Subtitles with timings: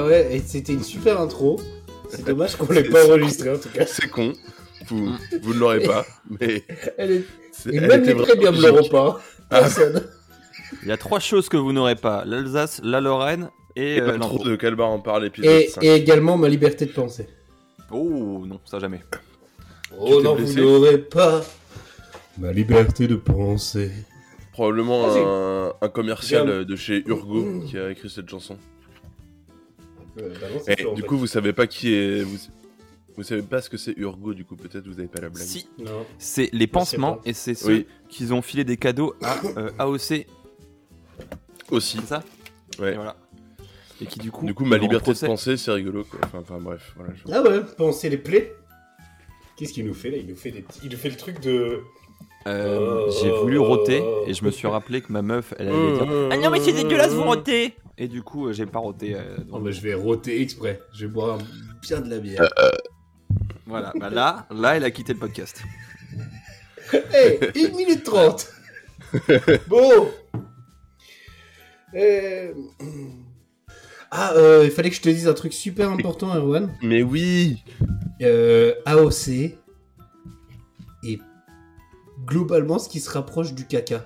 [0.00, 1.60] Ah ouais, et c'était une super intro.
[2.08, 3.86] C'est dommage qu'on l'ait pas enregistré en tout cas.
[3.86, 4.32] C'est con.
[4.88, 5.10] Vous,
[5.42, 6.64] vous ne l'aurez pas, mais.
[6.98, 7.24] Elle est...
[7.52, 9.20] c'est- Et elle même était les très bien ne l'auront pas.
[9.50, 9.60] Ah.
[9.60, 10.02] Personne.
[10.82, 14.12] Il y a trois choses que vous n'aurez pas l'Alsace, la Lorraine et, Et euh,
[14.12, 15.82] pas trop de Calbar en parle épisode Et, 5.
[15.84, 17.26] et également ma liberté de penser.
[17.90, 19.00] Oh non, ça jamais.
[19.98, 21.42] Oh non, blessé vous n'aurez pas
[22.38, 23.90] ma liberté de penser.
[24.52, 25.18] Probablement Ah,
[25.82, 26.62] un, un commercial Bien.
[26.64, 28.56] de chez Urgo qui a écrit cette chanson.
[30.20, 31.06] Euh, bah non, Et en du fait.
[31.08, 32.22] coup, vous savez pas qui est.
[32.22, 32.36] Vous,
[33.16, 35.44] vous savez pas ce que c'est Urgo, du coup, peut-être vous avez pas la blague.
[35.46, 36.06] Si, Non.
[36.18, 37.86] c'est les pansements et c'est ceux Oui.
[38.08, 40.26] qui ont filé des cadeaux à euh, AOC,
[41.70, 41.98] Aussi.
[42.00, 42.22] c'est ça
[42.78, 42.92] Ouais.
[42.92, 43.16] Et voilà.
[44.00, 44.46] Et qui du coup.
[44.46, 46.20] Du coup, ma liberté de penser, c'est rigolo, quoi.
[46.24, 47.12] Enfin, enfin, bref, voilà.
[47.14, 48.54] je- Ah ouais, penser les plaies.
[49.58, 50.16] Qu'est-ce qu'il nous fait là?
[50.16, 50.64] Il nous fait des.
[50.82, 51.80] Il nous fait le truc de.
[52.46, 53.10] Euh, Oh.
[53.22, 56.36] J'ai voulu roter et je me suis rappelé que ma meuf, elle allait dire Ah
[56.38, 59.14] non, mais c'est dégueulasse, vous rotez Et du coup, euh, j'ai pas roté.
[59.14, 60.80] euh, donc, Oh bah je vais roter exprès.
[60.94, 61.38] Je vais boire
[61.82, 62.48] bien de la bière.
[63.66, 65.62] Voilà, bah là, là, elle a quitté le podcast.
[67.12, 68.50] Hey, 1 minute 30
[69.68, 70.10] Bon
[71.94, 72.52] Euh,
[74.10, 76.74] Ah, euh, il fallait que je te dise un truc super important, Erwan.
[76.82, 77.62] Mais oui
[78.22, 79.28] Euh, AOC
[81.04, 81.20] est
[82.26, 84.04] globalement ce qui se rapproche du caca.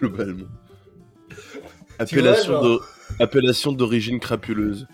[0.00, 0.46] Globalement.
[1.98, 2.80] Vois, Appellation genre- d'o-
[3.20, 4.86] Appellation d'origine crapuleuse.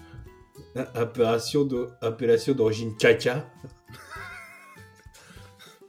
[0.95, 3.47] Appellation d'o- appellation d'origine caca.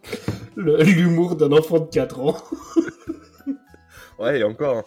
[0.56, 2.38] L'humour d'un enfant de 4 ans.
[4.20, 4.78] Ouais, et encore.
[4.80, 4.84] hein.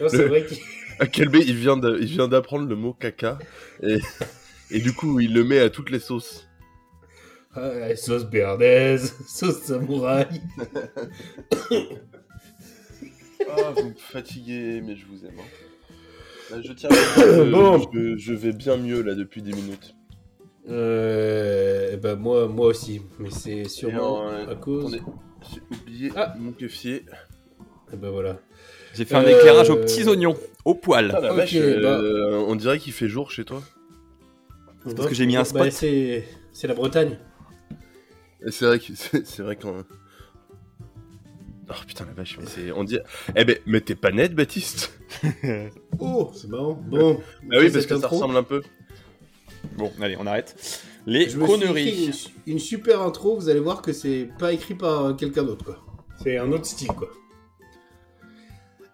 [0.00, 0.58] Non, C'est Le- vrai qu'il
[1.46, 3.38] il vient de- il vient d'apprendre le mot caca.
[3.80, 3.98] Et,
[4.72, 6.48] et du coup, il le met à toutes les sauces.
[7.54, 10.26] Ah, sauce béarnaise, sauce samouraï.
[13.58, 15.34] Ah, vous me fatiguez, mais je vous aime.
[15.38, 16.60] hein.
[16.64, 17.78] je tiens à Bon.
[17.92, 19.94] je, je vais bien mieux là depuis 10 minutes.
[20.68, 24.98] Euh, ben moi, moi aussi, mais c'est sûrement Et, euh, à cause.
[25.52, 26.34] J'ai oublié Ah.
[26.38, 27.04] mon keffier.
[27.92, 28.38] Eh ben voilà.
[28.94, 31.12] J'ai fait un Euh, éclairage aux petits oignons, au poil.
[31.16, 32.44] Ah vache, euh, bah.
[32.48, 33.62] on dirait qu'il fait jour chez toi.
[34.86, 35.62] C'est parce que j'ai mis un spot.
[35.62, 37.18] Bah, c'est c'est la Bretagne.
[38.46, 39.84] Et C'est vrai que c'est c'est vrai qu'on.
[41.70, 42.72] Oh putain la vache, mais c'est.
[42.72, 42.98] On dit.
[43.36, 44.98] Eh ben, mais t'es pas net, Baptiste
[45.98, 46.74] Oh, c'est marrant.
[46.74, 47.20] Bon.
[47.44, 48.62] Bah oui, parce que ça ressemble un peu.
[49.76, 50.82] Bon, allez, on arrête.
[51.06, 52.06] Les Je me suis conneries.
[52.46, 55.64] une, une super intro, vous allez voir que c'est pas écrit par euh, quelqu'un d'autre,
[55.64, 55.78] quoi.
[56.22, 57.08] C'est un autre style, quoi.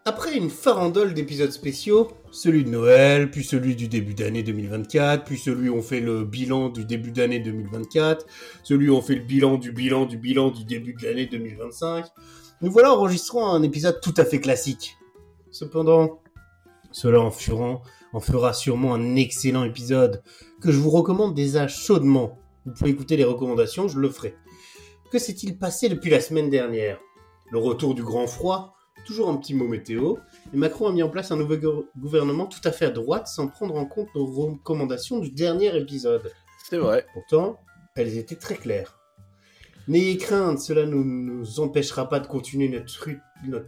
[0.04, 5.36] Après une farandole d'épisodes spéciaux, celui de Noël, puis celui du début d'année 2024, puis
[5.36, 8.24] celui où on fait le bilan du début d'année 2024,
[8.62, 12.06] celui où on fait le bilan du bilan du bilan du début de l'année 2025,
[12.60, 14.96] nous voilà enregistrant un épisode tout à fait classique.
[15.50, 16.20] Cependant,
[16.90, 17.80] cela en fera,
[18.12, 20.22] en fera sûrement un excellent épisode
[20.60, 22.38] que je vous recommande déjà chaudement.
[22.66, 24.34] Vous pouvez écouter les recommandations, je le ferai.
[25.10, 26.98] Que s'est-il passé depuis la semaine dernière?
[27.50, 28.74] Le retour du grand froid,
[29.06, 30.16] toujours un petit mot météo,
[30.52, 33.26] et Macron a mis en place un nouveau go- gouvernement tout à fait à droite
[33.26, 36.30] sans prendre en compte nos recommandations du dernier épisode.
[36.68, 37.06] C'est vrai.
[37.14, 37.58] Pourtant,
[37.96, 38.97] elles étaient très claires.
[39.88, 43.08] N'ayez crainte, cela ne nous empêchera pas de continuer notre,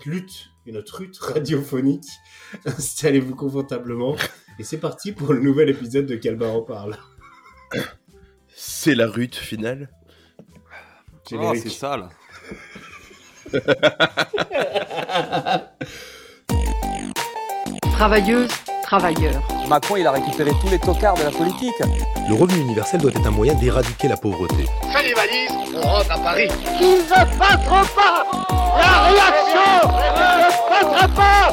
[0.07, 2.05] lutte et notre lutte radiophonique.
[2.67, 4.17] Installez-vous confortablement
[4.59, 6.99] et c'est parti pour le nouvel épisode de Calbar en parle.
[8.49, 9.89] C'est la rute finale.
[10.39, 10.43] Oh,
[11.31, 11.63] Générique.
[11.63, 12.11] c'est ça, là.
[17.93, 18.51] Travailleuse,
[18.91, 19.41] travailleur.
[19.69, 21.77] Macron, il a récupéré tous les tocards de la politique.
[22.29, 24.67] Le revenu universel doit être un moyen d'éradiquer la pauvreté.
[24.93, 26.49] Fais les valises, on rentre à Paris.
[26.81, 28.27] Il ne passera pas
[28.81, 30.11] La réaction ne
[30.83, 31.51] passera pas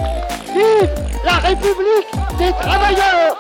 [0.52, 0.90] Vive
[1.24, 3.40] la République des travailleurs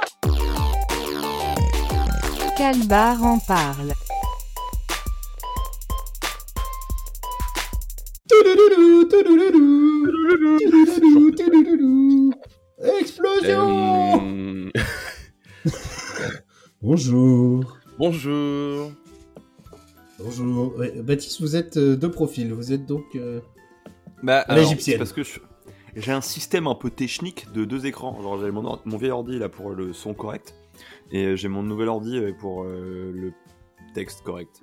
[2.55, 3.93] Calbar en parle.
[12.81, 14.71] Explosion Euh,
[16.81, 17.77] Bonjour.
[17.97, 18.91] Bonjour.
[20.19, 20.77] Bonjour.
[20.77, 22.53] Ouais, Baptiste, vous êtes euh, de profil.
[22.53, 23.03] Vous êtes donc.
[23.15, 23.39] euh,
[24.23, 24.93] Bah, l'égyptienne.
[24.95, 25.39] c'est Parce que je-
[25.95, 28.21] j'ai un système un peu technique de deux écrans.
[28.21, 30.53] Genre, j'ai mon, or- mon vieil ordi là pour le son correct.
[31.11, 33.33] Et euh, j'ai mon nouvel ordi euh, pour euh, le
[33.95, 34.61] texte correct.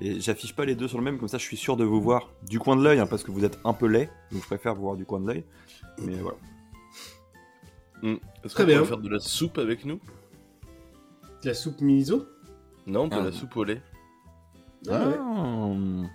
[0.00, 2.00] Et j'affiche pas les deux sur le même, comme ça je suis sûr de vous
[2.00, 4.46] voir du coin de l'œil, hein, parce que vous êtes un peu laid, donc je
[4.46, 5.44] préfère vous voir du coin de l'œil.
[6.04, 6.36] Mais voilà.
[8.04, 8.16] Hmm.
[8.44, 8.76] Est-ce Très qu'on bien.
[8.78, 9.98] pourrait faire de la soupe avec nous
[11.42, 12.26] de la soupe miso
[12.86, 13.22] Non, de Ah.
[13.24, 13.80] la soupe au lait.
[14.88, 15.14] Ah ouais.
[15.18, 16.08] Ah.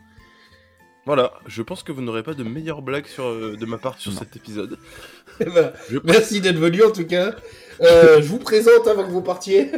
[1.06, 3.98] Voilà, je pense que vous n'aurez pas de meilleure blague sur, euh, de ma part
[4.00, 4.20] sur Non.
[4.20, 4.78] cet épisode.
[5.40, 7.34] Eh ben, Je- Merci d'être venu en tout cas.
[7.82, 9.72] Euh, je vous présente avant que vous partiez.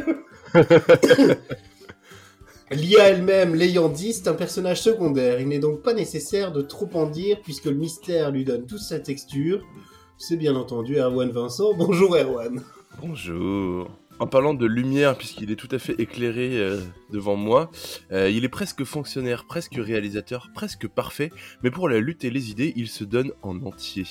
[2.70, 5.40] L'IA elle-même, l'ayant dit, c'est un personnage secondaire.
[5.40, 8.78] Il n'est donc pas nécessaire de trop en dire puisque le mystère lui donne toute
[8.80, 9.62] sa texture.
[10.24, 11.74] C'est bien entendu Erwan Vincent.
[11.76, 12.62] Bonjour Erwan.
[13.00, 13.90] Bonjour.
[14.20, 16.80] En parlant de lumière, puisqu'il est tout à fait éclairé euh,
[17.10, 17.72] devant moi,
[18.12, 21.32] euh, il est presque fonctionnaire, presque réalisateur, presque parfait,
[21.64, 24.04] mais pour la lutte et les idées, il se donne en entier.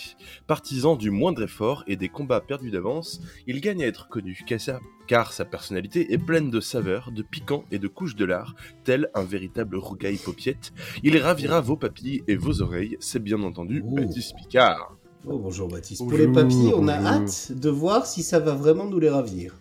[0.48, 4.60] Partisan du moindre effort et des combats perdus d'avance, il gagne à être connu, car
[4.60, 8.54] sa, car sa personnalité est pleine de saveurs, de piquants et de couches de lard,
[8.84, 10.74] tel un véritable rougail paupiette.
[11.04, 13.96] Il ravira vos papilles et vos oreilles, c'est bien entendu Oh.
[13.96, 14.98] Baptiste Picard.
[15.26, 16.02] Oh, bonjour Baptiste.
[16.08, 17.08] Pour les papilles, on a bonjour.
[17.24, 19.56] hâte de voir si ça va vraiment nous les ravir.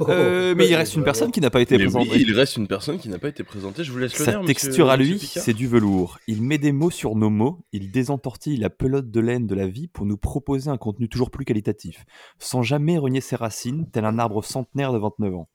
[0.00, 1.04] Euh, mais il reste une Vraiment.
[1.04, 2.08] personne qui n'a pas été Mais présentée.
[2.10, 4.42] oui, il reste une personne qui n'a pas été présentée, je vous laisse Sa l'honneur,
[4.42, 6.18] monsieur- texture à lui, c'est du velours.
[6.26, 9.66] Il met des mots sur nos mots, il désentortille la pelote de laine de la
[9.66, 12.06] vie pour nous proposer un contenu toujours plus qualitatif,
[12.38, 15.48] sans jamais renier ses racines, tel un arbre centenaire de 29 ans.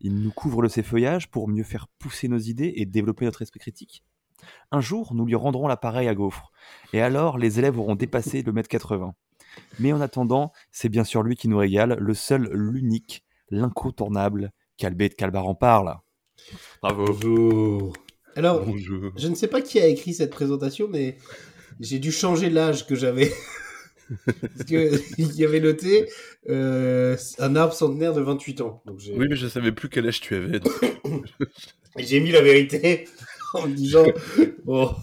[0.00, 3.42] Il nous couvre de ses feuillages pour mieux faire pousser nos idées et développer notre
[3.42, 4.02] esprit critique.
[4.72, 6.50] Un jour, nous lui rendrons l'appareil à gaufres,
[6.92, 9.14] et alors les élèves auront dépassé le mètre 80.
[9.78, 15.08] Mais en attendant, c'est bien sûr lui qui nous régale, le seul, l'unique, l'incontournable, Calbé
[15.08, 15.96] de Calbar en parle.
[16.82, 17.04] Bravo.
[17.06, 17.92] Bonjour.
[18.36, 19.12] Alors, Bonjour.
[19.16, 21.16] je ne sais pas qui a écrit cette présentation, mais
[21.80, 23.32] j'ai dû changer l'âge que j'avais.
[24.26, 26.08] Parce que il y avait noté
[26.48, 28.82] euh, un arbre centenaire de 28 ans.
[28.86, 30.60] Donc j'ai Oui, mais je savais plus quel âge tu avais.
[30.60, 30.72] donc.
[31.96, 33.06] j'ai mis la vérité
[33.54, 34.04] en me disant
[34.64, 34.94] bon,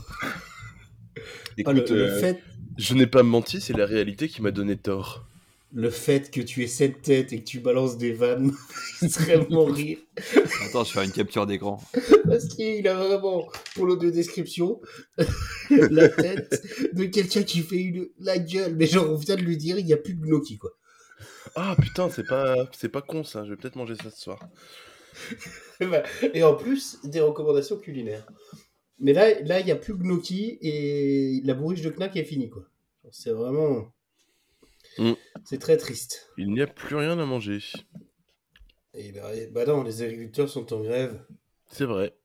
[1.57, 2.43] Écoute, ah, le, le euh, fait,
[2.77, 5.25] je n'ai pas menti, c'est la réalité qui m'a donné tort.
[5.73, 8.53] le fait que tu aies cette tête et que tu balances des vannes
[9.01, 9.97] extrêmement rire.
[10.65, 11.81] Attends, je vais faire une capture d'écran.
[12.25, 14.79] Parce qu'il a vraiment, pour l'audio description,
[15.69, 18.75] la tête de quelqu'un qui fait une, la gueule.
[18.75, 20.71] Mais genre, on vient de lui dire, il n'y a plus de gnocchi, quoi.
[21.55, 23.43] Ah putain, c'est pas, c'est pas con ça.
[23.45, 24.39] Je vais peut-être manger ça ce soir.
[26.33, 28.27] Et en plus, des recommandations culinaires.
[28.99, 32.49] Mais là, là, il n'y a plus gnocchi et la bourriche de Knack est finie,
[32.49, 32.63] quoi.
[33.11, 33.91] C'est vraiment...
[34.97, 35.13] Mm.
[35.45, 36.29] C'est très triste.
[36.37, 37.59] Il n'y a plus rien à manger.
[38.95, 41.23] Et bah, bah non, les agriculteurs sont en grève.
[41.67, 42.15] C'est vrai.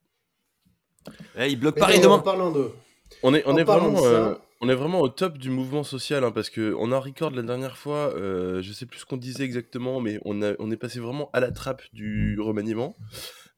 [1.37, 2.15] Eh, il bloque Mais Paris demain.
[2.15, 2.71] En parlant de...
[3.23, 5.39] On est, on En est parlant vraiment, de ça- euh, on est vraiment au top
[5.39, 8.15] du mouvement social, hein, parce que on a record la dernière fois.
[8.17, 11.29] euh, je sais plus ce qu'on disait exactement, mais on a, on est passé vraiment
[11.33, 12.97] à la trappe du remaniement.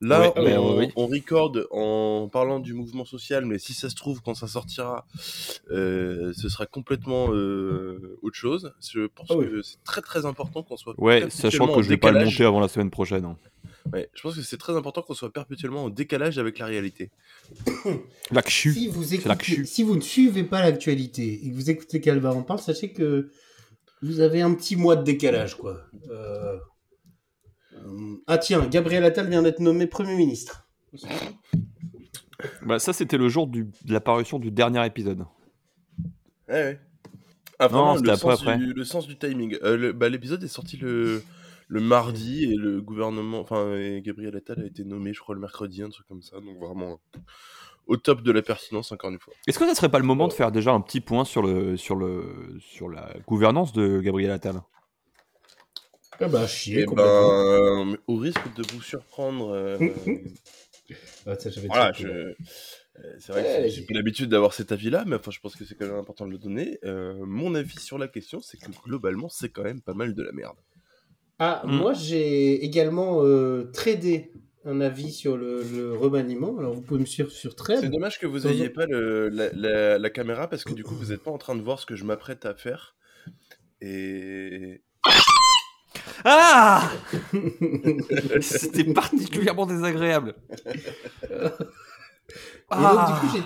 [0.01, 0.93] Là, Ouais, on, ouais, ouais, ouais.
[0.97, 5.07] on record en parlant du mouvement social, mais si ça se trouve, quand ça sortira,
[5.71, 8.73] euh, ce sera complètement euh, autre chose.
[8.93, 9.47] Je pense Ah oui.
[9.47, 10.95] que c'est très très important qu'on soit.
[10.99, 12.35] Ouais, sachant en que je vais pas le décalage.
[12.35, 13.25] monter avant la semaine prochaine.
[13.25, 13.37] hein.
[13.93, 17.11] Ouais, je pense que c'est très important qu'on soit perpétuellement en décalage avec la réalité.
[18.31, 18.73] La CHU.
[18.73, 22.43] Si vous, écoutez, si vous ne suivez pas l'actualité et que vous écoutez Calva en
[22.43, 23.31] parle, sachez que
[24.03, 25.83] vous avez un petit mois de décalage, quoi.
[26.11, 26.57] Euh,
[27.75, 30.67] euh, Ah tiens, Gabriel Attal vient d'être nommé Premier ministre.
[32.63, 35.25] Bah, ça, c'était le jour du- de la parution du dernier épisode.
[36.49, 36.81] Ouais, ouais.
[37.59, 38.59] Ah, vraiment, Non, le, après, sens après.
[38.59, 39.57] Du, le sens du timing.
[39.63, 41.23] Euh, bah, L'épisode est sorti le,
[41.69, 45.83] le mardi et le gouvernement, enfin, Gabriel Attal a été nommé, je crois, le mercredi,
[45.83, 46.37] un truc comme ça.
[46.41, 47.01] Donc vraiment
[47.87, 49.35] au top de la pertinence, encore une fois.
[49.47, 51.77] Est-ce que ça serait pas le moment de faire déjà un petit point sur, le,
[51.77, 54.63] sur, le, sur la gouvernance de Gabriel Attal?
[56.21, 57.85] Ah bah chier, Et complètement.
[57.87, 59.79] ben, au risque de vous surprendre, euh,
[61.27, 62.07] Ah, ça, j'avais voilà, je.
[62.07, 62.35] euh,
[63.19, 65.65] C'est vrai Ouais, que j'ai pas l'habitude d'avoir cet avis-là, mais enfin, je pense que
[65.65, 66.79] c'est quand même important de le donner.
[66.85, 70.23] Euh, mon avis sur la question, c'est que globalement, c'est quand même pas mal de
[70.23, 70.57] la merde.
[71.39, 71.77] Ah, Hmm.
[71.79, 74.31] moi j'ai également euh, tradé
[74.65, 76.57] un avis sur le, le remaniement.
[76.59, 77.91] Alors vous pouvez me suivre sur C'est Trade.
[77.91, 80.85] dommage que vous Dans ayez un- pas le- la, la- la caméra parce que du
[80.85, 82.95] coup vous n'êtes pas en train de voir ce que je m'apprête à faire.
[83.81, 84.81] Et
[86.25, 86.91] Ah
[88.41, 90.35] C'était particulièrement désagréable.
[91.31, 93.43] Et donc du coup j'ai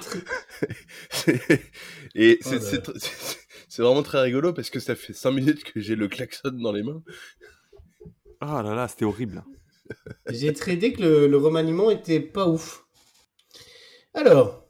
[1.11, 1.61] c'est
[2.45, 5.81] Oh c'est- c'est c'est- c'est vraiment très rigolo parce que ça fait 5 minutes que
[5.81, 7.03] j'ai le klaxon dans les mains.
[8.41, 9.45] Ah là là, c'était horrible.
[10.29, 12.87] j'ai tradé que le, le remaniement était pas ouf.
[14.15, 14.67] Alors,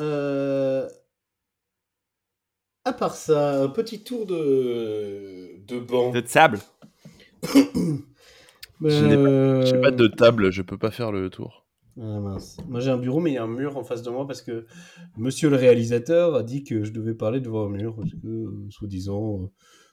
[0.00, 0.88] euh,
[2.84, 6.10] à part ça, un petit tour de, de banc.
[6.12, 6.58] De sable.
[8.82, 11.66] Je n'ai Euh, J'ai pas de table, je peux pas faire le tour.
[11.96, 12.56] Ah mince.
[12.68, 14.42] Moi j'ai un bureau mais il y a un mur en face de moi parce
[14.42, 14.66] que
[15.16, 18.66] monsieur le réalisateur a dit que je devais parler devant un mur parce que euh,
[18.70, 19.46] soi-disant euh,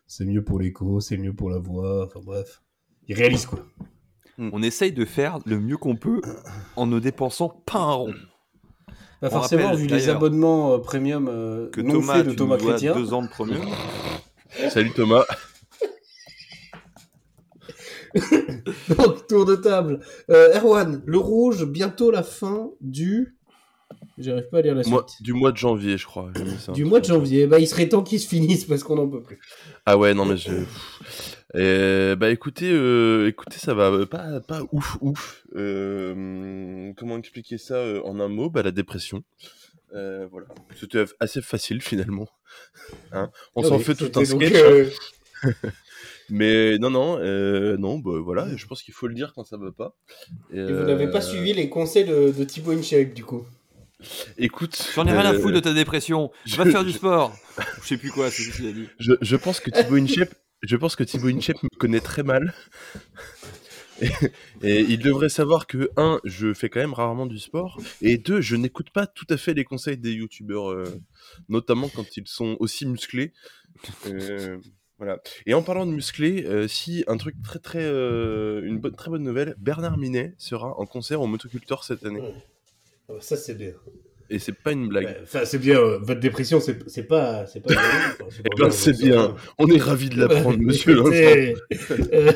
[0.08, 2.64] c'est mieux pour l'écho, c'est mieux pour la voix, enfin bref.
[3.12, 3.60] Il réalise quoi.
[4.38, 6.22] On essaye de faire le mieux qu'on peut
[6.78, 8.14] en ne dépensant pas un rond.
[9.20, 12.30] Pas On forcément rappelle, vu les abonnements euh, premium euh, Que non Thomas, faits de
[12.32, 12.96] tu Thomas nous dois Chrétien.
[12.96, 13.66] deux ans de premium.
[14.70, 15.26] Salut Thomas.
[18.98, 20.00] Donc, tour de table.
[20.30, 23.36] Euh, Erwan, le rouge, bientôt la fin du.
[24.18, 24.94] J'arrive pas à lire la suite.
[24.94, 26.32] Moi, du mois de janvier, je crois.
[26.74, 27.46] Du mois de janvier.
[27.46, 29.40] Bah, il serait temps qu'il se finisse parce qu'on n'en peut plus.
[29.86, 30.52] Ah ouais, non mais je.
[31.56, 35.44] Euh, bah écoutez, euh, écoutez, ça va euh, pas pas ouf ouf.
[35.56, 38.50] Euh, comment expliquer ça euh, en un mot?
[38.50, 39.24] Bah la dépression.
[39.94, 40.48] Euh, voilà,
[40.80, 42.30] c'était assez facile finalement.
[43.12, 43.30] Hein?
[43.56, 44.54] On s'en oui, fait tout un sketch.
[44.56, 44.90] euh,
[46.30, 49.58] Mais non non euh, non bah voilà, je pense qu'il faut le dire quand ça
[49.58, 49.98] va pas.
[50.54, 53.46] Et vous n'avez pas suivi les conseils de, de Thibaut Inchek, du coup?
[54.38, 56.32] Écoute, J'en ai rien à foutre de ta dépression.
[56.46, 57.36] je- Va faire du sport.
[57.84, 58.88] Je sais plus quoi, c'est ce qu'il a dit.
[58.98, 62.54] Je, je pense que Thibaut Inchep, je pense que Thibaut Inchep me connaît très mal.
[64.64, 68.42] Et, il devrait savoir que, un, je fais quand même rarement du sport, et deux,
[68.42, 70.86] je n'écoute pas tout à fait les conseils des youtubeurs, euh,
[71.50, 73.34] notamment quand ils sont aussi musclés.
[74.08, 74.58] Euh,
[74.98, 75.20] voilà.
[75.46, 79.24] Et en parlant de musclés, euh, si un truc très très, une bonne, très bonne
[79.24, 82.22] nouvelle, Bernard Minet sera en concert au Motocultor cette année.
[82.24, 83.74] Ah bah, ça, c'est bien.
[84.34, 85.18] Et c'est pas une blague.
[85.24, 85.78] Enfin, c'est bien.
[85.78, 87.46] euh, votre dépression, c'est c'est pas.
[87.48, 87.74] C'est pas.
[87.74, 89.36] Enfin, c'est pas Eh ben, c'est bien.
[89.58, 91.04] On est ravis de l'apprendre, monsieur
[92.14, 92.32] euh,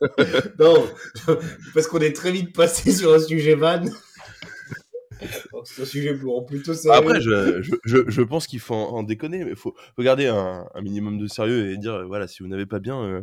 [0.58, 0.86] non,
[1.74, 3.82] parce qu'on est très vite passé sur un sujet van.
[5.64, 6.98] C'est un sujet plutôt sérieux.
[6.98, 10.02] Après, je, je, je, je pense qu'il faut en, en déconner, mais il faut, faut
[10.02, 13.22] garder un, un minimum de sérieux et dire, voilà, si vous n'avez pas bien, euh,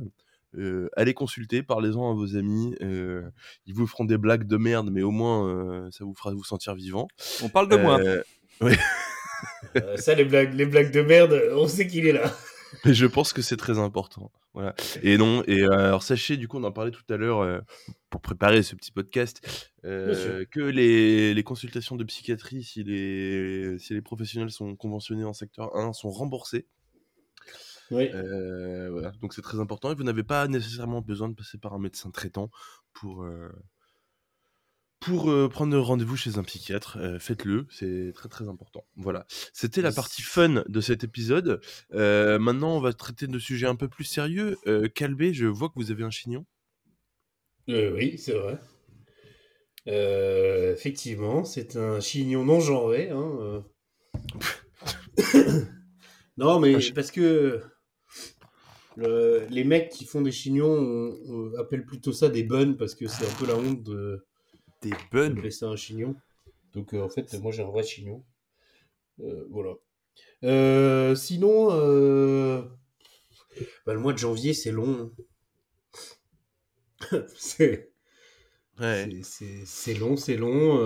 [0.58, 3.24] euh, allez consulter, parlez-en à vos amis, euh,
[3.66, 6.44] ils vous feront des blagues de merde, mais au moins, euh, ça vous fera vous
[6.44, 7.08] sentir vivant.
[7.44, 8.00] On parle de moi.
[9.96, 12.32] Ça, les blagues, les blagues de merde, on sait qu'il est là.
[12.86, 14.32] mais je pense que c'est très important.
[14.54, 14.76] Voilà.
[15.02, 17.60] Et non, et euh, alors sachez, du coup, on en parlait tout à l'heure euh,
[18.10, 19.42] pour préparer ce petit podcast,
[19.86, 25.34] euh, que les, les consultations de psychiatrie, si les, si les professionnels sont conventionnés en
[25.34, 26.68] secteur 1, sont remboursées.
[27.92, 28.10] Oui.
[28.14, 29.12] Euh, voilà.
[29.22, 32.10] Donc c'est très important et vous n'avez pas nécessairement besoin de passer par un médecin
[32.10, 32.50] traitant
[32.94, 33.52] pour, euh,
[35.02, 36.98] pour euh, prendre rendez-vous chez un psychiatre.
[37.20, 38.86] Faites-le, c'est très très important.
[38.96, 39.26] Voilà.
[39.54, 41.62] C'était la partie fun de cet épisode.
[41.92, 44.58] Maintenant, on va traiter de sujets un peu plus sérieux.
[44.96, 46.46] Calbé, je vois que vous avez un chignon.
[47.68, 48.58] Oui, c'est vrai.
[50.74, 53.10] Effectivement, c'est un chignon non genré.
[53.10, 53.64] Hein,
[56.38, 57.62] non, mais parce que
[59.02, 62.96] le- les mecs qui font des chignons on- on appellent plutôt ça des buns parce
[62.96, 64.26] que c'est un peu la honte de
[64.82, 65.50] Des buns.
[65.52, 66.16] ça un chignon.
[66.74, 68.24] Donc euh, en fait, moi j'ai un vrai chignon.
[69.20, 69.74] Euh, voilà.
[70.44, 71.68] Euh, sinon,
[73.86, 75.12] bah, le mois de janvier c'est long.
[77.36, 77.92] c'est
[78.80, 79.10] Ouais.
[79.24, 80.80] c'est- long, c'est long.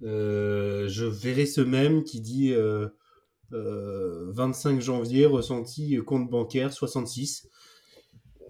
[0.00, 2.52] je verrai ce même qui dit
[4.32, 7.48] 25 janvier, ressenti euh, compte bancaire 66.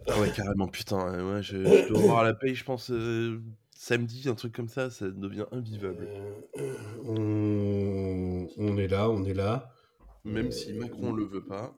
[0.06, 1.14] Ah ouais, carrément, putain.
[1.14, 4.68] euh, ouais, je, je dois voir la paye, je pense, euh, samedi, un truc comme
[4.68, 6.06] ça, ça devient invivable.
[6.58, 9.70] Euh, on, on est là, on est là.
[10.24, 11.76] Même si Euh, Macron le veut pas.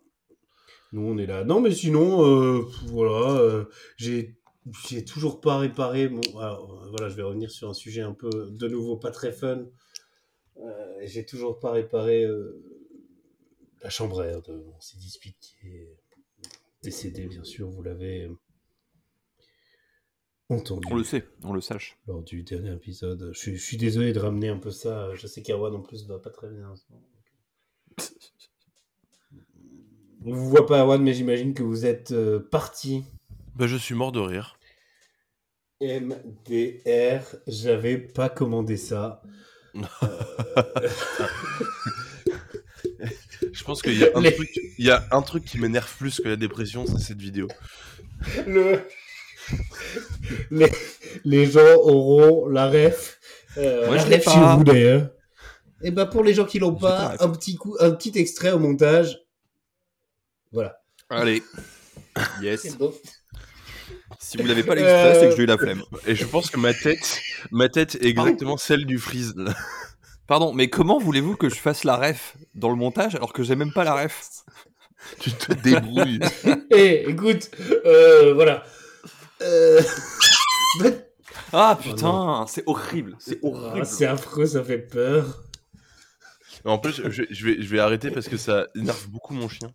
[0.92, 1.45] Nous, on est là.
[1.45, 3.64] Non, mais sinon, euh, voilà, euh,
[3.97, 4.38] j'ai
[4.88, 6.04] j'ai toujours pas réparé
[6.40, 9.33] alors, euh, voilà, je vais revenir sur un sujet un peu de nouveau pas très
[9.33, 9.66] fun.
[10.59, 12.62] Euh, j'ai toujours pas réparé euh,
[13.83, 13.90] la
[14.26, 15.97] air de C18 qui est
[16.83, 18.30] décédé, bien sûr, vous l'avez
[20.49, 21.97] entendu On le sait, on le sache.
[22.06, 23.30] lors du dernier épisode.
[23.33, 25.14] Je, suis- je suis désolé de ramener un peu ça.
[25.14, 26.75] Je sais qu'Erwan en plus va pas très bien.
[30.25, 33.04] On vous voit pas Erwan, mais j'imagine que vous êtes euh, parti.
[33.54, 34.59] Bah, je suis mort de rire.
[35.80, 39.23] MDR, j'avais pas commandé ça.
[43.57, 45.91] Je pense qu'il y, a un Les- truc- il y a un truc qui m'énerve
[45.97, 47.49] plus que la dépression, c'est cette vidéo.
[48.47, 48.81] Le...
[50.51, 50.71] les...
[51.25, 53.19] les gens auront la ref.
[53.57, 54.33] Euh, Moi, la je l'ai ref pas.
[54.33, 55.11] chez vous d'ailleurs.
[55.83, 58.59] Et bah pour les gens qui l'ont pas un petit coup, un petit extrait au
[58.59, 59.19] montage.
[60.53, 60.79] Voilà.
[61.11, 61.43] Allez.
[62.43, 62.77] Yes.
[64.19, 65.83] Si vous n'avez pas l'extrait, Euh, c'est que j'ai eu la flemme.
[66.07, 67.21] Et je pense que ma tête,
[67.51, 69.35] ma tête est exactement celle du freeze.
[70.26, 73.56] Pardon, mais comment voulez-vous que je fasse la ref dans le montage alors que j'ai
[73.56, 74.45] même pas la ref?
[75.21, 76.18] Tu te débrouilles.
[76.73, 77.50] Eh, écoute,
[77.85, 78.64] euh, voilà.
[79.42, 79.80] Euh...
[81.52, 83.87] Ah Oh putain, c'est horrible, c'est ah, horrible.
[83.87, 85.45] c'est affreux, ça fait peur.
[86.64, 89.73] en plus, je, je vais, je vais arrêter parce que ça énerve beaucoup mon chien.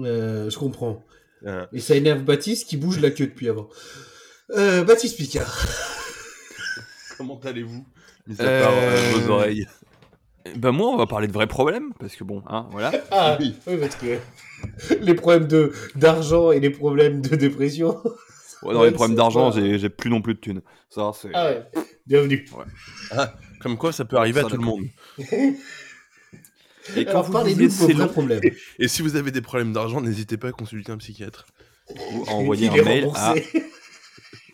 [0.00, 1.02] Euh, je comprends.
[1.46, 3.68] Euh, Et ça énerve Baptiste qui bouge la queue depuis avant.
[4.50, 5.66] Euh, Baptiste Picard.
[7.16, 7.86] comment allez-vous?
[8.26, 9.66] Mis à part euh, Euh, vos oreilles.
[10.56, 12.92] Bah moi, on va parler de vrais problèmes, parce que bon, hein, voilà.
[13.10, 14.18] Ah oui, oui, parce que
[15.00, 18.00] les problèmes de d'argent et les problèmes de dépression.
[18.62, 20.62] Ouais, dans les problèmes d'argent, pas- j'ai j'ai plus non plus de thunes.
[20.90, 21.30] Ça, c'est...
[21.34, 21.64] Ah ouais,
[22.06, 22.46] bienvenue.
[23.60, 24.84] Comme quoi, ça peut arriver Ça, à tout le monde.
[26.96, 28.40] Et quand Alors vous vos c'est vrais long, problèmes.
[28.78, 31.46] Et si vous avez des problèmes d'argent, n'hésitez pas à consulter un psychiatre.
[32.12, 33.34] vous envoyez Il est un mail à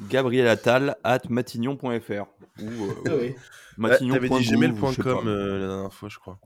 [0.01, 0.09] remboursé.
[0.17, 2.25] gabrielattal at matignon.fr
[2.63, 2.69] ou
[3.07, 3.35] Ah oui.
[3.81, 6.39] T'avais dit gmail.com la dernière fois, je crois.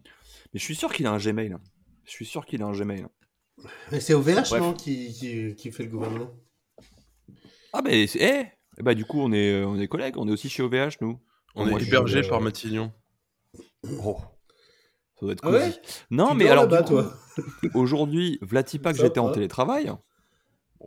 [0.53, 1.57] Mais je suis sûr qu'il a un Gmail.
[2.05, 3.07] Je suis sûr qu'il a un Gmail.
[3.91, 4.53] Mais c'est OVH, Bref.
[4.61, 6.31] non, qui, qui, qui fait le gouvernement
[7.73, 8.21] Ah mais c'est...
[8.21, 8.47] Eh
[8.79, 10.97] Eh bah du coup, on est, euh, on est collègues, on est aussi chez OVH,
[11.01, 11.19] nous.
[11.57, 12.93] On Moi, est hébergé euh, par Matignon.
[14.05, 14.19] Oh.
[15.19, 15.73] Ça doit être Ah ouais?
[16.11, 17.13] Non, Tu mais alors coup, toi?
[17.75, 18.39] aujourd'hui,
[18.97, 19.33] Ça j'étais en va.
[19.35, 19.91] télétravail.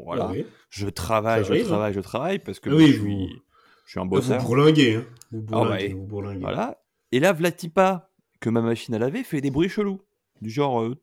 [0.04, 0.28] Voilà.
[0.30, 0.46] Oui.
[0.70, 1.68] Je travaille, je arrive, hein.
[1.68, 3.42] travaille, je travaille parce que oui, je, vous- suis,
[3.86, 4.44] je suis un Vous bosseur.
[4.44, 5.06] bourlinguez, hein.
[5.32, 6.40] Vous Ah bourlinguez, vous bourlinguez.
[6.42, 6.82] Voilà.
[7.12, 10.02] Et là, Vlatipa, que ma machine à laver, fait des bruits chelous.
[10.42, 10.82] Du genre.
[10.84, 10.96] euh.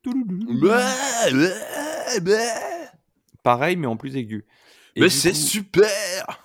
[0.61, 0.79] Bah,
[1.33, 2.37] bah, bah.
[3.43, 4.45] Pareil, mais en plus aigu.
[4.95, 5.85] Et Mais c'est coup- super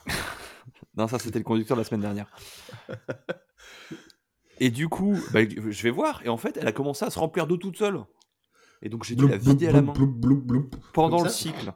[0.96, 2.26] Non, ça c'était le conducteur la semaine dernière.
[4.58, 6.20] et du coup, bah, je vais voir.
[6.24, 8.00] Et en fait, elle a commencé à se remplir d'eau toute seule.
[8.82, 9.92] Et donc j'ai dû la vider à la main
[10.92, 11.72] pendant le cycle.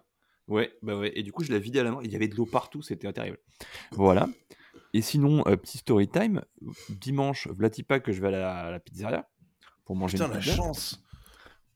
[0.49, 1.13] Ouais, bah ouais.
[1.15, 2.01] Et du coup, je l'ai vidé à la main.
[2.05, 3.39] Il y avait de l'eau partout, c'était terrible.
[3.93, 4.29] Voilà.
[4.93, 6.43] Et sinon, euh, petit story time.
[6.89, 9.29] Dimanche, Vlatipa que je vais à la, à la pizzeria
[9.85, 10.55] pour manger Putain, une la pizza.
[10.57, 11.03] chance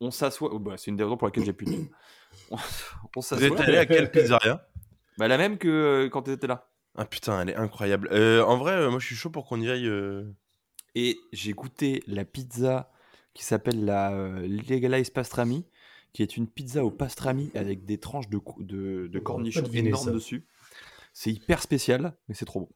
[0.01, 0.51] On s'assoit.
[0.53, 1.73] oh, bah, c'est une des raisons pour laquelle j'ai plus de.
[2.51, 2.59] On, on
[3.17, 3.47] Vous s'assoit.
[3.47, 4.69] êtes allé à quelle pizzeria?
[5.17, 6.69] Bah, la même que euh, quand tu étais là.
[6.95, 8.09] Ah putain, elle est incroyable.
[8.13, 9.91] Euh, en vrai, euh, moi je suis chaud pour qu'on y aille.
[10.95, 12.91] Et j'ai goûté la pizza
[13.35, 14.11] qui s'appelle la
[14.41, 15.65] Legalize Pastrami,
[16.13, 20.05] qui est une pizza au pastrami avec des tranches de, de, de On cornichons énormes
[20.07, 20.11] ça.
[20.13, 20.47] dessus.
[21.13, 22.69] C'est hyper spécial, mais c'est trop bon.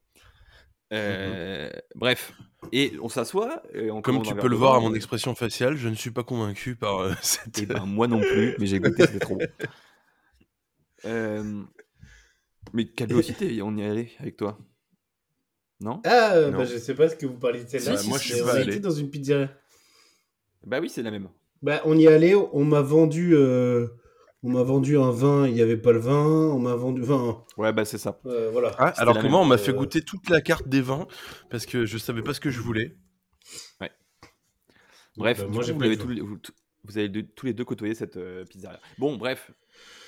[0.92, 2.32] Euh, Bref,
[2.70, 3.62] et on s'assoit.
[3.72, 6.22] et Comme tu peux le voir à mon et- expression faciale, je ne suis pas
[6.22, 7.58] convaincu par euh, cette.
[7.58, 9.46] Eh ben, moi non plus, mais j'ai goûté, c'était trop bon.
[11.04, 11.64] Euh,
[12.72, 14.56] mais quelle aussi on y est allé avec toi?
[15.80, 16.00] Non?
[16.04, 16.58] Ah, euh, Non.
[16.58, 17.96] bah, je sais pas ce que vous parlez de celle-là.
[17.96, 18.78] Si, si, moi, je suis pas allé.
[18.78, 19.50] dans une pizzeria.
[20.64, 21.28] Bah oui, c'est la même.
[21.62, 23.86] Bah, on y allait, on m'a vendu, euh,
[24.42, 27.44] on m'a vendu un vin, il n'y avait pas le vin, on m'a vendu, enfin,
[27.56, 28.20] Ouais, bah c'est ça.
[28.26, 28.72] euh, voilà.
[28.78, 31.06] Ah, alors que même, moi, on m'a euh, fait goûter toute la carte des vins
[31.50, 32.96] parce que je savais pas ce que je voulais.
[35.16, 36.38] Bref, Bah, du moi, coup, vous, eu tous, les- vous,
[36.84, 38.80] vous avez tous les deux côtoyé cette euh, pizzeria.
[38.98, 39.50] Bon, bref.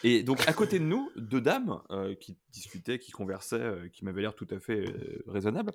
[0.03, 4.05] Et donc, à côté de nous, deux dames euh, qui discutaient, qui conversaient, euh, qui
[4.05, 5.73] m'avaient l'air tout à fait euh, raisonnables.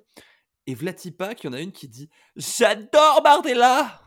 [0.66, 4.00] Et Vlatipa, qu'il y en a une qui dit J'adore Bardella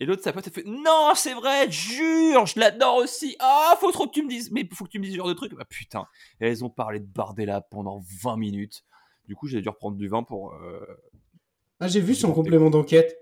[0.00, 3.34] Et l'autre, sa pote, elle fait Non, c'est vrai, jure, je l'adore aussi.
[3.40, 4.50] Ah, faut trop que tu me dises.
[4.52, 5.54] Mais faut que tu me dises ce genre de truc.
[5.54, 6.06] Bah putain.
[6.40, 8.84] Et elles ont parlé de Bardella pendant 20 minutes.
[9.26, 10.54] Du coup, j'ai dû reprendre du vin pour.
[10.54, 10.86] euh,
[11.80, 13.16] Ah, j'ai vu son complément d'enquête.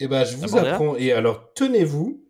[0.00, 0.96] Et bah, je vous apprends.
[0.96, 2.24] Et alors, tenez-vous,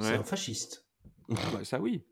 [0.00, 0.86] c'est un fasciste.
[1.28, 2.02] Bah, ça, oui.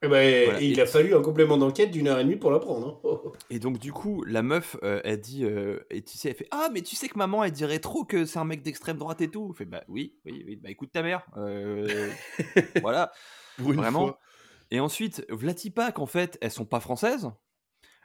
[0.00, 0.60] Bah, Voilà.
[0.62, 3.00] et il a fallu un complément d'enquête d'une heure et demie pour l'apprendre.
[3.04, 3.32] hein.
[3.50, 6.46] Et donc du coup, la meuf, euh, elle dit, euh, et tu sais, elle fait,
[6.52, 9.20] ah mais tu sais que maman, elle dirait trop que c'est un mec d'extrême droite
[9.22, 9.48] et tout.
[9.50, 11.26] Elle fait, bah oui, oui, oui, bah écoute ta mère.
[11.36, 12.10] Euh,
[12.80, 13.10] voilà,
[13.58, 14.06] vraiment.
[14.06, 14.20] fois.
[14.70, 17.30] Et ensuite, Vlatipa, qu'en fait, elles sont pas françaises,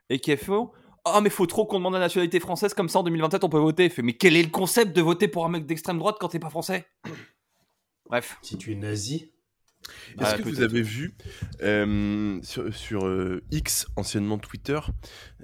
[0.09, 0.71] et qu'elles font,
[1.05, 3.57] ah mais faut trop qu'on demande la nationalité française, comme ça en 2027 on peut
[3.59, 3.83] voter.
[3.85, 6.29] Elle fait, mais quel est le concept de voter pour un mec d'extrême droite quand
[6.29, 6.87] t'es pas français
[8.09, 8.37] Bref.
[8.41, 9.32] Si tu es nazi.
[10.19, 11.13] Est-ce Ah, que vous avez vu
[11.61, 14.79] euh, sur, sur, euh, X, anciennement Twitter,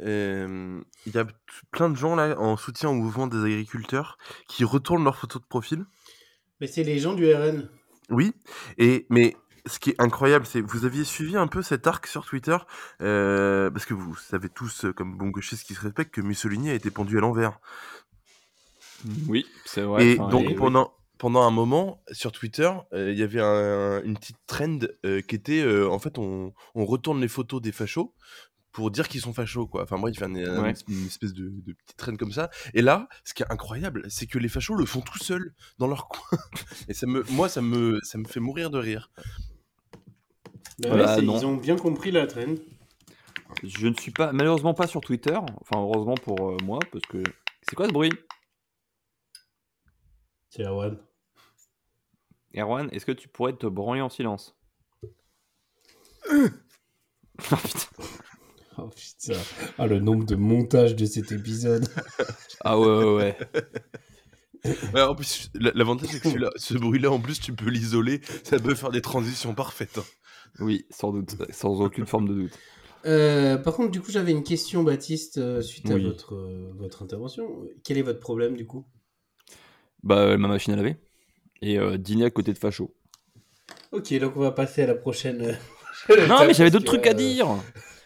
[0.02, 1.28] euh, il y a
[1.72, 5.48] plein de gens là en soutien au mouvement des agriculteurs qui retournent leurs photos de
[5.48, 5.86] profil?
[6.62, 7.70] Mais c'est les gens du RN.
[8.10, 8.34] Oui,
[8.78, 12.26] et mais ce qui est incroyable, c'est vous aviez suivi un peu cet arc sur
[12.26, 12.58] Twitter,
[13.02, 16.74] euh, parce que vous savez tous, comme bon gauchistes qui se respectent, que Mussolini a
[16.74, 17.60] été pendu à l'envers.
[19.28, 20.06] Oui, c'est vrai.
[20.06, 24.02] et enfin, donc et- pendant pendant un moment sur Twitter, euh, il y avait un-
[24.04, 27.72] une petite trend euh, qui était, euh, en fait, on, on retourne les photos des
[27.72, 28.16] fachos
[28.72, 29.84] pour dire qu'ils sont fachos, quoi.
[29.84, 30.74] Enfin bref, un- Ouais.
[30.88, 32.50] une espèce de, de petite trend comme ça.
[32.74, 35.88] Et là, ce qui est incroyable, c'est que les fachos le font tout seuls dans
[35.88, 36.40] leur coin.
[36.88, 39.12] Et ça me, moi, ça me, ça me fait mourir de rire.
[40.80, 41.38] Bah Voilà, ouais, c'est- non.
[41.38, 42.58] ils ont bien compris la traîne.
[43.64, 45.36] Je ne suis pas, malheureusement pas sur Twitter.
[45.36, 47.22] Enfin, heureusement pour euh, moi, parce que
[47.68, 48.12] c'est quoi ce bruit?
[50.50, 50.98] C'est Erwan.
[52.56, 54.56] Erwan, est-ce que tu pourrais te branler en silence?
[57.52, 57.88] Oh, putain.
[58.78, 59.40] Oh putain.
[59.78, 61.88] Ah, le nombre de montages de cet épisode.
[62.64, 63.38] Ah ouais, ouais, ouais.
[64.94, 68.22] Ouais, en plus, la- l'avantage, c'est que celui-là- ce bruit-là, en plus, tu peux l'isoler.
[68.44, 69.98] Ça peut faire des transitions parfaites.
[69.98, 70.06] hein.
[70.60, 72.60] Oui, sans doute, sans aucune forme de doute.
[73.06, 76.04] Euh, par contre, du coup, j'avais une question, Baptiste, euh, suite à Oui.
[76.04, 77.48] votre, euh, votre intervention.
[77.84, 78.86] Quel est votre problème, du coup?
[80.04, 80.98] Bah, ma machine à laver.
[81.62, 82.94] Et euh, dîner à côté de Facho.
[83.92, 85.42] Ok, donc on va passer à la prochaine.
[86.10, 87.48] euh, Non, mais j'avais d'autres trucs à euh, dire.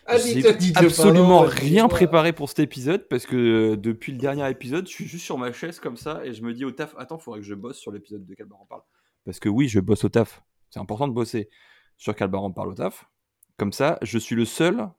[0.05, 4.49] Ah, J'ai absolument pardon, rien préparé pour cet épisode parce que euh, depuis le dernier
[4.49, 6.93] épisode, je suis juste sur ma chaise comme ça et je me dis au taf,
[6.97, 8.81] attends, faudrait que je bosse sur l'épisode de Calbar en parle.
[9.23, 10.43] Parce que oui, je bosse au taf.
[10.69, 11.49] C'est important de bosser
[11.97, 13.05] sur Calbar en parle au taf.
[13.57, 14.89] Comme ça, je suis le seul,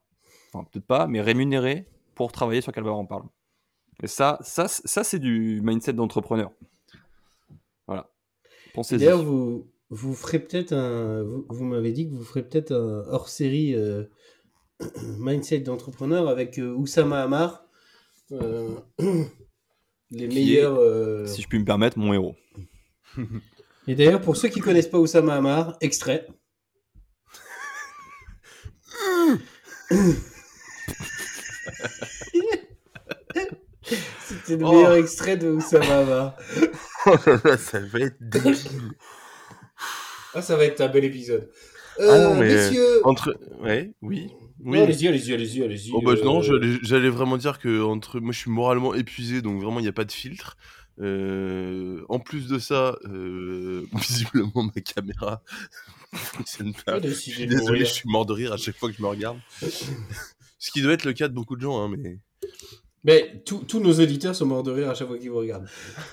[0.51, 3.25] enfin peut-être pas, mais rémunéré pour travailler sur Calbar en parle.
[4.01, 6.51] Et ça, ça, ça c'est du mindset d'entrepreneur.
[8.75, 8.99] Pensez-y.
[8.99, 11.23] D'ailleurs, vous, vous ferez peut-être un.
[11.23, 14.03] Vous, vous m'avez dit que vous ferez peut-être un hors-série euh,
[15.19, 17.65] mindset d'entrepreneur avec euh, Oussama Hamar.
[18.31, 18.75] euh,
[20.11, 20.77] les Qui meilleurs.
[20.77, 22.35] euh, Si je puis me permettre, mon héros.
[23.87, 26.27] Et d'ailleurs, pour ceux qui connaissent pas Oussama Hamar, extrait.
[34.45, 34.71] C'était le Oh.
[34.73, 36.35] meilleur extrait de Oussama Hamar.
[37.59, 38.55] ça va être débile.
[40.33, 41.49] Ah, ça va être un bel épisode.
[41.97, 43.01] Ah Euh, non, mais- Messieurs.
[43.05, 43.37] Entre.
[43.61, 44.29] Ouais, oui.
[44.63, 44.77] Oui.
[44.79, 45.91] Non, allez-y, allez-y, allez-y, allez-y.
[45.93, 49.41] Oh, bah, euh, Non, j'allais j'allais vraiment dire que entre moi je suis moralement épuisé,
[49.41, 50.57] donc vraiment il n'y a pas de filtre.
[51.01, 55.41] Euh, en plus de ça, euh, visiblement ma caméra
[56.13, 56.93] fonctionne pas.
[56.95, 59.07] Ah, Je suis désolé, je suis mort de rire à chaque fois que je me
[59.07, 59.37] regarde.
[59.61, 62.17] Ce qui doit être le cas de beaucoup de gens, hein, mais.
[63.05, 65.67] Mais tous tous nos auditeurs sont morts de rire à chaque fois qu'ils vous regardent.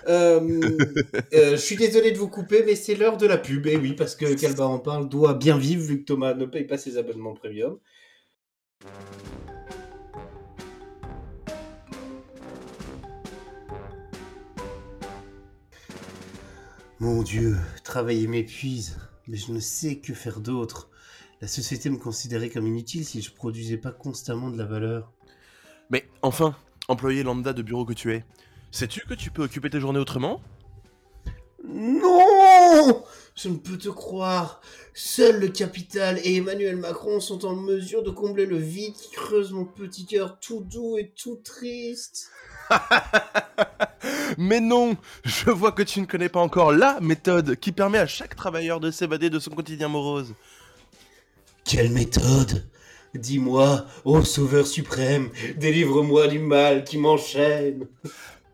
[0.09, 0.41] Euh,
[1.35, 3.67] euh, je suis désolé de vous couper, mais c'est l'heure de la pub.
[3.67, 6.65] Et oui, parce que Calbar en parle doit bien vivre vu que Thomas ne paye
[6.65, 7.79] pas ses abonnements premium.
[17.01, 20.91] Mon Dieu, travailler m'épuise, mais je ne sais que faire d'autre.
[21.41, 25.11] La société me considérait comme inutile si je produisais pas constamment de la valeur.
[25.91, 26.55] Mais enfin,
[26.89, 28.25] employé lambda de bureau que tu es,
[28.71, 30.41] sais-tu que tu peux occuper tes journées autrement?
[31.65, 34.61] Non Je ne peux te croire.
[34.95, 39.53] Seul le capital et Emmanuel Macron sont en mesure de combler le vide qui creuse
[39.53, 42.31] mon petit cœur tout doux et tout triste.
[44.39, 48.07] Mais non Je vois que tu ne connais pas encore la méthode qui permet à
[48.07, 50.35] chaque travailleur de s'évader de son quotidien morose.
[51.65, 52.67] Quelle méthode?
[53.15, 57.87] Dis-moi, ô sauveur suprême, délivre-moi du mal qui m'enchaîne.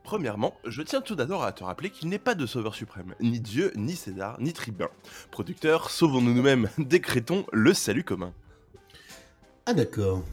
[0.03, 3.38] Premièrement, je tiens tout d'abord à te rappeler qu'il n'est pas de sauveur suprême, ni
[3.38, 4.88] Dieu, ni César, ni tribun.
[5.31, 8.33] Producteur, sauvons-nous nous-mêmes, décrétons le salut commun.
[9.66, 10.25] Ah d'accord.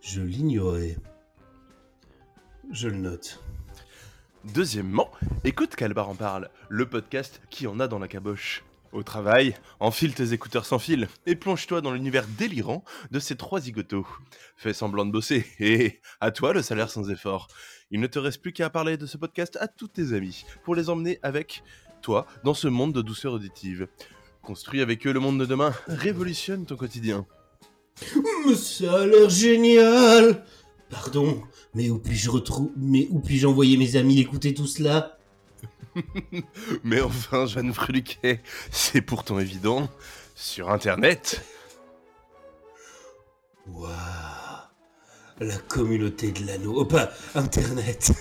[0.00, 0.96] Je l'ignorais.
[2.72, 3.40] Je le note.
[4.52, 5.10] Deuxièmement,
[5.44, 8.64] écoute Calbar en parle, le podcast qui en a dans la caboche.
[8.94, 13.58] Au travail, enfile tes écouteurs sans fil et plonge-toi dans l'univers délirant de ces trois
[13.58, 14.06] zigotos.
[14.56, 17.48] Fais semblant de bosser et à toi le salaire sans effort.
[17.90, 20.76] Il ne te reste plus qu'à parler de ce podcast à tous tes amis pour
[20.76, 21.64] les emmener avec
[22.02, 23.88] toi dans ce monde de douceur auditive.
[24.42, 27.26] Construis avec eux le monde de demain, révolutionne ton quotidien.
[28.54, 30.44] Ça a l'air génial
[30.88, 31.42] Pardon,
[31.74, 32.30] mais où puis-je.
[32.76, 35.18] Mais où puis-je envoyer mes amis écouter tout cela?
[36.84, 39.88] Mais enfin, Jeanne Freluquet, c'est pourtant évident.
[40.36, 41.44] Sur Internet,
[43.66, 43.90] Waouh
[45.40, 46.74] La communauté de l'anneau...
[46.76, 48.12] Oh, pas Internet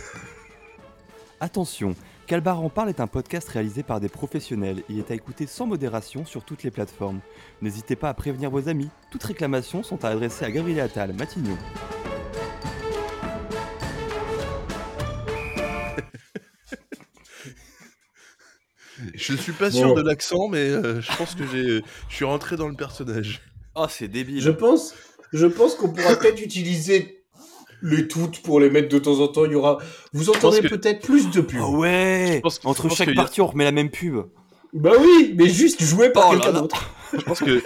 [1.40, 1.96] Attention,
[2.28, 4.84] Calbar en parle est un podcast réalisé par des professionnels.
[4.88, 7.20] Il est à écouter sans modération sur toutes les plateformes.
[7.62, 8.90] N'hésitez pas à prévenir vos amis.
[9.12, 11.58] Toutes réclamations sont à adresser à Gabriel Attal, Matignon.
[19.16, 19.94] Je suis pas sûr Bon.
[19.96, 23.42] de l'accent, mais euh, je pense que j'ai, je suis rentré dans le personnage.
[23.76, 24.42] Oh, c'est débile.
[24.42, 24.94] Je pense,
[25.32, 27.24] je pense qu'on pourra peut-être utiliser
[27.82, 29.46] les toutes pour les mettre de temps en temps.
[29.46, 29.80] Il y aura...
[30.14, 31.60] Vous entendrez que- peut-être plus de pubs.
[31.62, 34.18] Ah ouais Je pense- je Entre pense chaque a- partie, on remet la même pub.
[34.74, 36.90] Bah oui, mais juste joué par Oh quelqu'un d'autre.
[37.14, 37.62] Je pense que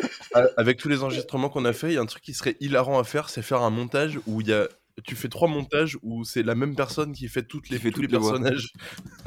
[0.58, 3.00] avec tous les enregistrements qu'on a fait, il y a un truc qui serait hilarant
[3.00, 4.68] à faire, c'est faire un montage où il y a,
[5.04, 8.02] tu fais trois montages où c'est la même personne qui fait toutes les, fait tous
[8.02, 8.32] toutes les les voix.
[8.34, 8.72] personnages.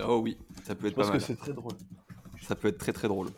[0.06, 1.72] Oh oui, ça peut Je être pas pense que c'est très drôle.
[2.42, 3.28] Ça peut être très très drôle.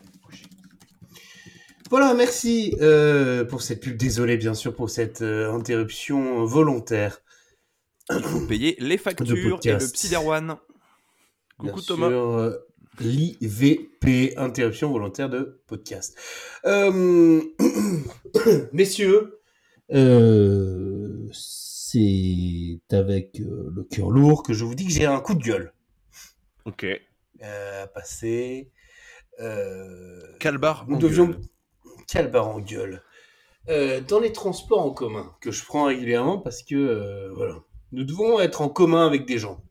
[1.89, 3.97] Voilà, merci euh, pour cette pub.
[3.97, 7.19] Désolé bien sûr pour cette euh, interruption volontaire.
[8.47, 10.57] Payer les factures et le petit Derwan.
[11.57, 12.09] Coucou Bien Thomas.
[12.09, 12.57] sûr, euh,
[12.99, 16.17] L'IVP, interruption volontaire de podcast.
[16.65, 17.41] Euh,
[18.73, 19.39] Messieurs,
[19.93, 21.27] euh,
[21.93, 25.43] c'est avec euh, le cœur lourd que je vous dis que j'ai un coup de
[25.43, 25.73] gueule
[26.65, 26.85] Ok.
[27.43, 27.85] euh.
[29.39, 30.85] Euh, Calbar.
[30.87, 31.27] nous en devions...
[31.27, 31.41] gueule?
[32.07, 33.01] Quel bar en gueule?
[33.69, 37.55] Euh, dans les transports en commun, que je prends régulièrement parce que, euh, voilà,
[37.91, 39.63] nous devons être en commun avec des gens.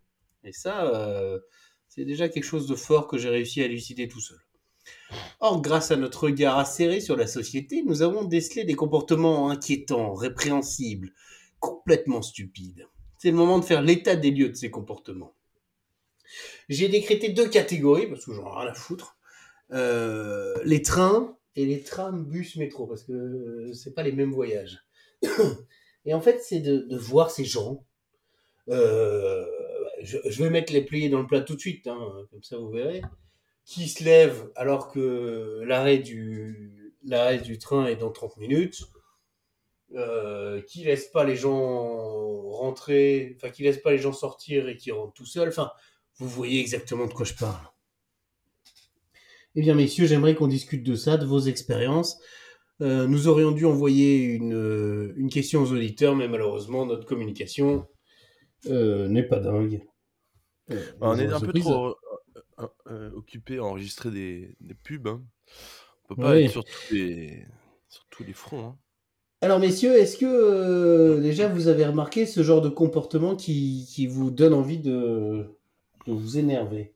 [0.45, 1.39] Et ça, euh,
[1.89, 4.39] C'est déjà quelque chose de fort que j'ai réussi à élucider tout seul.
[5.41, 10.15] Or, grâce à notre regard acéré sur la société, nous avons décelé des comportements inquiétants,
[10.15, 11.13] répréhensibles,
[11.63, 12.89] complètement stupides.
[13.19, 15.35] C'est le moment de faire l'état des lieux de ces comportements.
[16.69, 19.17] J'ai décrété deux catégories, parce que j'en ai rien à foutre.
[19.71, 24.33] Euh, les trains et les trams, bus, métro, parce que euh, c'est pas les mêmes
[24.33, 24.81] voyages.
[26.05, 27.87] et en fait, c'est de, voir ces gens.
[28.69, 29.47] Euh,
[30.03, 32.71] je, vais mettre les pliés dans le plat tout de suite, hein, comme ça vous
[32.71, 33.03] verrez.
[33.65, 38.83] Qui se lèvent alors que l'arrêt du, l'arrêt du train est dans 30 minutes.
[39.95, 44.77] Euh, qui laisse pas les gens rentrer, enfin qui laisse pas les gens sortir et
[44.79, 45.49] qui rentrent tout seuls.
[45.49, 45.71] Enfin,
[46.17, 47.67] vous voyez exactement de quoi je parle.
[49.55, 52.19] Eh bien, messieurs, j'aimerais qu'on discute de ça, de vos expériences.
[52.81, 57.87] Euh, nous aurions dû envoyer une, euh, une question aux auditeurs, mais malheureusement, notre communication
[58.67, 59.83] euh, n'est pas dingue.
[60.69, 61.97] Bah, on est un peu trop
[63.15, 65.07] occupé à enregistrer des, des pubs.
[65.07, 65.23] Hein.
[66.05, 66.45] On peut pas Oui.
[66.45, 67.47] être sur tous les,
[67.89, 68.65] sur tous les fronts.
[68.65, 68.79] Hein.
[69.45, 74.07] Alors, messieurs, est-ce que euh, déjà vous avez remarqué ce genre de comportement qui, qui
[74.07, 75.59] vous donne envie de,
[76.07, 76.95] de vous énerver?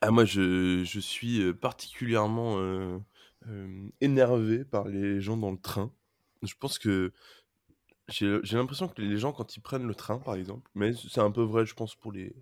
[0.00, 3.00] Ah, moi, je, je suis euh, particulièrement euh,
[4.00, 5.92] énervé par les gens dans le train.
[6.42, 7.12] Je pense que
[8.06, 11.32] j'ai l'impression que les gens, quand ils prennent le train, par exemple, mais c'est un
[11.32, 12.32] peu vrai, je pense, pour les,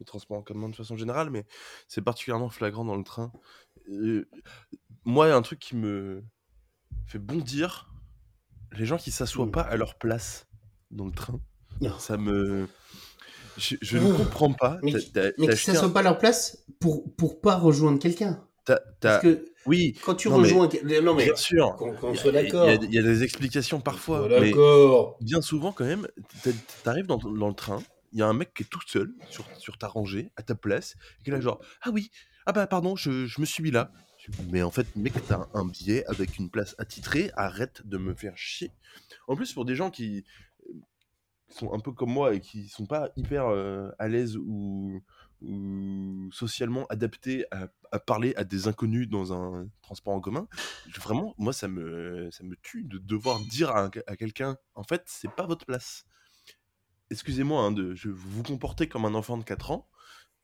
[0.00, 1.46] les transports en commun de façon générale, mais
[1.86, 3.30] c'est particulièrement flagrant dans le train.
[5.04, 6.24] Moi, il y a un truc qui me
[7.06, 7.90] fait bondir,
[8.72, 9.50] les gens qui s'assoient Mm.
[9.52, 10.46] pas à leur place
[10.90, 11.40] dans le train.
[11.80, 11.98] Non.
[11.98, 12.68] Ça me...
[13.56, 14.16] Je, je ne Oh.
[14.16, 14.78] comprends pas.
[14.82, 18.44] Mais qui- Mais ne s'assoient pas à leur place pour, pour pas rejoindre quelqu'un.
[19.00, 20.68] Parce que Oui, quand tu non, mais- rejoins...
[20.68, 21.76] quel- Non, mais bien sûr.
[21.76, 22.68] qu'on soit d'accord.
[22.70, 25.18] Il y, y a des explications parfois, mais D'accord.
[25.20, 26.08] bien souvent quand même,
[26.42, 26.50] t'a-
[26.82, 29.44] t'arrives dans, dans le train, il y a un mec qui est tout seul sur,
[29.58, 32.10] sur ta rangée, à ta place, et qui est là genre ah oui,
[32.46, 33.90] ah bah pardon, je, je me suis mis là.
[34.50, 38.36] Mais en fait, mec, t'as un billet avec une place attitrée, arrête de me faire
[38.36, 38.72] chier.
[39.26, 40.24] En plus, pour des gens qui
[40.68, 40.72] euh,
[41.48, 45.02] sont un peu comme moi et qui sont pas hyper euh, à l'aise ou,
[46.32, 50.48] socialement adaptés à, parler à des inconnus dans un transport en commun,
[50.96, 55.02] vraiment, moi, ça me, ça me tue de devoir dire à, à quelqu'un, en fait,
[55.04, 56.06] c'est pas votre place.
[57.10, 57.74] Excusez-moi, hein,
[58.06, 59.86] vous comportez comme un enfant de 4 ans,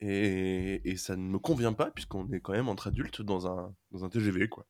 [0.01, 3.75] et, et ça ne me convient pas, puisqu'on est quand même entre adultes dans un,
[3.91, 4.67] dans un TGV, quoi.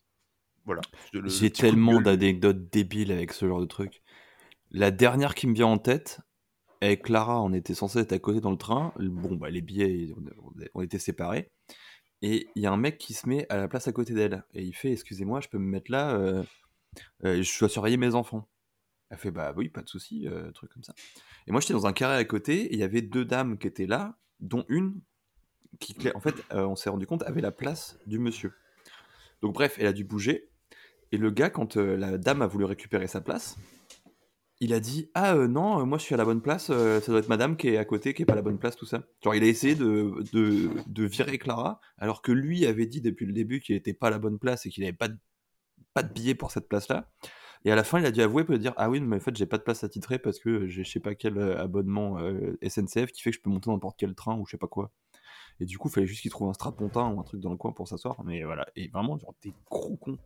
[0.66, 0.82] Voilà.
[1.24, 4.02] J'ai tellement d'anecdotes débiles avec ce genre de truc.
[4.70, 6.20] La dernière qui me vient en tête,
[6.80, 8.92] avec Clara, on était censé être à côté dans le train.
[8.98, 11.50] Bon, bah, les billets, on, on était séparés.
[12.22, 14.44] Et il y a un mec qui se met à la place à côté d'elle.
[14.54, 16.42] Et il fait Excusez-moi, je peux me mettre là euh,
[17.24, 18.48] euh, Je dois surveiller mes enfants.
[19.10, 20.94] Elle fait Bah oui, pas de souci, euh, truc comme ça.
[21.46, 22.66] Et moi, j'étais dans un carré à côté.
[22.66, 25.00] Et il y avait deux dames qui étaient là, dont une
[25.78, 28.52] qui, en fait, euh, on s'est rendu compte, avait la place du monsieur.
[29.42, 30.50] Donc, bref, elle a dû bouger.
[31.12, 33.56] Et le gars, quand euh, la dame a voulu récupérer sa place,
[34.60, 37.18] il a dit Ah euh, non, moi je suis à la bonne place, ça doit
[37.18, 39.02] être madame qui est à côté, qui est pas à la bonne place, tout ça.
[39.24, 43.32] Genre, il a essayé de, de, virer Clara, alors que lui avait dit depuis le
[43.32, 45.16] début qu'il était pas à la bonne place et qu'il avait pas de,
[45.94, 47.10] pas de billet pour cette place-là.
[47.64, 49.34] Et à la fin, il a dû avouer pour dire Ah oui, mais en fait,
[49.36, 52.18] j'ai pas de place attitrée parce que j'ai je sais pas quel abonnement
[52.62, 54.92] SNCF qui fait que je peux monter n'importe quel train ou je sais pas quoi.
[55.60, 57.56] Et du coup, il fallait juste qu'il trouve un strapontin ou un truc dans le
[57.56, 58.22] coin pour s'asseoir.
[58.24, 58.66] Mais voilà.
[58.76, 60.18] Et vraiment, genre, des gros cons.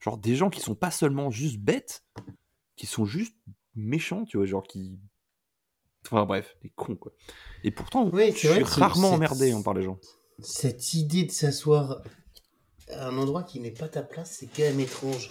[0.00, 2.04] Genre, des gens qui sont pas seulement juste bêtes,
[2.76, 3.36] qui sont juste
[3.74, 4.98] méchants, tu vois, genre qui.
[6.06, 7.12] Enfin bref, des cons quoi.
[7.62, 9.98] Et pourtant, Oui, je suis rarement emmerdé hein, par les gens.
[10.38, 12.02] Cette idée de s'asseoir
[12.88, 15.30] à un endroit qui n'est pas ta place, c'est quand même étrange.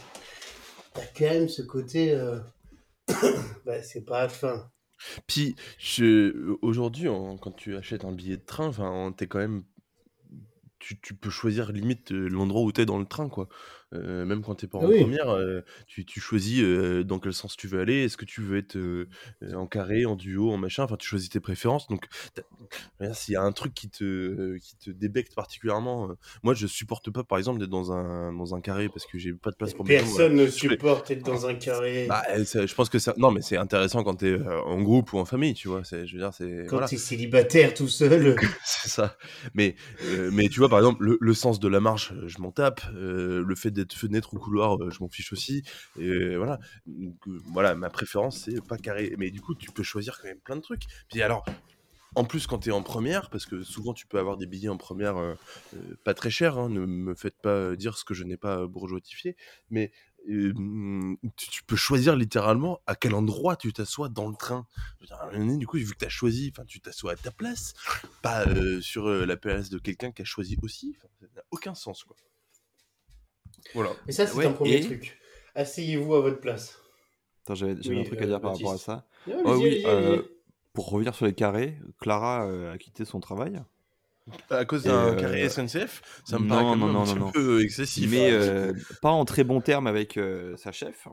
[0.94, 2.14] T'as quand même ce côté...
[2.14, 2.40] euh,
[3.66, 4.26] bah, c'est pas...
[4.28, 4.70] Enfin,
[5.28, 5.56] Puis,
[6.62, 7.08] aujourd'hui,
[7.42, 9.64] quand tu achètes un billet de train, enfin, t'es quand même.
[10.80, 13.50] Tu, tu peux choisir limite euh, l'endroit où t'es dans le train, quoi.
[13.94, 15.00] Euh, même quand t'es pas en Ah oui.
[15.02, 18.04] première, euh, tu, tu choisis euh, dans quel sens tu veux aller.
[18.04, 18.78] Est-ce que tu veux être
[19.56, 20.84] en carré, en duo, en machin?
[20.84, 21.88] Enfin, tu choisis tes préférences.
[21.88, 22.06] Donc,
[23.14, 26.10] s'il y a un truc qui te, qui te débecte particulièrement,
[26.44, 29.34] moi, je supporte pas, par exemple, d'être dans un, dans un carré parce que j'ai
[29.34, 30.46] pas de place pour mes personne voilà.
[30.46, 32.06] ne supporte être dans un carré.
[32.08, 33.14] Bah, je pense que ça.
[33.18, 35.82] Non, mais c'est intéressant quand t'es euh, en groupe ou en famille, tu vois.
[35.84, 36.32] Je veux dire.
[36.68, 36.88] Quand voilà.
[36.88, 38.36] t'es célibataire tout seul...
[38.66, 39.18] C'est ça.
[39.56, 39.76] Mais,
[40.32, 42.82] mais tu vois, par exemple, le, le sens de la marche, je m'en tape.
[42.94, 45.64] Le fait d'être fenêtre ou couloir, euh, je m'en fiche aussi.
[45.96, 46.60] Voilà.
[46.88, 49.16] Euh, voilà, ma préférence, c'est pas carré.
[49.18, 50.84] Mais du coup, tu peux choisir quand même plein de trucs.
[51.10, 51.46] Puis alors.
[52.16, 54.68] En plus, quand tu es en première, parce que souvent tu peux avoir des billets
[54.68, 55.36] en première euh,
[56.04, 59.38] pas très chers, hein, ne me faites pas dire ce que je n'ai pas bourgeoitifié,
[59.70, 59.92] mais
[60.26, 64.66] tu, peux choisir littéralement à quel endroit tu t'assois dans le train.
[65.34, 67.76] Du coup, vu que tu as choisi, tu t'assois à ta place,
[68.24, 68.44] pas
[68.82, 70.98] sur la place de quelqu'un qui a choisi aussi.
[71.20, 72.16] Ça n'a aucun sens, quoi.
[73.74, 73.92] Voilà.
[74.08, 75.20] Et ça, c'est Ouais, un premier et- truc.
[75.56, 76.80] Asseyez-vous à votre place.
[77.46, 78.68] Attends, j'avais Oui, un truc euh, à dire par Baptiste.
[78.70, 79.06] rapport à ça.
[79.28, 80.22] Oh allez-y, oui, euh,
[80.74, 83.62] pour revenir sur les carrés, Clara euh, a quitté son travail.
[84.52, 87.32] À cause d'un euh, carré SNCF, ça me non, paraît quand non, même non, un
[87.32, 88.10] petit peu excessif.
[88.12, 88.34] mais hein.
[88.34, 91.08] euh, pas en très bon terme avec euh, sa chef.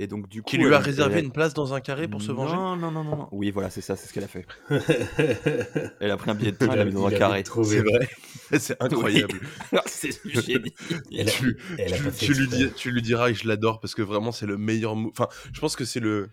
[0.00, 2.22] Et donc du coup, Qui lui a réservé elle- une place dans un carré pour
[2.22, 3.28] se venger Non, non, non, non, non.
[3.32, 4.46] Oui, voilà, c'est ça, c'est ce qu'elle a fait.
[6.00, 7.42] Elle a pris un billet de train, elle l'a mis dans un carré.
[7.44, 8.08] C'est vrai.
[8.58, 9.40] C'est incroyable.
[9.86, 10.72] c'est du génie.
[11.12, 12.58] Elle a- tu, elle a tu- pas fait tu lui exprès.
[12.64, 15.10] dis- tu lui diras que je l'adore parce que vraiment c'est le meilleur move.
[15.10, 16.30] Enfin, je pense que c'est le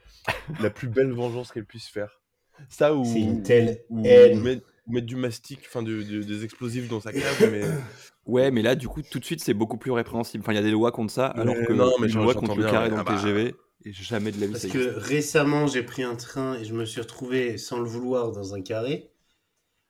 [0.62, 2.22] la plus belle vengeance qu'elle puisse faire.
[2.70, 4.62] Ça ou, C'est une telle ou haine.
[4.88, 7.64] Mettre du mastic, enfin des explosifs dans sa cave, mais
[8.26, 10.44] Ouais, mais là, du coup, tout de suite, c'est beaucoup plus répréhensible.
[10.44, 12.56] Enfin, il y a des lois contre ça, alors que non, mais une loi contre
[12.56, 13.16] le carré dans le Ah bah.
[13.16, 16.74] TGV, et jamais de la vie Parce que récemment, j'ai pris un train et je
[16.74, 19.12] me suis retrouvé sans le vouloir dans un carré.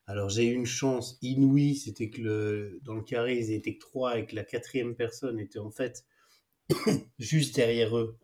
[0.08, 3.79] Alors j'ai eu une chance inouïe, c'était que le, dans le carré, ils étaient que
[3.79, 6.05] trois et que la quatrième personne était en fait
[7.19, 8.17] juste derrière eux.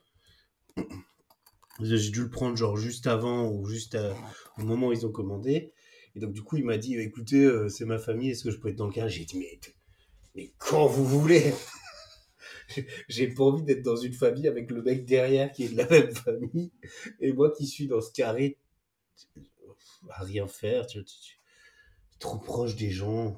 [1.81, 4.15] J'ai dû le prendre genre juste avant ou juste à-
[4.60, 5.73] au moment où ils ont commandé.
[6.15, 8.58] Et donc du coup, il m'a dit, écoutez, euh, c'est ma famille, est-ce que je
[8.58, 9.60] peux être dans le carré J'ai dit, mais,
[10.36, 11.54] mais quand vous voulez
[13.10, 15.88] J'ai pas envie d'être dans une famille avec le mec derrière qui est de la
[15.88, 16.71] même famille
[17.19, 18.58] et moi qui suis dans ce carré
[20.10, 21.39] à rien faire, tu, tu-
[22.19, 23.36] trop proche des gens.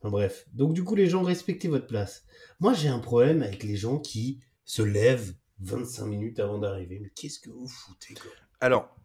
[0.00, 0.46] Enfin, bref.
[0.52, 2.24] Donc du coup, les gens respectez votre place.
[2.60, 6.98] Moi, j'ai un problème avec les gens qui se lèvent 25 minutes avant d'arriver.
[7.00, 8.14] Mais qu'est-ce que vous foutez
[8.60, 8.96] alors.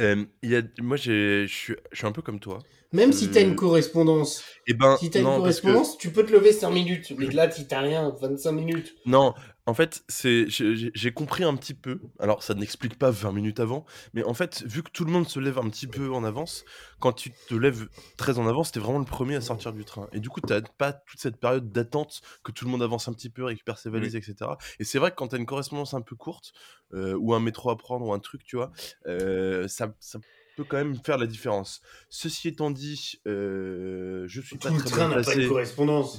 [0.00, 2.58] Euh, y a, moi, je suis un peu comme toi.
[2.92, 6.32] Même si t'as une correspondance, Et ben, si t'as une que- correspondance, tu peux te
[6.32, 7.12] lever 5 minutes.
[7.16, 8.94] Mais là, si t'as rien, 25 minutes.
[9.06, 9.34] Non,
[9.66, 12.00] en fait, c'est j'ai compris un petit peu.
[12.18, 15.26] Alors, ça n'explique pas 20 minutes avant, mais en fait, vu que tout le monde
[15.28, 16.64] se lève un petit peu en avance,
[17.00, 20.08] quand tu te lèves très en avance, t'es vraiment le premier à sortir du train.
[20.12, 23.12] Et du coup, t'as pas toute cette période d'attente que tout le monde avance un
[23.14, 24.34] petit peu, récupère ses valises, etc.
[24.80, 26.52] Et c'est vrai que quand t'as une correspondance un peu courte,
[26.92, 28.70] euh, ou un métro à prendre, ou un truc, tu vois,
[29.06, 30.18] euh, ça, ça
[30.56, 31.80] peut quand même faire la différence.
[32.08, 35.48] Ceci étant dit, euh, je suis pas Tout très bien placé.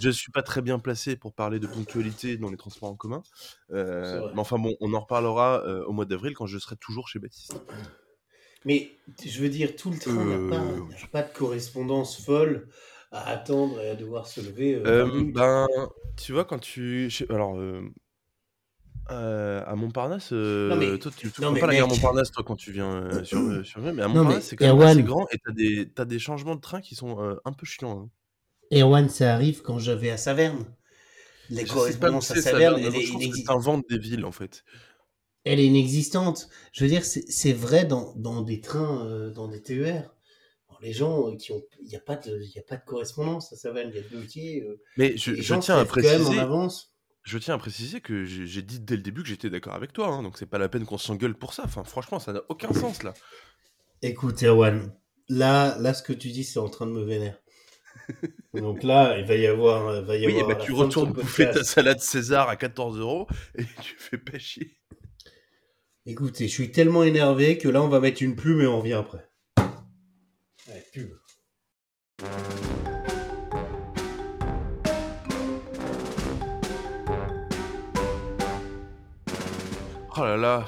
[0.01, 3.23] Je suis pas très bien placé pour parler de ponctualité dans les transports en commun.
[3.71, 7.07] Euh, mais enfin bon, on en reparlera euh, au mois d'avril quand je serai toujours
[7.07, 7.55] chez Baptiste.
[8.65, 8.91] Mais
[9.23, 10.57] je veux dire, tout le train n'a
[11.11, 12.67] pas, pas de correspondance folle
[13.11, 14.75] à attendre et à devoir se lever.
[14.75, 15.35] 20 minutes.
[15.35, 15.67] ben,
[16.17, 17.11] tu vois, quand tu.
[17.29, 17.57] Alors,
[19.11, 21.95] euh, à Montparnasse, euh, Non, mais- toi, tu tu non, mais pas la gare mec.
[21.97, 24.65] Montparnasse, toi, quand tu viens euh, sur, euh, sur mais à Montparnasse, mais c'est quand
[24.65, 27.35] même Erwan- assez grand et t'as des, t'as des changements de train qui sont euh,
[27.45, 28.09] un peu chiants.
[28.71, 28.77] hein.
[28.77, 30.65] Erwan, ça arrive quand je vais à Saverne.
[31.49, 33.43] La Je sais pas où correspondance à ça Saverne, elle est, je pense que inexi-
[33.45, 34.63] t'inventes des villes, en fait.
[35.43, 36.47] elle est inexistante.
[36.71, 40.09] Je veux dire, c'est vrai dans, dans des trains, dans des TER.
[40.81, 41.61] Les gens qui ont.
[41.81, 44.09] Il n'y a, pas de- il a pas de correspondance à Saverne, il y a
[44.09, 44.25] deux
[44.67, 46.39] euh, Mais je, les je tiens à même en préciser.
[46.39, 46.92] avance.
[47.23, 49.93] Je tiens à préciser que j'ai j'ai dit dès le début que j'étais d'accord avec
[49.93, 51.63] toi, hein, donc c'est pas la peine qu'on s'engueule pour ça.
[51.65, 53.13] Enfin, franchement, ça n'a aucun sens là.
[54.01, 54.93] Écoute, Erwan,
[55.29, 57.37] là, là, ce que tu dis, c'est en train de me vénérer.
[58.53, 59.87] Donc là, il va y avoir.
[59.87, 61.69] euh, Va y Oui, et avoir bah la tu fin de retournes bouffer ta podcast.
[61.71, 64.75] salade César à 14 euros et tu fais pas chier.
[66.05, 68.93] Écoutez, je suis tellement énervé que là, on va mettre une plume et on revient
[68.93, 69.29] après.
[70.67, 71.11] Allez, pub.
[80.15, 80.65] Oh là là,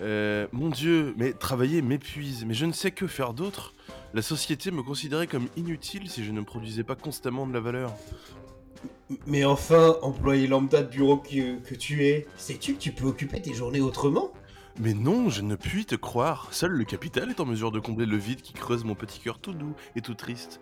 [0.00, 3.72] euh, mon dieu, mais travailler m'épuise, mais je ne sais que faire d'autre.
[4.12, 7.92] La société me considérait comme inutile si je ne produisais pas constamment de la valeur.
[9.26, 13.40] Mais enfin, employé lambda de bureau que, que tu es, sais-tu que tu peux occuper
[13.40, 14.32] tes journées autrement?
[14.80, 16.48] Mais non, je ne puis te croire.
[16.50, 19.38] Seul le capital est en mesure de combler le vide qui creuse mon petit cœur
[19.38, 20.60] tout doux et tout triste.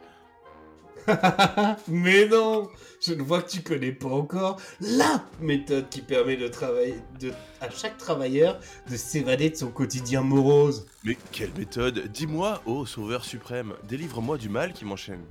[1.88, 2.69] Mais non
[3.01, 7.33] Je ne vois que tu connais pas encore la méthode qui permet de travailler de,
[7.61, 8.59] à chaque travailleur
[8.90, 10.87] de s'évader de son quotidien morose.
[11.04, 15.25] Mais quelle méthode Dis-moi, ô sauveur suprême, délivre-moi du mal qui m'enchaîne.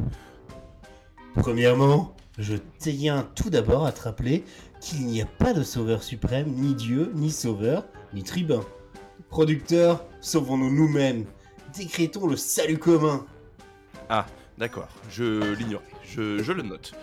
[1.36, 4.43] Premièrement, je tiens tout d'abord à te rappeler
[4.80, 8.61] qu'il n'y a pas de sauveur suprême, ni Dieu, ni sauveur, ni tribun.
[9.30, 11.26] Producteur, sauvons-nous nous-mêmes.
[11.76, 13.26] Décrétons le salut commun.
[14.07, 14.26] Ah,
[14.58, 16.93] d'accord, je l'ignorais, je, je le note.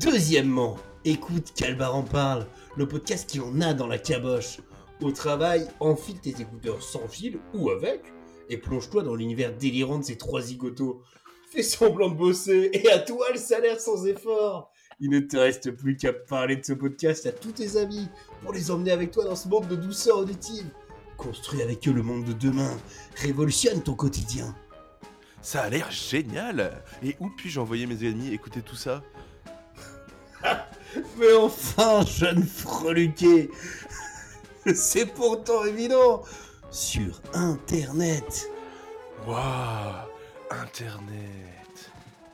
[0.00, 2.46] Deuxièmement, écoute Calbar en parle,
[2.76, 4.60] le podcast qui en a dans la caboche.
[5.00, 8.02] Au travail, enfile tes écouteurs sans fil ou avec,
[8.48, 11.02] et plonge-toi dans l'univers délirant de ces trois zigotos.
[11.50, 14.72] Fais semblant de bosser, et à toi le salaire sans effort.
[15.00, 18.08] Il ne te reste plus qu'à parler de ce podcast à tous tes amis
[18.42, 20.66] pour les emmener avec toi dans ce monde de douceur auditive.
[21.16, 22.76] Construis avec eux le monde de demain.
[23.16, 24.54] Révolutionne ton quotidien.
[25.42, 29.02] Ça a l'air génial Et où puis-je envoyer mes amis écouter tout ça?
[31.18, 33.50] Mais enfin, jeune freluqué
[34.74, 36.22] C'est pourtant évident
[36.70, 38.48] Sur Internet
[39.26, 40.08] Waouh
[40.50, 41.58] Internet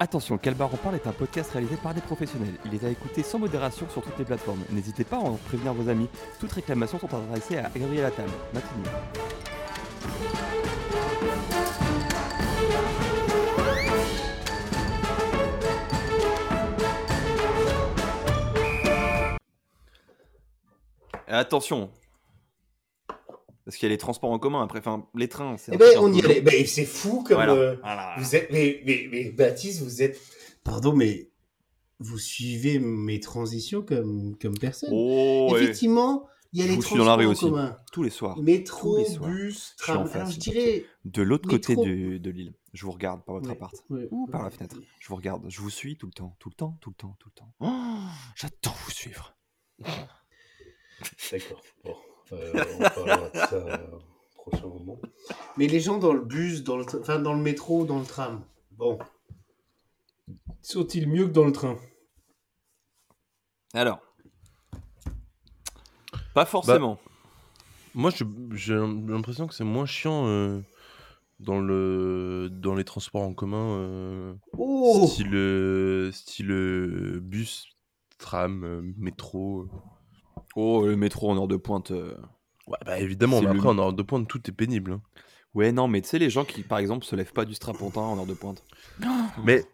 [0.01, 2.59] Attention, Calbar en parle est un podcast réalisé par des professionnels.
[2.65, 4.65] Il est à écouter sans modération sur toutes les plateformes.
[4.71, 6.09] N'hésitez pas à en prévenir vos amis.
[6.41, 8.27] Toutes réclamations sont adressées à Gabriel Attal.
[8.53, 8.91] Matinée.
[21.29, 21.91] Et attention.
[23.65, 25.57] Parce qu'il y a les transports en commun après, enfin les trains.
[25.57, 26.43] c'est Eh un ben, on y allait.
[26.43, 27.37] Ben, c'est fou comme...
[27.37, 28.15] Voilà, euh, voilà.
[28.19, 28.51] Vous êtes...
[28.53, 30.21] Mais, mais, mais Baptiste, vous êtes...
[30.65, 31.31] Pardon, mais...
[32.01, 34.91] Vous suivez mes transitions comme, comme personne.
[34.93, 35.55] Oh.
[35.57, 37.45] Effectivement, il y a Je les suis dans la transports rue en aussi.
[37.47, 37.77] commun.
[37.93, 38.39] Tous les soirs.
[38.43, 39.31] Métro, Tous les soirs.
[39.31, 40.11] bus, tram.
[40.13, 40.85] Alors je dirais...
[41.07, 41.85] De l'autre côté Métro.
[41.85, 42.53] du- de l'île.
[42.75, 43.75] Je vous regarde par votre Ouais, appart.
[43.91, 44.77] ouais, Ou par la fenêtre.
[45.01, 45.45] Je vous regarde.
[45.49, 46.37] Je vous suis tout le temps.
[46.41, 47.55] Tout le temps, tout le temps, tout le temps.
[47.61, 49.35] Oh, J'adore vous suivre.
[51.33, 51.63] D'accord.
[51.85, 51.97] Bon,
[52.33, 53.87] euh, on parlera de ça euh,
[54.39, 55.01] au prochain moment.
[55.57, 58.45] Mais les gens dans le bus, dans le, enfin, dans le métro, dans le tram,
[58.73, 58.99] bon,
[60.63, 61.77] sont-ils mieux que dans le train?
[63.73, 64.01] Alors.
[66.35, 66.99] Pas forcément.
[67.95, 70.61] Moi, je- j'ai l'impression que c'est moins chiant euh,
[71.39, 77.69] dans, le, dans les transports en commun, euh, Oh style, style bus,
[78.19, 79.69] tram, euh, métro.
[80.57, 81.91] Oh, le métro en heure de pointe.
[81.91, 82.17] euh.
[82.67, 84.93] Ouais, bah évidemment, C'est mais le- après, en heure de pointe, tout est pénible.
[84.93, 85.03] hein.
[85.55, 88.01] Ouais, non, mais tu sais, les gens qui, par exemple, se lèvent pas du strapontin
[88.01, 88.63] en heure de pointe.
[89.45, 89.65] Mais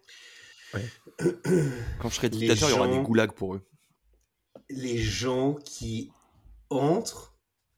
[2.01, 3.63] Quand je serai Les dictateur, il y aura des gens- goulags pour eux.
[4.69, 6.11] Les gens qui
[6.71, 7.37] entrent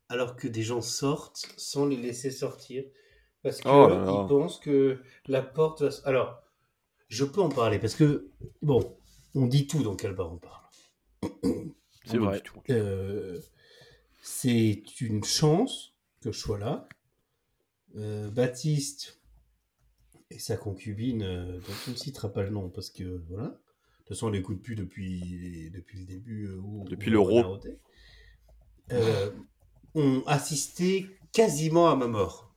[0.08, 2.84] alors que des gens sortent sans les laisser sortir
[3.42, 4.26] parce qu'ils Oh là là.
[4.28, 5.88] pensent que la porte va...
[5.88, 6.42] s- Alors,
[7.08, 8.30] je peux en parler parce que,
[8.60, 8.96] bon,
[9.34, 10.64] on dit tout dans quel bar on parle.
[12.04, 12.42] c'est vrai.
[12.70, 13.40] Euh,
[14.22, 16.88] c'est une chance que je sois là.
[17.96, 19.20] Euh, Baptiste
[20.30, 23.48] et sa concubine, euh, dont on ne citera pas le nom parce que voilà.
[23.48, 23.54] De
[23.98, 26.46] toute façon, on l'écoute plus depuis, depuis le début.
[26.48, 27.58] euh, où- Depuis l'euro.
[28.92, 29.30] Euh,
[29.94, 32.54] ont assisté quasiment à ma mort.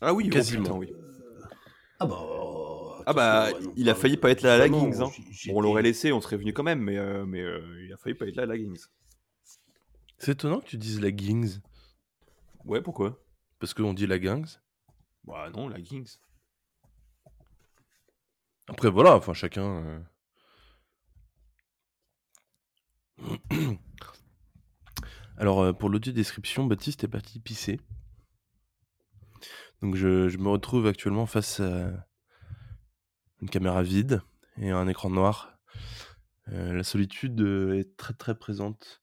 [0.00, 0.76] Ah oui, oh, Quasiment.
[0.78, 0.92] oui.
[1.98, 2.24] Ah bah.
[3.10, 4.64] Ah bah, ouais, il a failli pas être là à la.
[4.66, 5.10] Hein.
[5.50, 8.14] on l'aurait laissé, on serait venu quand même, mais, euh, mais euh, il a failli
[8.14, 8.84] pas être là à la Gings.
[10.18, 11.60] C'est étonnant que tu dises la Gings,
[12.66, 13.24] Ouais, pourquoi?
[13.60, 14.58] Parce qu'on dit la Gings.
[15.24, 16.18] Bah non, la Gings.
[18.66, 20.04] Après, voilà, enfin, chacun.
[23.22, 23.38] euh.
[25.38, 27.80] Alors, euh, pour l'audio description, Baptiste est parti pisser.
[29.80, 32.07] Donc, je, je me retrouve actuellement face à
[33.40, 34.22] une caméra vide
[34.60, 35.58] et un écran noir.
[36.52, 39.02] Euh, la solitude euh, est très très présente.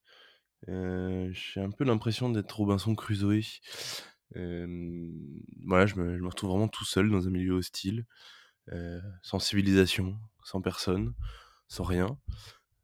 [0.68, 3.62] Euh, J'ai un peu l'impression d'être Robinson Crusoe.
[4.34, 8.06] Voilà, je me, retrouve vraiment tout seul dans un milieu hostile,
[9.22, 11.14] sans civilisation, sans personne,
[11.68, 12.18] sans rien.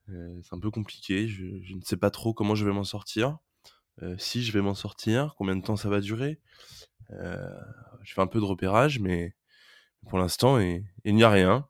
[0.07, 3.37] C'est un peu compliqué, je, je ne sais pas trop comment je vais m'en sortir.
[4.17, 6.39] Si je vais m'en sortir, combien de temps ça va durer?
[7.09, 9.35] Je fais un peu de repérage, mais
[10.09, 11.67] pour l'instant, il, il n'y a rien.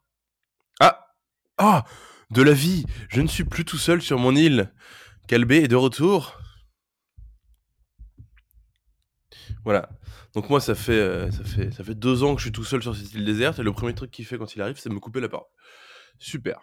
[0.79, 1.07] Ah
[1.57, 1.85] Ah
[2.31, 4.71] De la vie Je ne suis plus tout seul sur mon île.
[5.27, 6.37] Calbé est de retour.
[9.63, 9.89] Voilà.
[10.33, 12.63] Donc moi, ça fait, euh, ça, fait, ça fait deux ans que je suis tout
[12.63, 14.89] seul sur cette île déserte, et le premier truc qu'il fait quand il arrive, c'est
[14.89, 15.47] me couper la parole.
[16.19, 16.59] Super.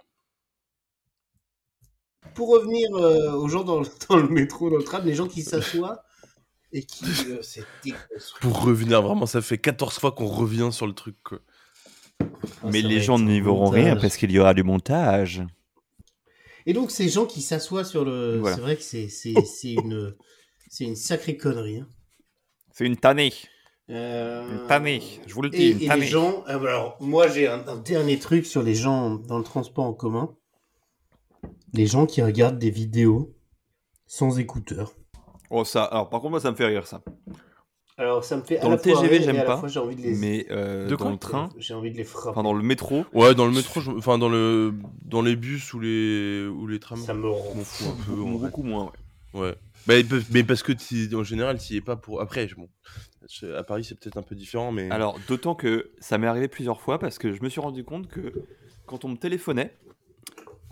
[2.35, 5.29] Pour revenir euh, aux gens dans le, dans le métro, dans le tram, les gens
[5.29, 6.03] qui s'assoient
[6.73, 7.05] et qui.
[7.29, 7.41] euh.
[8.41, 11.17] Pour revenir, vraiment, ça fait 14 fois qu'on revient sur le truc.
[11.23, 11.39] quoi.
[12.65, 15.43] Mais les gens n'y verront rien parce qu'il y aura du montage.
[16.67, 18.39] Et donc, ces gens qui s'assoient sur le.
[18.41, 18.57] Voilà.
[18.57, 20.15] C'est vrai que c'est c'est- c'est une,
[20.69, 21.79] c'est une sacrée connerie.
[21.79, 21.89] hein.
[22.73, 23.33] C'est une tannée.
[23.91, 25.03] Euh, Une tannée.
[25.27, 26.01] Je vous le dis, Et, une et tannée.
[26.03, 26.45] les gens.
[26.49, 29.95] euh, Alors, moi, j'ai un, un dernier truc sur les gens dans le transport en
[29.95, 30.37] commun.
[31.73, 33.35] Les gens qui regardent des vidéos
[34.07, 34.93] sans écouteurs.
[35.51, 35.85] Oh, ça.
[35.85, 37.03] Alors, par contre, moi, ça me fait rire, ça.
[37.99, 38.59] Alors, ça me fait.
[38.59, 40.15] à la le fois TGV, j'aime à la pas, fois, j'ai envie de les.
[40.15, 42.31] Mais euh, De dans le train, J'ai envie de les frapper.
[42.31, 44.73] enfin, dans le métro, Ouais, dans le métro, je- enfin dans le
[45.03, 46.99] dans les bus ou les ou les trams.
[46.99, 48.13] Ça me rend fous un peu.
[48.39, 48.85] beaucoup moins,
[49.35, 49.41] ouais.
[49.41, 49.55] Ouais.
[49.87, 49.95] Bah,
[50.31, 50.73] mais parce que
[51.17, 52.21] en général, tu es pas pour.
[52.21, 52.69] Après, je- bon,
[53.29, 54.89] je- à Paris, c'est peut-être un peu différent, mais.
[54.91, 58.07] Alors, d'autant que ça m'est arrivé plusieurs fois parce que je me suis rendu compte
[58.09, 58.33] que
[58.87, 59.75] quand on me téléphonait,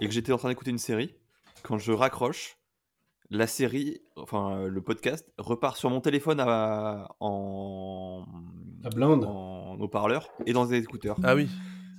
[0.01, 1.15] et que j'étais en train d'écouter une série,
[1.63, 2.57] quand je raccroche,
[3.31, 8.25] la série, enfin euh, le podcast, repart sur mon téléphone à, en,
[8.83, 9.25] La blinde.
[9.25, 11.17] en haut-parleur et dans des écouteurs.
[11.23, 11.49] Ah oui.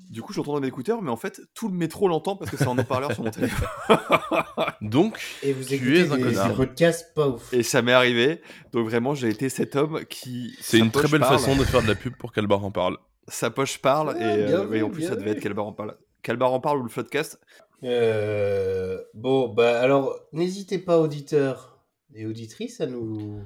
[0.09, 2.55] Du coup, j'entends dans mes écouteurs, mais en fait, tout le métro l'entend parce que
[2.55, 3.67] c'est en haut-parleur sur mon téléphone.
[4.81, 6.49] Donc, Et vous Tu es un connard.
[6.49, 7.53] des podcasts pas ouf.
[7.53, 8.41] Et ça m'est arrivé.
[8.71, 10.55] Donc vraiment, j'ai été cet homme qui.
[10.61, 12.97] c'est une très belle parle, façon de faire de la pub pour qu'Albar en parle.
[13.27, 15.37] Sa poche parle Ouais, et, bien euh, vu, et en plus, ça devait vu.
[15.37, 15.97] être Calbar en parle.
[16.23, 17.37] Calbar en parle ou le podcast.
[17.83, 23.41] Euh, bon, bah alors, n'hésitez pas, auditeurs et auditrices, à nous,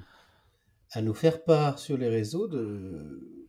[0.92, 3.48] à nous faire part sur les réseaux de,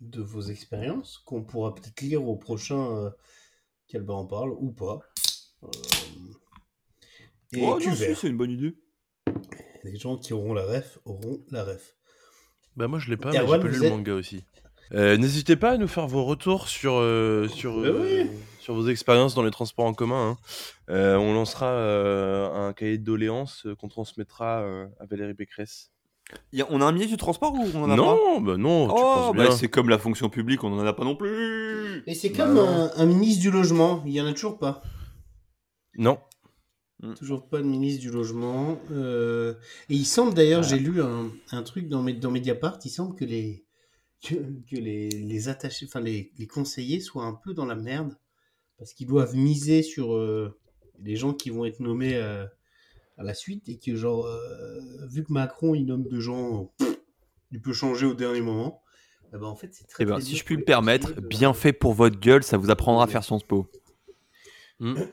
[0.00, 3.10] de vos expériences, qu'on pourra peut-être lire au prochain euh,
[4.08, 5.00] en parle, ou pas.
[5.64, 5.68] Euh,
[7.52, 8.16] et oh, non, si, Cuvert.
[8.16, 8.76] c'est une bonne idée.
[9.84, 11.96] Les gens qui auront la ref auront la ref.
[12.76, 14.44] Bah moi je l'ai pas, mais Erwan, j'ai pas lu le manga aussi.
[14.92, 18.28] Euh, N'hésitez pas à nous faire vos retours sur, euh, sur, Bah oui.
[18.60, 20.30] Sur vos expériences dans les transports en commun.
[20.30, 20.36] hein.
[20.90, 25.90] Euh, on lancera euh, un cahier de doléances euh, qu'on transmettra euh, à Valérie Pécresse.
[26.52, 27.96] Y a- on a un ministre du transport ou on en a pas?
[27.96, 31.02] Non, bah non, tu Oh, bah c'est comme la fonction publique, on en a pas
[31.04, 32.04] non plus.
[32.06, 34.82] Et c'est Bah comme un, un ministre du logement, il y en a toujours pas.
[35.96, 36.18] Non.
[37.16, 38.78] Toujours pas de ministre du logement.
[38.92, 39.54] euh,
[39.88, 43.14] Et il semble d'ailleurs, j'ai lu un, un truc dans, Med- dans Mediapart, il semble
[43.16, 43.64] que les,
[44.22, 48.16] que, que les, les attachés, enfin les, les conseillers soient un peu dans la merde
[48.80, 50.58] parce qu'ils doivent miser sur euh,
[50.98, 52.46] les gens qui vont être nommés euh,
[53.18, 56.98] à la suite et que genre euh, vu que Macron il nomme de gens, pff,
[57.52, 58.82] il peut changer au dernier moment.
[59.34, 60.04] Eh ben, en fait c'est très.
[60.04, 62.56] Eh ben, très si je puis me permettre, de- bien fait pour votre gueule, ça
[62.56, 63.68] vous apprendra à faire son spo.
[64.80, 64.96] Hmm.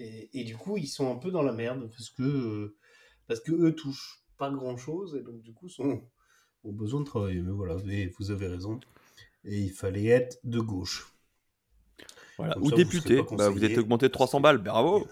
[0.00, 2.76] Et, et du coup, ils sont un peu dans la merde parce que, euh,
[3.26, 6.04] parce que eux touchent pas grand chose et donc du coup sont,
[6.62, 7.40] ont besoin de travailler.
[7.40, 8.78] Mais voilà, et vous avez raison.
[9.44, 11.12] Et il fallait être de gauche.
[12.38, 12.56] Voilà.
[12.58, 15.06] Ou ça, député, bah, vous êtes augmenté de 300 balles, bravo.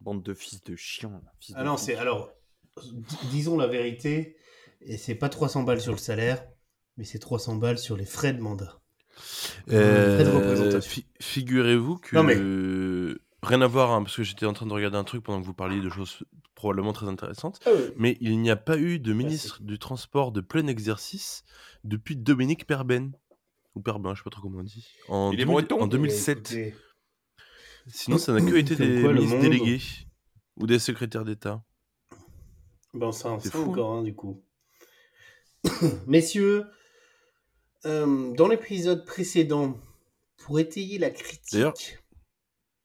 [0.00, 1.20] Bande de fils de chiens.
[1.54, 1.84] Ah de non, fous.
[1.84, 2.30] c'est alors,
[3.30, 4.36] disons la vérité,
[4.82, 6.44] et c'est pas 300 balles sur le salaire,
[6.96, 8.80] mais c'est 300 balles sur les frais de mandat.
[9.70, 10.90] Euh, Frais de représentation.
[10.90, 12.34] fi- Figurez-vous que Non, mais-
[13.42, 15.46] rien à voir, hein, parce que j'étais en train de regarder un truc pendant que
[15.46, 16.22] vous parliez de choses
[16.54, 17.60] probablement très intéressantes.
[17.66, 17.82] Ah oui.
[17.96, 21.44] Mais il n'y a pas eu de ministre du transport de plein exercice
[21.84, 23.12] depuis Dominique Perben.
[23.76, 24.88] Ou Perbin, je sais pas trop comment on dit.
[25.08, 26.38] En, Il est 2000 breton en Et 2007.
[26.38, 26.74] écoutez,
[27.88, 29.80] Sinon, ça n'a que été des quoi, ministres monde- délégués
[30.56, 31.62] ou des secrétaires d'État.
[32.94, 34.42] Ben, ça, C'est ça fou, encore, hein, du coup.
[36.06, 36.64] Messieurs,
[37.84, 39.78] euh, dans l'épisode précédent,
[40.38, 41.98] pour étayer la critique,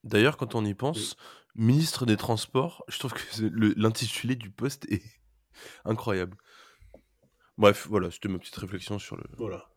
[0.03, 1.15] D'ailleurs, quand on y pense,
[1.55, 3.21] ministre des Transports, je trouve que
[3.79, 5.03] l'intitulé du poste est
[5.85, 6.35] incroyable.
[7.57, 9.23] Bref, voilà, c'était ma petite réflexion sur le.
[9.37, 9.70] voilà.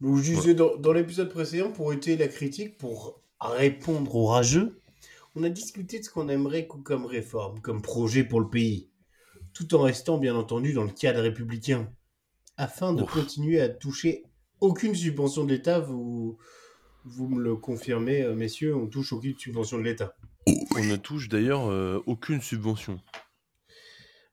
[0.00, 4.80] Donc, je disais dans, dans l'épisode précédent, pour étayer la critique, pour répondre au rageux,
[5.34, 8.88] on a discuté de ce qu'on aimerait co- comme réforme, comme projet pour le pays,
[9.52, 11.92] tout en restant bien entendu dans le cadre républicain,
[12.56, 13.12] afin de Ouf.
[13.12, 14.24] continuer à toucher
[14.60, 15.80] aucune subvention de l'État.
[15.80, 16.38] Vous,
[17.04, 20.14] vous me le confirmez, euh, messieurs, on touche aucune subvention de l'État.
[20.76, 23.00] On ne touche d'ailleurs euh, aucune subvention.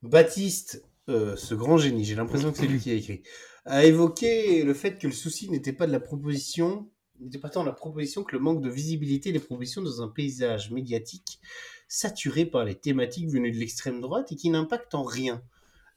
[0.01, 3.23] Baptiste, euh, ce grand génie, j'ai l'impression que c'est lui qui a écrit,
[3.67, 6.89] a évoqué le fait que le souci n'était pas de la proposition,
[7.19, 10.71] n'était pas tant la proposition que le manque de visibilité des propositions dans un paysage
[10.71, 11.41] médiatique
[11.89, 15.43] saturé par les thématiques venues de l'extrême droite et qui n'impactent en rien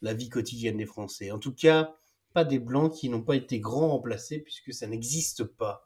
[0.03, 1.31] la vie quotidienne des Français.
[1.31, 1.95] En tout cas,
[2.33, 5.85] pas des blancs qui n'ont pas été grands remplacés puisque ça n'existe pas.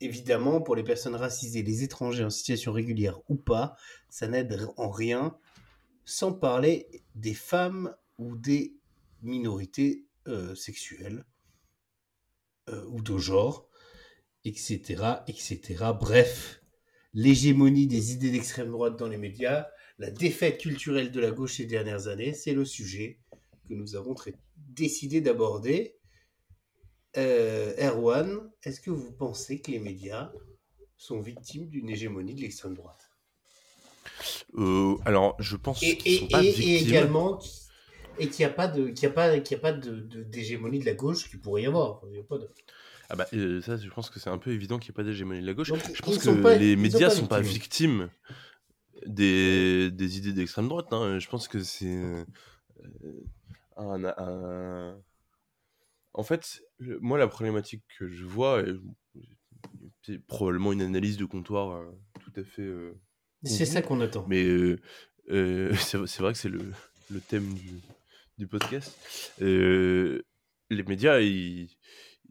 [0.00, 3.76] Évidemment, pour les personnes racisées, les étrangers en situation régulière ou pas,
[4.08, 5.36] ça n'aide en rien
[6.06, 8.74] sans parler des femmes ou des
[9.22, 10.54] minorités euh,
[12.68, 13.68] euh, ou de genre,
[14.44, 15.84] etc., etc.
[15.98, 16.62] Bref,
[17.14, 19.66] l'hégémonie des idées d'extrême droite dans les médias,
[19.98, 23.18] la défaite culturelle de la gauche ces dernières années, c'est le sujet
[23.68, 24.14] que nous avons
[24.56, 25.96] décidé d'aborder.
[27.16, 30.32] Euh, Erwan, est-ce que vous pensez que les médias
[30.96, 33.10] sont victimes d'une hégémonie de l'extrême droite?
[34.54, 36.88] Euh, alors, je pense et, qu'ils et, sont pas et- et victimes.
[36.88, 37.40] également
[38.20, 40.78] et qu'il n'y a pas de qu'il a pas qu'il a pas de de- d'hégémonie
[40.78, 42.48] de, la gauche qui pourrait y avoir il y a pas de-
[43.08, 45.02] Ah bah, euh, ça, je pense que c'est un peu évident qu'il n'y ait pas
[45.02, 45.68] d'hégémonie de la gauche.
[45.68, 48.08] Donc, je pense que pas- les médias pas sont pas victimes.
[49.06, 50.92] des, des idées d'extrême droite.
[50.92, 51.18] hein.
[51.18, 52.24] Je pense que c'est euh,
[53.76, 54.96] un, un-
[56.12, 56.62] En fait,
[57.00, 58.62] moi, la problématique que je vois,
[60.02, 61.84] c'est probablement une analyse de comptoir euh,
[62.20, 62.68] tout à fait...
[63.44, 64.44] c'est ça qu'on attend Mais
[65.28, 66.60] c'est c'est vrai que c'est le,
[67.10, 67.80] le thème du,
[68.40, 68.98] du podcast.
[69.42, 70.22] Euh,
[70.70, 71.68] les médias, ils,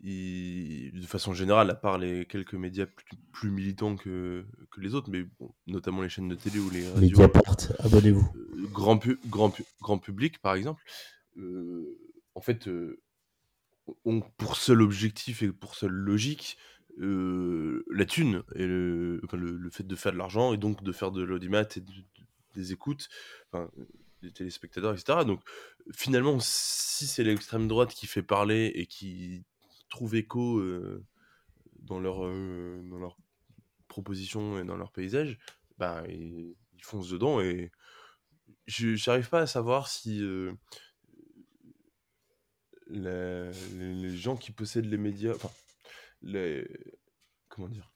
[0.02, 4.96] il- de façon générale, à part les quelques médias plus, plus militants que, que les
[4.96, 7.18] autres, mais bon, notamment les chaînes de télé ou les radios,
[7.80, 8.28] abonnez-vous.
[8.36, 10.82] euh, grand, pu- grand, pu- grand public, par exemple,
[11.38, 11.98] euh,
[12.36, 12.68] en fait,
[14.06, 16.58] ont pour seul objectif et pour seule logique
[17.92, 20.92] la thune, et le, enfin, le, le fait de faire de l'argent, et donc de
[20.92, 22.04] faire de l'audimat et de- de-
[22.56, 23.08] des écoutes,
[23.52, 23.70] enfin,
[24.22, 25.20] des téléspectateurs, etc.
[25.26, 25.42] Donc,
[25.94, 29.46] finalement, si c'est l'extrême droite qui fait parler et qui
[29.90, 31.06] trouve écho euh,
[31.80, 33.18] dans leur euh, dans leurs
[33.88, 35.40] propositions et dans leur paysage,
[35.78, 37.72] bah, ils, foncent dedans et
[38.66, 40.54] je j'arrive pas à savoir si euh,
[42.88, 45.52] les, les gens qui possèdent les médias, enfin,
[46.22, 46.66] les,
[47.50, 47.92] comment dire,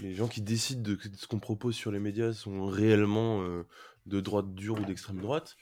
[0.00, 3.64] les gens qui décident de, de ce qu'on propose sur les médias sont réellement euh,
[4.08, 5.56] de droite dure ou d'extrême droite,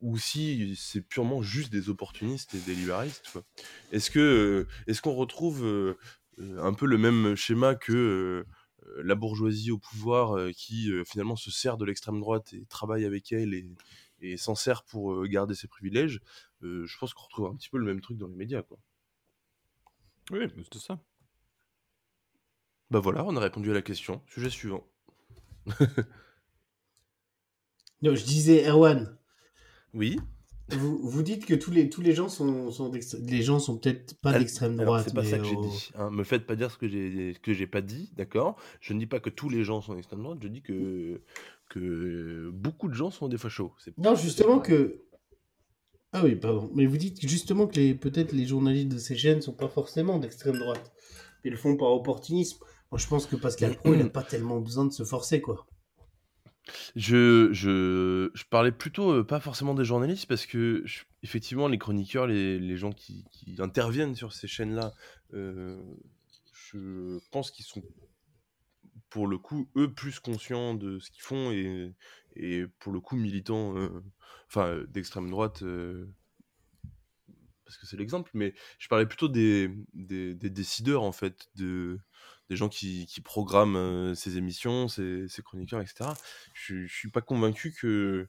[0.00, 3.38] ou si c'est purement juste des opportunistes et des libéralistes.
[3.92, 5.98] Est-ce que euh, est-ce qu'on retrouve euh,
[6.38, 8.44] euh, un peu le même schéma que
[8.98, 13.52] la bourgeoisie au pouvoir qui finalement se sert de l'extrême droite et travaille avec elle
[13.52, 13.68] et,
[14.20, 16.20] et s'en sert pour garder ses privilèges
[16.62, 18.62] Euh, Je pense qu'on retrouve un petit peu le même truc dans les médias.
[18.62, 18.78] Quoi.
[20.30, 21.00] Oui, c'est ça.
[22.90, 24.22] Bah voilà, on a répondu à la question.
[24.28, 24.86] Sujet suivant.
[28.02, 29.16] Non, je disais, Erwan,
[29.94, 30.18] Oui.
[30.70, 32.90] vous, vous dites que tous les, tous les gens sont, sont
[33.22, 35.04] les gens sont peut-être pas d'extrême droite.
[35.08, 35.90] c'est pas mais ça que j'ai dit.
[35.94, 36.10] hein.
[36.10, 38.56] Me faites pas dire ce que j'ai que j'ai pas dit, d'accord?
[38.80, 40.38] Je ne dis pas que tous les gens sont d'extrême droite.
[40.42, 41.22] Je dis que
[41.68, 43.72] que beaucoup de gens sont des fachos.
[43.98, 45.02] Non, justement que.
[46.12, 46.70] Ah oui, pardon.
[46.74, 50.58] Mais vous dites justement que peut-être les journalistes de ces chaînes sont pas forcément d'extrême
[50.58, 50.92] droite.
[51.44, 52.58] Ils le font par opportunisme.
[52.90, 55.66] Moi, je pense que Pascal Pro, il a pas tellement besoin de se forcer, quoi.
[56.96, 60.84] Je, je, je parlais plutôt euh, pas forcément des journalistes parce que
[61.22, 64.92] effectivement les chroniqueurs, les, les gens qui, qui interviennent sur ces chaînes-là,
[65.34, 65.80] euh,
[66.52, 67.82] je pense qu'ils sont
[69.08, 71.94] pour le coup eux plus conscients de ce qu'ils font et,
[72.34, 74.02] et pour le coup militants, euh,
[74.48, 75.62] enfin d'extrême droite.
[77.64, 81.98] parce que c'est l'exemple, mais je parlais plutôt des, des, des décideurs, en fait, de,
[82.50, 86.10] des gens qui, qui programment euh, ces émissions, ces, ces chroniqueurs, etc.
[86.54, 88.28] Je, je suis pas convaincu que.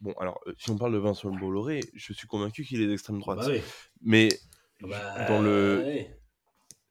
[0.00, 3.18] Bon, alors, euh, si on parle de Vincent Bolloré, je suis convaincu qu'il est d'extrême
[3.18, 3.38] droite.
[3.38, 3.60] Bah oui.
[4.02, 4.28] Mais
[4.82, 6.04] Bah, dans le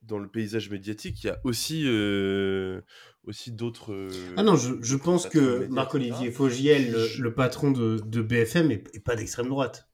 [0.02, 2.82] dans le paysage médiatique, il y a aussi euh,
[3.24, 3.92] aussi d'autres.
[3.94, 6.32] euh, Ah non, je, je pense que Marc-Olivier.
[6.32, 9.90] Fogiel, le, patron de, de BFM, est, est pas d'extrême droite.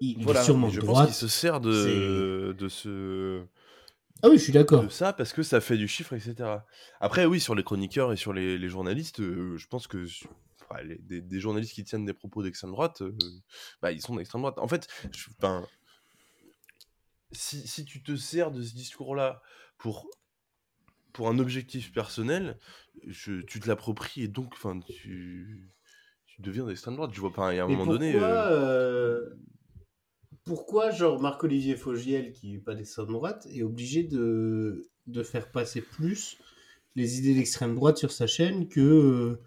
[0.00, 1.06] Il, il Voilà, est sûrement je de pense droite.
[1.06, 3.44] qu'il se sert de de ce
[4.22, 4.84] Ah oui, je suis d'accord.
[4.84, 6.66] de ça parce que ça fait du chiffre, etc.
[7.00, 10.26] Après, oui, sur les chroniqueurs et sur les, les journalistes, euh, je pense que su-
[10.68, 13.12] enfin, les- des, des journalistes qui tiennent des propos d'extrême droite, euh,
[13.82, 14.58] bah, ils sont d'extrême droite.
[14.58, 15.66] En fait, je- ben,
[17.32, 19.42] si, si tu te sers de ce discours-là
[19.78, 20.06] pour,
[21.12, 22.58] pour un objectif personnel,
[23.06, 25.68] je- tu te l'appropries et donc enfin, tu,
[26.26, 27.10] tu deviens d'extrême droite.
[27.14, 28.14] Je vois pas, il y a un Mais moment pourquoi, donné.
[28.16, 29.30] euh,
[30.50, 35.80] pourquoi genre Marc-Olivier Fogiel, qui n'est pas d'extrême droite, est obligé de, de faire passer
[35.80, 36.38] plus
[36.96, 39.38] les idées d'extrême droite sur sa chaîne que,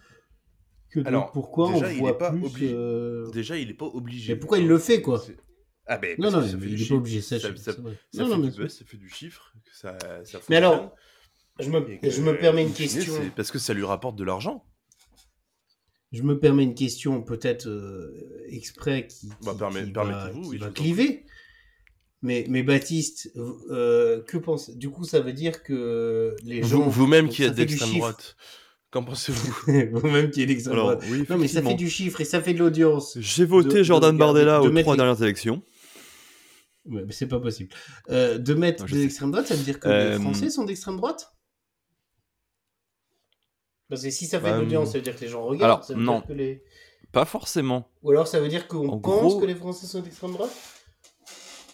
[0.89, 2.71] que Alors, Pourquoi déjà, on il est pas plus obligé.
[2.73, 4.33] euh, Déjà, il est pas obligé.
[4.33, 5.21] Mais pourquoi il le fait, quoi
[5.87, 7.55] Ah ben, Non, non, ça mais il du est pas obligé, ça, ça, Non,
[8.13, 8.63] fait non, du bien sûr.
[8.63, 9.97] buzz, ça fait du chiffre, ça,
[10.47, 10.95] Mais alors,
[11.59, 13.13] je me, je me permets une question.
[13.35, 14.65] parce que ça lui rapporte de l'argent.
[16.13, 18.13] Je me permets une question peut-être euh,
[18.49, 21.25] exprès qui, qui, Bah, permet- qui va, qui oui, cliver.
[22.21, 26.83] Mais, mais Baptiste, euh, que pense Du coup, ça veut dire que les gens...
[26.83, 28.37] Vous- Vous-même qui êtes d'extrême droite,
[28.91, 29.53] qu'en pensez-vous
[29.99, 31.03] Vous-même qui êtes d'extrême droite.
[31.09, 33.17] oui, Non, mais ça fait du chiffre et ça fait de l'audience.
[33.19, 35.61] J'ai voté de- Jordan Bardella de aux trois les- dernières élections.
[36.85, 37.69] Ouais, mais c'est pas possible.
[38.09, 40.63] Euh, de mettre Non, des extrêmes droite, ça veut dire que Euh, les Français sont
[40.65, 41.33] d'extrême droite?
[43.93, 45.63] Parce que si ça fait Bah, de l'audience, ça veut dire que les gens regardent.
[45.63, 46.17] alors, ça veut non.
[46.19, 46.63] dire que les...
[47.11, 47.91] Pas forcément.
[48.01, 49.01] Ou alors ça veut dire qu'on En pense
[49.33, 50.51] gros- que les Français sont d'extrême droite?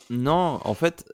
[0.10, 1.12] Non, en fait,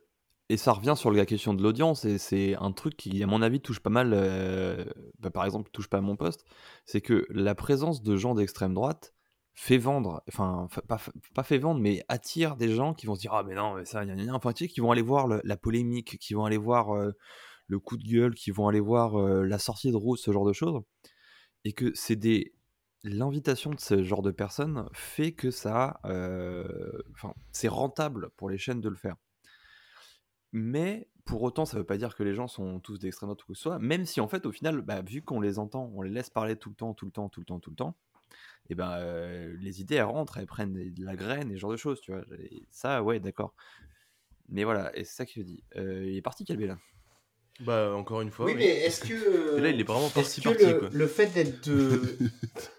[0.50, 3.42] et ça revient sur la question de l'audience, et c'est un truc qui, à mon
[3.42, 4.86] avis, touche pas mal, euh,
[5.20, 6.46] bah, par exemple, touche pas à mon poste,
[6.86, 9.14] c'est que la présence de gens d'extrême droite
[9.54, 11.00] fait vendre, enfin, pas,
[11.34, 13.86] pas fait vendre, mais attire des gens qui vont se dire, ah mais non, mais
[13.86, 14.34] ça, gna, gna, gna.
[14.34, 17.12] enfin, tu sais, qui vont aller voir le- la polémique, qui vont aller voir euh,
[17.68, 20.54] le coup de gueule, qui vont aller voir la sortie de route, ce genre de
[20.54, 20.82] choses,
[21.64, 22.54] et que c'est des...
[23.08, 28.82] L'invitation de ce genre de personnes fait que ça, enfin, c'est rentable pour les chaînes
[28.82, 29.16] de le faire.
[30.52, 33.46] Mais pour autant, ça veut pas dire que les gens sont tous d'extrême droite ou
[33.46, 35.92] quoi que ce soit, même si en fait, au final, bah, vu qu'on les entend,
[35.94, 37.76] on les laisse parler tout le temps, tout le temps, tout le temps, tout le
[37.76, 37.96] temps,
[38.70, 38.98] et ben
[39.60, 42.12] les idées elles rentrent, elles prennent de la graine et ce genre de choses, tu
[42.12, 42.24] vois.
[42.72, 43.54] Ça, ouais, d'accord.
[44.50, 45.64] Mais voilà, et c'est ça qu'il dit.
[45.76, 46.80] Il est parti, Calvé, là?
[47.62, 48.46] Bah, encore une fois.
[48.48, 48.58] Oui, oui.
[48.60, 49.58] mais est-ce que.
[49.58, 50.90] Et là, il est vraiment Est-ce parti que parti, le, quoi.
[50.92, 52.18] le fait d'être de.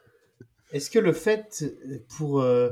[0.73, 1.65] Est-ce que le fait
[2.17, 2.71] pour euh,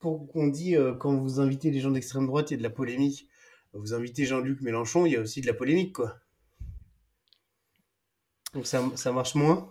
[0.00, 2.62] pour qu'on dit euh, quand vous invitez les gens d'extrême droite, il y a de
[2.62, 3.28] la polémique.
[3.74, 6.16] Vous invitez Jean-Luc Mélenchon, il y a aussi de la polémique, quoi.
[8.54, 9.70] Donc ça, ça marche moins?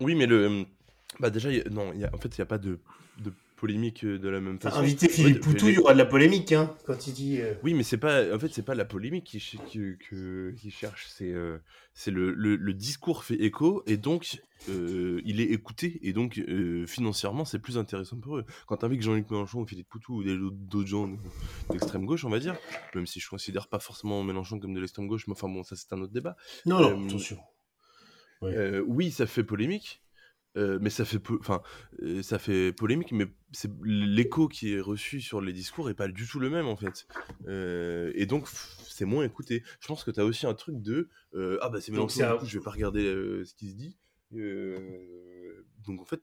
[0.00, 0.64] Oui, mais le.
[1.18, 2.58] Bah, déjà, il y a- non, il y a- en fait, il n'y a pas
[2.58, 2.78] de,
[3.18, 4.82] de polémique euh, de la même façon.
[4.82, 7.40] fait, Philippe Poutou, il y aura de la polémique, hein, quand il dit.
[7.40, 8.34] euh, Oui, mais c'est pas.
[8.34, 11.06] En fait, c'est pas la polémique qui, que- que- qui cherche.
[11.08, 11.58] C'est euh,
[11.94, 16.40] c'est le, le, le discours fait écho et donc euh, il est écouté et donc
[16.86, 18.44] financièrement c'est plus intéressant pour eux.
[18.66, 21.16] Quand t'invites Jean-Luc Mélenchon ou Philippe Poutou ou d'autres gens de-
[21.70, 22.56] d'extrême gauche, on va dire,
[22.94, 25.76] même si je considère pas forcément Mélenchon comme de l'extrême gauche, mais enfin bon, ça
[25.76, 26.36] c'est un autre débat.
[26.66, 27.38] Non, non, attention.
[28.42, 28.78] Ouais.
[28.86, 30.00] Oui, ça fait polémique.
[30.56, 31.62] Euh, mais ça fait, enfin,
[32.02, 36.08] euh, ça fait polémique, mais c'est l'écho qui est reçu sur les discours est pas
[36.08, 37.06] du tout le même en fait,
[37.46, 39.62] Euh, et donc c'est moins écouté.
[39.80, 41.08] Je pense que tu as aussi un truc de
[41.62, 43.04] ah bah c'est Mélenchon, un- du coup je vais pas regarder
[43.44, 43.96] ce qui se dit.
[45.84, 46.20] Donc en fait,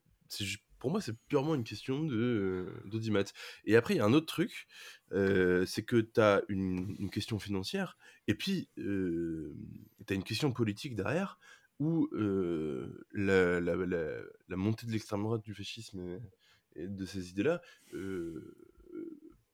[0.80, 3.24] pour moi c'est purement une question de d'audimat.
[3.66, 4.68] Et après il y a un autre truc,
[5.12, 7.98] c'est que tu as une, une question financière
[8.28, 9.54] et puis tu
[10.10, 11.40] as une question politique derrière
[11.80, 12.10] où
[13.14, 13.60] la,
[14.50, 16.20] montée de l'extrême droite du fascisme
[16.76, 17.62] et, de ces idées-là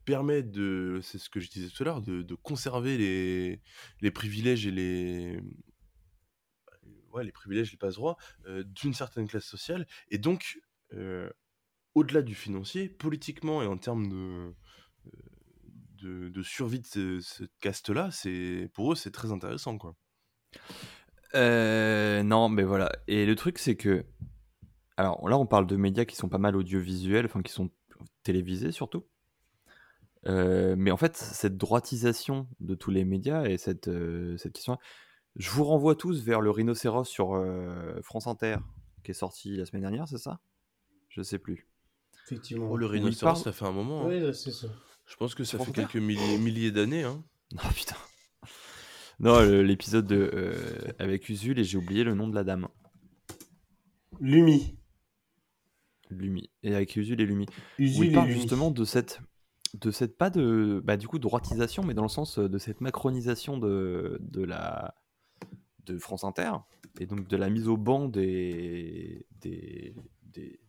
[0.06, 2.98] permet de, c'est ce que je disais tout à l'heure, de, conserver
[4.02, 5.40] les, privilèges et les,
[7.14, 8.18] ouais, les privilèges, les passe-droits
[8.66, 9.88] d'une certaine classe sociale.
[10.10, 10.60] Et donc,
[11.96, 14.54] au-delà du financier, politiquement et en termes
[16.02, 18.10] de, survie de ce- cette caste-là,
[18.74, 19.78] pour eux, c'est très intéressant.
[19.78, 19.96] Quoi.
[21.36, 22.92] Euh, non, mais voilà.
[23.08, 24.06] Et le truc, c'est que.
[24.98, 27.70] Alors là, on parle de médias qui sont pas mal audiovisuels, enfin qui sont
[28.24, 29.06] télévisés surtout.
[30.28, 34.78] Euh, mais en fait, cette droitisation de tous les médias et cette, euh, cette question,
[35.36, 38.58] je vous renvoie tous vers le rhinocéros sur euh, France Inter
[39.04, 40.40] qui est sorti la semaine dernière, c'est ça?
[41.10, 41.68] Je sais plus.
[42.26, 42.70] Effectivement.
[42.70, 44.04] Oh, le rhinocéros, parle- ça fait un moment.
[44.06, 44.08] hein.
[44.08, 44.68] Oui, c'est ça.
[45.06, 45.92] Je pense que ça France fait Inter?
[45.92, 47.04] quelques milliers, milliers d'années.
[47.04, 47.22] Hein.
[47.52, 47.98] Non, putain.
[49.20, 52.68] Non, l'épisode de, euh, avec Usul et j'ai oublié le nom de la dame.
[54.20, 54.78] Lumi.
[56.10, 56.50] Lumi.
[56.64, 57.46] Et avec Usul et Lumi.
[57.96, 58.40] où Usul il et parle Lumi.
[58.40, 59.20] justement de cette
[59.80, 62.80] de cette pas de bah du coup droitisation mais dans le sens euh, de cette
[62.80, 64.94] macronisation de, de la
[65.86, 66.52] de France Inter
[67.00, 69.96] et donc de la mise au banc des des,
[70.32, 70.60] des,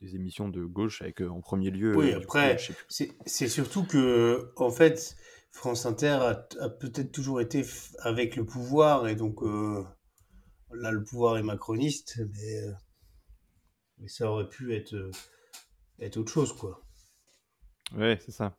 [0.00, 2.72] des émissions de gauche avec euh, en premier lieu Oui, après, coup.
[2.88, 5.16] C'est c'est surtout que, en fait,
[5.50, 7.64] France Inter a, a peut-être toujours été
[8.00, 9.84] avec le pouvoir, et donc euh,
[10.72, 12.72] là, le pouvoir est macroniste, mais, euh,
[13.98, 15.10] mais ça aurait pu être, euh,
[16.00, 16.82] être autre chose, quoi.
[17.96, 18.56] ouais c'est ça.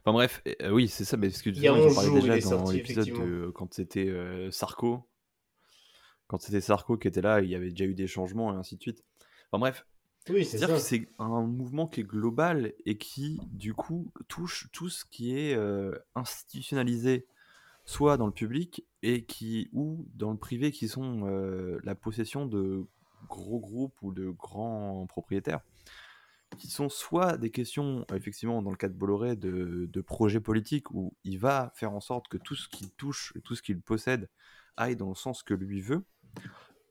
[0.00, 4.10] Enfin bref oui c'est ça mais justement, j'en 11 parlais déjà dans l'épisode quand c'était
[4.50, 5.06] Sarko.
[6.26, 8.76] Quand c'était Sarko qui était là il y avait déjà eu des changements et ainsi
[8.76, 9.04] de suite.
[9.50, 9.86] Enfin bref
[10.30, 14.68] Oui, c'est C'est-à-dire que c'est un mouvement qui est global et qui, du coup, touche
[14.72, 17.26] tout ce qui est euh, institutionnalisé,
[17.84, 22.46] soit dans le public et qui ou dans le privé, qui sont euh, la possession
[22.46, 22.86] de
[23.28, 25.60] gros groupes ou de grands propriétaires,
[26.56, 30.90] qui sont soit des questions, effectivement, dans le cas de Bolloré, de, de projets politiques
[30.90, 34.30] où il va faire en sorte que tout ce qu'il touche, tout ce qu'il possède,
[34.78, 36.02] aille dans le sens que lui veut,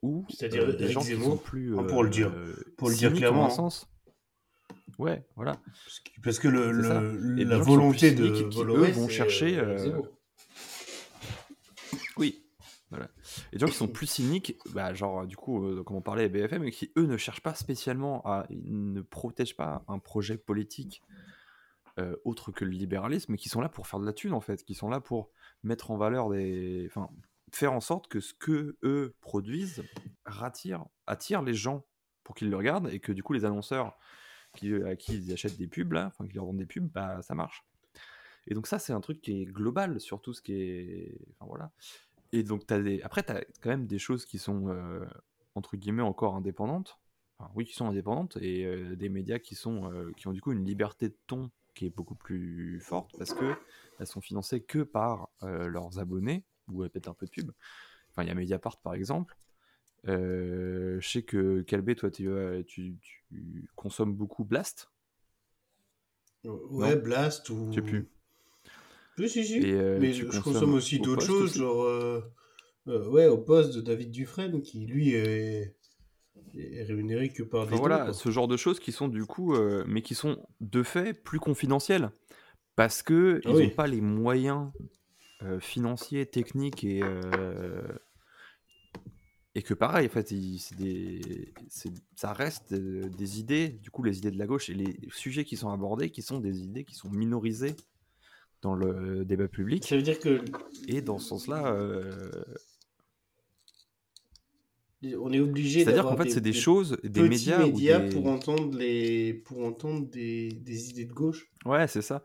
[0.04, 2.96] ou C'est-à-dire euh, des gens qui sont plus hein, pour le dire- euh, pour le
[2.96, 3.50] dire en clairement, un hein.
[3.50, 3.90] sens.
[5.00, 5.54] Ouais, voilà.
[5.86, 9.80] Parce que- Parce que le, Et la volonté de qui, eux, Bolloré, vont chercher, euh,
[9.98, 10.02] euh.
[12.18, 12.44] Oui.
[12.90, 13.08] Voilà.
[13.52, 16.64] Et gens qui sont plus cyniques, bah, genre, du coup, comme on parlait à BFM,
[16.66, 18.46] et qui, eux, ne cherchent pas spécialement à.
[18.52, 21.02] ils ne protègent pas un projet politique
[22.26, 24.64] autre que le libéralisme, mais qui sont là pour faire de la thune, en fait,
[24.64, 25.30] qui sont là pour
[25.64, 26.86] mettre en valeur des.
[26.90, 27.10] Enfin,
[27.56, 29.84] faire en sorte que ce que eux produisent
[30.26, 31.86] rattire, attire les gens
[32.24, 33.98] pour qu'ils le regardent, et que du coup, les annonceurs
[34.56, 37.36] qui, à qui ils achètent des pubs, enfin, qui leur vendent des pubs, bah, ça
[37.36, 37.66] marche.
[38.48, 41.18] Et donc ça, c'est un truc qui est global sur tout ce qui est...
[41.32, 41.72] Enfin voilà.
[42.32, 43.02] Et donc as des...
[43.02, 45.06] après, tu as quand même des choses qui sont, euh,
[45.56, 47.00] entre guillemets, encore indépendantes.
[47.40, 50.42] Enfin, oui, qui sont indépendantes, et euh, des médias qui, sont, euh, qui ont du
[50.42, 53.56] coup une liberté de ton qui est beaucoup plus forte, parce que
[54.00, 57.52] elles sont financées que par euh, leurs abonnés, ou euh, peut-être un peu de pub.
[58.12, 59.38] Enfin, il y a Mediapart, par exemple.
[60.08, 64.92] Euh, je sais que Calbé, toi, tu, euh, tu, tu consommes beaucoup Blast.
[66.44, 67.02] Ouais, Non.
[67.02, 67.68] Blast ou.
[67.70, 68.10] Je sais plus.
[69.18, 69.58] Oui, si, si.
[69.60, 71.84] Et, euh, Mais je consomme aussi au d'autres choses, aussi genre.
[71.84, 72.22] euh,
[72.88, 75.76] ouais, au poste de David Dufresne, qui lui est,
[76.56, 79.84] rémunéré que par des voilà, dons, ce genre de choses qui sont du coup, euh,
[79.88, 82.12] mais qui sont de fait plus confidentielles.
[82.76, 83.64] Parce que Ah ils oui.
[83.68, 84.72] n'ont pas les moyens
[85.46, 87.82] euh, financiers, techniques et euh,
[89.56, 91.54] et que pareil, en fait, c'est des,
[92.16, 93.70] ça reste euh, des idées.
[93.70, 96.40] Du coup, les idées de la gauche et les sujets qui sont abordés, qui sont
[96.40, 97.76] des idées qui sont minorisées
[98.62, 99.86] dans le débat public.
[99.86, 100.44] Ça veut dire que
[100.88, 102.32] Et dans ce sens-là, euh,
[105.20, 108.16] on est obligé c'est-à-dire qu'en fait, c'est des choses, des petits médias, ou des...
[108.16, 111.52] pour entendre les pour entendre des, des idées de gauche.
[111.66, 112.24] Ouais, c'est ça.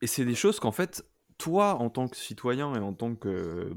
[0.00, 1.04] Et c'est des choses qu'en fait,
[1.38, 3.72] toi, en tant que citoyen et en tant que,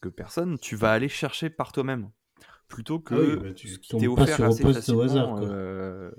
[0.00, 2.10] que personne, tu vas aller chercher par toi-même.
[2.68, 5.02] Plutôt que Ah oui, bah, tu ce qui t'est offert assez poste au facilement.
[5.02, 5.48] hasard, quoi.
[5.48, 6.10] euh.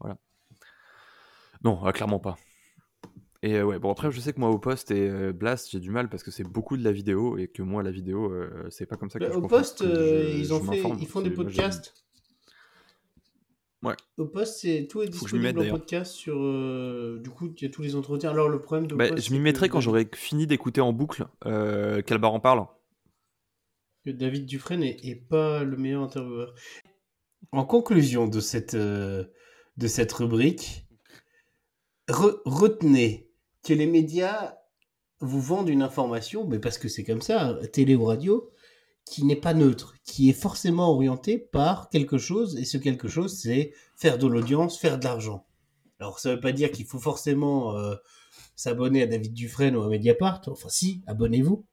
[0.00, 0.18] Voilà.
[1.64, 2.36] Non, euh, clairement pas.
[3.42, 5.80] Et euh, ouais, bon après je sais que moi au poste et euh, Blast j'ai
[5.80, 8.66] du mal parce que c'est beaucoup de la vidéo et que moi la vidéo euh,
[8.70, 10.98] c'est pas comme ça que Bah, je au poste, je- ils je ont fait, m'informe.
[11.00, 12.03] ils font des podcasts.
[13.84, 13.94] Ouais.
[14.16, 16.36] Au poste, c'est tout est disponible en podcast sur.
[16.42, 18.30] euh, du coup, il y a tous les entretiens.
[18.30, 20.80] Alors le problème de Bah, poste, je m'y mettrai que quand David- j'aurai fini d'écouter
[20.80, 22.66] en boucle euh, Calbar en parle.
[24.04, 26.54] que David Dufresne est, est pas le meilleur intervieweur.
[27.52, 29.24] En conclusion de cette, euh,
[29.76, 30.86] de cette rubrique,
[32.08, 33.30] re- retenez
[33.62, 34.56] que les médias
[35.20, 38.50] vous vendent une information, mais parce que c'est comme ça, télé ou radio,
[39.04, 43.38] qui n'est pas neutre, qui est forcément orientée par quelque chose, et ce quelque chose,
[43.38, 45.46] c'est faire de l'audience, faire de l'argent.
[46.00, 47.94] Alors ça veut pas dire qu'il faut forcément euh,
[48.56, 51.64] s'abonner à David Dufresne ou à Mediapart, enfin si, abonnez-vous,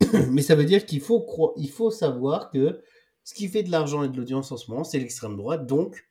[0.30, 2.82] mais ça veut dire qu'il faut, croi- il faut savoir que
[3.24, 5.66] ce qui fait de l'argent et de l'audience en ce moment, c'est l'extrême droite.
[5.66, 6.08] Donc,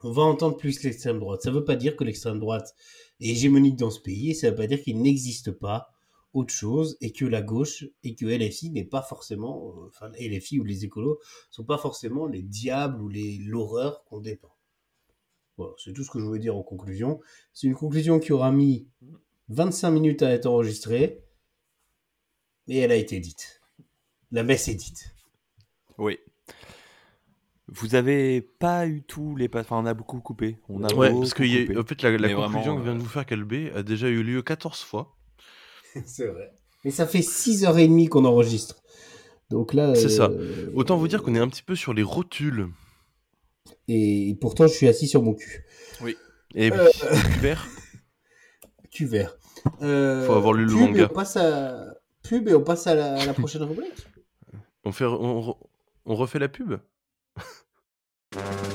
[0.00, 1.42] on va entendre plus l'extrême droite.
[1.42, 2.74] Ça ne veut pas dire que l'extrême droite
[3.20, 4.34] est hégémonique dans ce pays.
[4.34, 5.93] Ça ne veut pas dire qu'il n'existe pas
[6.34, 10.58] autre chose et que la gauche et que LFI n'est pas forcément, euh, enfin LFI
[10.60, 11.18] ou les écolos
[11.50, 14.48] sont pas forcément les diables ou les l'horreur qu'on dépeint.
[15.56, 17.20] Voilà, c'est tout ce que je voulais dire en conclusion.
[17.52, 18.88] C'est une conclusion qui aura mis
[19.48, 21.22] 25 minutes à être enregistrée,
[22.66, 23.60] mais elle a été dite.
[24.32, 25.14] La messe est dite.
[25.96, 26.18] Oui.
[27.68, 29.60] Vous avez pas eu tous les pas...
[29.60, 30.58] Enfin, on a beaucoup coupé.
[30.68, 31.78] On a Ouais, beaucoup parce que y a- coupé.
[31.78, 34.22] en fait, la, conclusion vraiment, que vient de euh, vous faire Calbé a déjà eu
[34.24, 35.13] lieu 14 fois.
[36.06, 36.52] C'est vrai.
[36.84, 38.82] Mais ça fait 6h30 qu'on enregistre.
[39.50, 39.94] Donc là.
[39.94, 40.24] C'est ça.
[40.26, 42.68] euh, Autant vous dire qu'on est un petit peu sur les rotules.
[43.88, 45.64] Et pourtant, je suis assis sur mon cul.
[46.54, 46.88] Et Euh,
[47.34, 47.66] super.
[48.90, 49.36] Cuvert.
[49.80, 51.00] Euh, Faut avoir lu le pub, manga.
[51.00, 51.86] Et on passe à...
[52.22, 54.06] Pub et on passe à la, à la prochaine rubrique?
[54.84, 55.56] On, fait, on, re-
[56.04, 56.74] on refait la pub?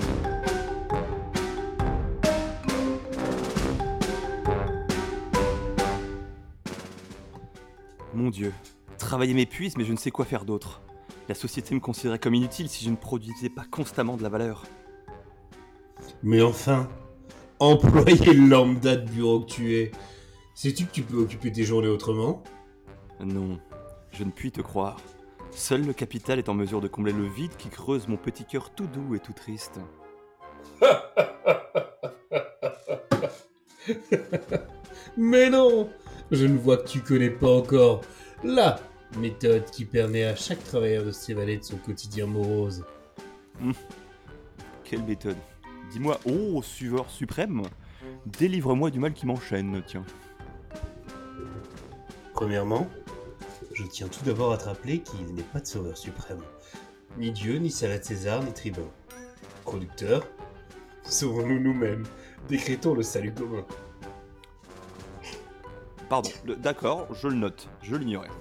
[8.29, 8.53] Mon Dieu.
[8.99, 10.83] Travailler m'épuise, mais je ne sais quoi faire d'autre.
[11.29, 14.67] La société me considérait comme inutile si je ne produisais pas constamment de la valeur.
[16.21, 16.87] Mais enfin,
[17.57, 19.91] employé lambda de bureau que tu es,
[20.53, 22.43] sais-tu que tu peux occuper tes journées autrement?
[23.19, 23.59] Non,
[24.11, 25.01] je ne puis te croire.
[25.49, 28.69] Seul le capital est en mesure de combler le vide qui creuse mon petit cœur
[28.69, 29.79] tout doux et tout triste.
[35.17, 35.89] Mais non
[36.29, 38.01] Je ne vois que tu connais pas encore
[38.43, 38.79] la
[39.17, 42.85] méthode qui permet à chaque travailleur de s'évader de son quotidien morose.
[44.83, 45.37] Quelle méthode
[45.91, 47.63] Dis-moi, ô suiveur suprême,
[48.25, 50.05] délivre-moi du mal qui m'enchaîne, tiens.
[52.33, 52.87] Premièrement,
[53.73, 56.41] je tiens tout d'abord à te rappeler qu'il n'est pas de sauveur suprême.
[57.17, 58.87] Ni Dieu, ni Salade César, ni Tribun.
[59.63, 60.25] Producteur,
[61.03, 62.03] sauvons-nous nous-mêmes.
[62.47, 63.65] Décrétons le salut commun.
[66.09, 68.31] Pardon, d'accord, je le note, je l'ignorais.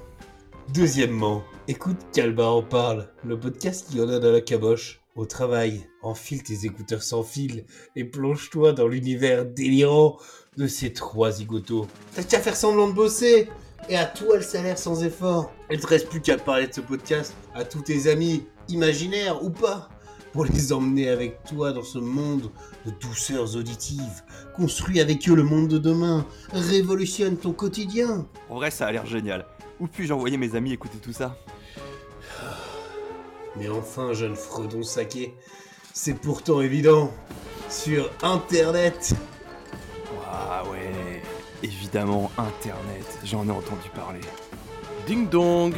[0.72, 5.02] Deuxièmement, écoute Calbar en parle, le podcast qui en donne à la caboche.
[5.16, 10.16] Au travail, enfile tes écouteurs sans fil et plonge-toi dans l'univers délirant
[10.56, 11.86] de ces trois zigotos.
[12.14, 13.48] T'as qu'à faire semblant de bosser
[13.90, 15.52] et à toi le salaire sans effort.
[15.70, 19.50] Il te reste plus qu'à parler de ce podcast à tous tes amis, imaginaires ou
[19.50, 19.90] pas,
[20.32, 22.50] pour les emmener avec toi dans ce monde
[22.86, 24.22] de douceurs auditives.
[24.54, 26.26] Construis avec eux le monde de demain.
[26.52, 28.26] Révolutionne ton quotidien.
[28.48, 29.46] En vrai, ça a l'air génial.
[29.80, 31.36] Où puis-je envoyer mes amis écouter tout ça?
[33.56, 35.34] Mais enfin, jeune Fredon saqué,
[35.92, 37.10] c'est pourtant évident.
[37.68, 39.14] Sur Internet.
[40.26, 41.22] Ah ouais,
[41.62, 44.20] évidemment, Internet, j'en ai entendu parler.
[45.06, 45.74] Ding dong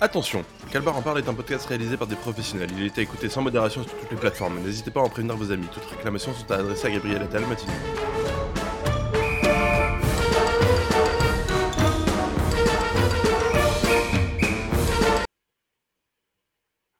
[0.00, 2.70] Attention, Calbar en parle est un podcast réalisé par des professionnels.
[2.76, 4.58] Il est à écouter sans modération sur toutes les plateformes.
[4.60, 5.66] N'hésitez pas à en prévenir vos amis.
[5.72, 7.44] Toutes réclamations sont adressées à Gabriel Attal.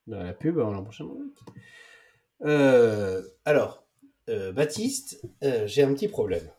[0.06, 1.06] Dans la pub, on l'an prochain.
[2.42, 3.86] Euh, alors,
[4.28, 6.50] euh, Baptiste, euh, j'ai un petit problème.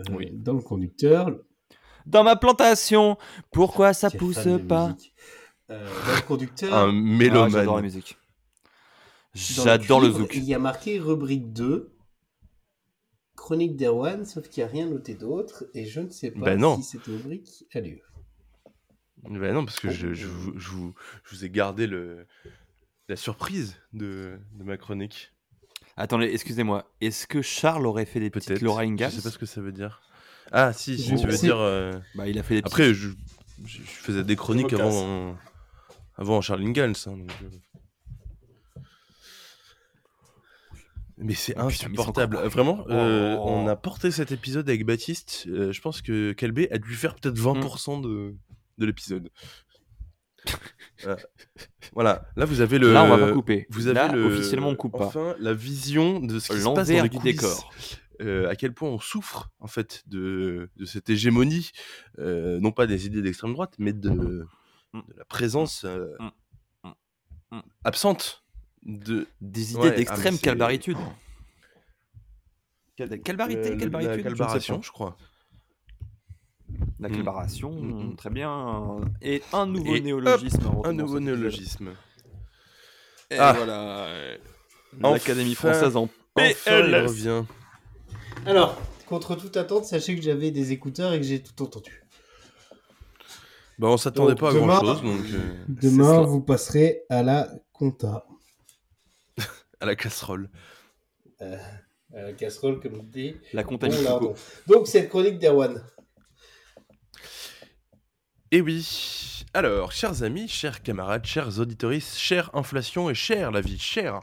[0.00, 0.30] euh, Oui.
[0.32, 1.30] dans le conducteur.
[2.06, 3.16] Dans ma plantation,
[3.52, 4.96] pourquoi ça pousse pas.
[5.70, 6.74] Euh, le conducteur.
[6.74, 7.50] Un Ah, mélomane.
[7.50, 8.18] J'adore la musique.
[9.34, 10.34] J'adore le cuivre, zouk.
[10.36, 11.94] Il y a marqué rubrique 2.
[13.36, 15.64] Chronique d'Erwan, sauf qu'il n'y a rien noté d'autre.
[15.74, 16.76] Et je ne sais pas Ben non.
[16.76, 18.00] si cette rubrique a lieu.
[19.24, 20.94] Bah non, parce que je, je vous, je vous-
[21.24, 22.26] je vous ai gardé le,
[23.08, 25.32] la surprise de, de ma chronique.
[25.96, 26.92] Attendez, excusez-moi.
[27.00, 28.62] Est-ce que Charles aurait fait des petites Peut-être.
[28.62, 30.02] Laura Je Ingalls sais pas ce que ça veut dire.
[30.52, 31.56] Ah, si, si tu veux dire.
[31.58, 32.58] euh, Bah, il a fait.
[32.64, 33.08] Après, je,
[33.64, 35.36] je- je faisais des chroniques avant,
[36.16, 36.92] avant Charles Ingalls.
[37.06, 37.48] hein, donc, euh.
[41.18, 42.36] Mais c'est Oh, putain, mais c'est insupportable.
[42.48, 43.44] Vraiment, euh, Oh.
[43.46, 45.44] on a porté cet épisode avec Baptiste.
[45.48, 48.02] euh, je pense que Calbé a dû faire peut-être 20% Mm.
[48.02, 48.34] de,
[48.78, 49.30] de l'épisode.
[51.06, 51.16] Euh,
[51.94, 52.92] voilà, là vous avez le.
[52.92, 53.66] Là, on va pas couper.
[53.70, 55.06] Vous avez Là, le, officiellement, on coupe pas.
[55.06, 57.36] Enfin, la vision de ce qui se passe dans les du coulisses.
[57.40, 57.72] décor.
[58.22, 61.72] Euh, à quel point on souffre en fait de, de cette hégémonie,
[62.18, 64.46] euh, non pas des idées d'extrême droite, mais de, de
[65.16, 66.30] la présence euh, Mm.
[66.84, 67.56] Mm.
[67.56, 67.62] Mm.
[67.84, 68.44] absente
[68.84, 70.96] de Des idées Ouais, ah, d'extrême c'est- calbaritude.
[73.24, 75.16] Calbarité, euh, le- calbaritude, la calbaration, je crois.
[77.00, 79.00] La calbaration, très bien.
[79.20, 80.70] Et un nouveau Et néologisme.
[80.84, 81.90] Un nouveau néologisme.
[83.30, 83.52] Et Ah.
[83.56, 84.04] voilà.
[84.06, 84.38] euh,
[85.02, 85.12] Enfin.
[85.14, 86.50] L'Académie française en Enfin,
[86.86, 87.44] il revient.
[88.46, 92.02] Alors, contre toute attente, sachez que j'avais des écouteurs et que j'ai tout entendu.
[93.78, 96.26] Bah, on s'attendait pas à demain- grand chose, donc euh, Demain, cela.
[96.26, 98.26] vous passerez à la compta.
[99.80, 100.50] à la casserole.
[101.40, 101.56] Euh,
[102.14, 103.34] à la casserole, comme dit.
[103.52, 104.04] La Bon comptabilité.
[104.04, 104.34] lardon.
[104.66, 105.82] Donc, cette chronique d'Erwan.
[108.50, 109.44] Et oui.
[109.54, 114.20] Alors, chers amis, chers camarades, chers auditoristes, chère inflation et chère la vie, chère.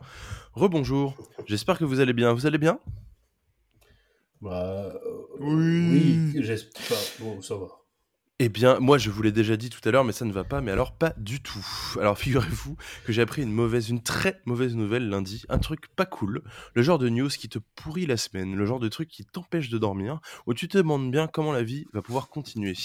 [0.54, 1.16] Rebonjour.
[1.48, 2.34] J'espère que vous allez bien.
[2.34, 2.80] Vous allez bien?
[4.42, 6.98] Bah, euh, oui, j'espère.
[7.20, 7.79] Bon, ça va.
[8.42, 10.46] Eh bien, moi, je vous l'ai déjà dit tout à l'heure, mais ça ne va
[10.46, 11.68] pas, mais alors pas du tout.
[12.00, 16.06] Alors, figurez-vous que j'ai appris une mauvaise, une très mauvaise nouvelle lundi, un truc pas
[16.06, 16.42] cool,
[16.74, 19.68] le genre de news qui te pourrit la semaine, le genre de truc qui t'empêche
[19.68, 22.78] de dormir, où tu te demandes bien comment la vie va pouvoir continuer.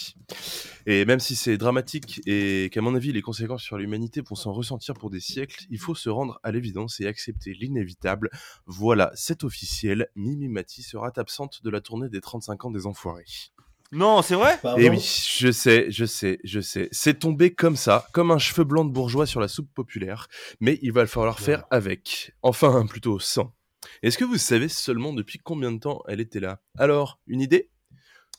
[0.86, 4.52] Et même si c'est dramatique et qu'à mon avis, les conséquences sur l'humanité vont s'en
[4.52, 8.28] ressentir pour des siècles, il faut se rendre à l'évidence et accepter l'inévitable.
[8.66, 13.52] Voilà, c'est officiel, Mimi Mati sera absente de la tournée des 35 ans des Enfoirés.
[13.94, 14.58] Non, c'est vrai?
[14.60, 14.80] Pardon?
[14.82, 14.98] Eh oui,
[15.38, 16.88] je sais, je sais, je sais.
[16.92, 20.28] C'est tombé comme ça, comme un cheveu blanc de bourgeois sur la soupe populaire,
[20.60, 22.32] mais il va falloir faire avec.
[22.42, 23.54] Enfin, plutôt sans.
[24.02, 26.60] Est-ce que vous savez seulement depuis combien de temps elle était là?
[26.78, 27.70] Alors, une idée?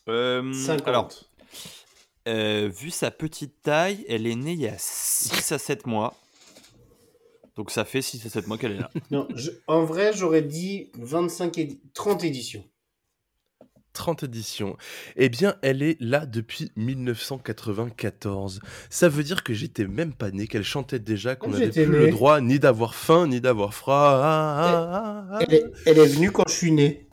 [0.10, 0.88] Euh, 50.
[0.88, 1.10] Alors,
[2.28, 6.16] euh, vu sa petite taille, elle est née il y a 6 à 7 mois.
[7.56, 8.92] Donc ça fait 6 à 7 mois qu'elle est là.
[9.12, 12.66] Non, je- en vrai, j'aurais dit 25 édi- 30 éditions.
[13.96, 14.78] 30 éditions.
[15.16, 18.60] Eh bien, elle est là depuis 1994.
[18.90, 21.98] Ça veut dire que j'étais même pas né, qu'elle chantait déjà, qu'on n'avait plus né.
[21.98, 23.96] le droit ni d'avoir faim, ni d'avoir froid.
[23.96, 25.40] Ah, ah, ah, ah.
[25.42, 27.08] Elle est, elle est venue quand je suis né.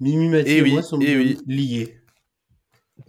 [0.00, 1.38] Mimi Mathieu Eh et, oui, moi sommes eh oui.
[1.46, 2.00] liés.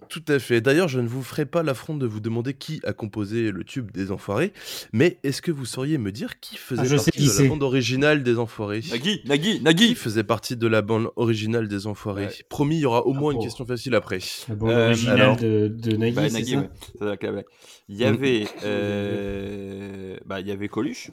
[0.10, 0.62] Tout à fait.
[0.62, 3.92] D'ailleurs, je ne vous ferai pas l'affront de vous demander qui a composé le tube
[3.92, 4.54] des Enfoirés,
[4.94, 7.44] mais est-ce que vous sauriez me dire qui faisait Ah, je sais partie qui de
[7.44, 8.82] la bande originale des Enfoirés?
[8.90, 12.26] Nagui, Nagui, Qui Nagui faisait partie de la bande originale des Enfoirés?
[12.28, 12.34] Ouais.
[12.50, 14.20] Promis, il y aura au Ah, moins une question facile après.
[14.50, 16.58] La bande Euh, originale alors de, de Nagui, Bah, c'est Nagui, ça?
[16.60, 16.70] ouais.
[17.00, 17.44] Ça doit claver.
[17.90, 21.12] Il y avait, euh, bah, il y avait Coluche,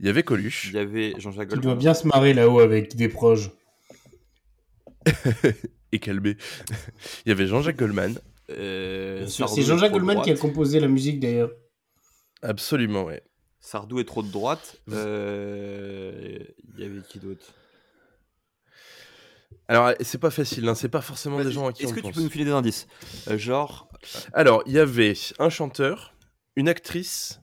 [0.00, 1.78] Il y avait il Coluche, y avait Jean-Jacques Tu dois Goldman.
[1.78, 3.50] bien se marrer là-haut avec des proches.
[5.92, 6.36] et Calbé.
[7.26, 8.18] il y avait Jean-Jacques Goldman.
[8.50, 11.50] Euh, C'est est Jean-Jacques Goldman qui a composé la musique d'ailleurs.
[12.42, 13.22] Absolument, ouais.
[13.60, 14.76] Sardou est trop de droite.
[14.90, 16.38] Euh,
[16.76, 17.44] Il y avait qui d'autre?
[19.70, 21.94] Alors, c'est pas facile, hein, c'est pas forcément des Vas-y, gens à qui Est-ce on
[21.94, 22.14] que tu pense.
[22.14, 22.86] peux nous filer des indices?
[23.28, 23.90] Euh, Genre,
[24.32, 26.14] Alors, il y avait un chanteur,
[26.56, 27.40] une actrice,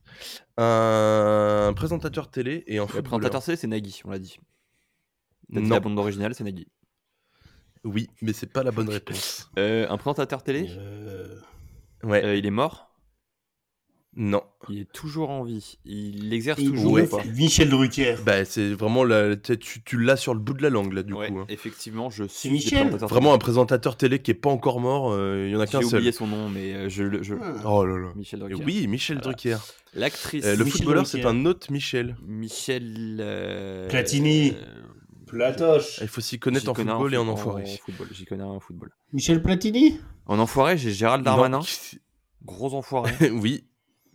[0.57, 3.03] un présentateur télé et un le footballeur.
[3.19, 4.39] présentateur télé, c'est Nagui, on l'a dit
[5.49, 5.69] Non.
[5.69, 6.67] la bande originale, c'est Nagui.
[7.85, 9.49] Oui, mais c'est pas la bonne réponse.
[9.57, 11.35] Euh, un présentateur télé, Euh,
[12.03, 12.23] Ouais.
[12.25, 12.89] euh, il est mort.
[14.17, 14.43] Non.
[14.69, 15.77] Il est toujours en vie.
[15.83, 17.01] Il exerce il- toujours ouais.
[17.03, 17.23] ou pas?
[17.35, 18.15] Michel Drucker.
[18.25, 21.27] Bah, c'est vraiment la, tu, l'as sur le bout de la langue là du Ouais,
[21.27, 21.39] coup.
[21.39, 21.45] hein.
[21.49, 25.51] effectivement, je suis Michel Vraiment un présentateur télé qui est pas encore mort, euh, il
[25.51, 25.99] y en a qu'un J'ai seul.
[25.99, 27.23] oublié son nom, mais je le.
[27.23, 27.55] je- Ah.
[27.65, 28.13] Oh là là.
[28.15, 28.63] Michel Et Drucker.
[28.63, 29.33] oui, Michel Voilà.
[29.33, 29.57] Drucker.
[29.95, 30.45] L'actrice.
[30.45, 32.15] Euh, le Michel footballeur, c'est un autre Michel.
[32.25, 33.17] Michel.
[33.19, 34.53] euh, Platini.
[35.25, 35.99] Platoche.
[36.01, 37.65] Il faut s'y connaître en football et en enfoiré.
[37.83, 38.91] football, J'y connais un en football.
[39.13, 39.99] Michel Platini?
[40.25, 41.59] En enfoiré, j'ai Gérald Darmanin.
[41.59, 41.63] Non.
[42.43, 43.11] Gros enfoiré.
[43.31, 43.67] oui,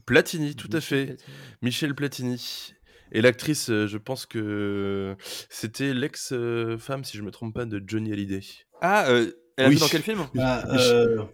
[0.07, 1.17] Platini, tout à fait.
[1.63, 2.73] Michel Platini.
[3.13, 5.17] Et l'actrice, euh, je pense que
[5.49, 8.41] c'était l'ex-femme, si je me trompe pas, de Johnny Hallyday.
[8.81, 9.75] Ah, euh, elle a Oui.
[9.75, 10.27] vu dans quel film?
[10.39, 11.25] Ah, euh,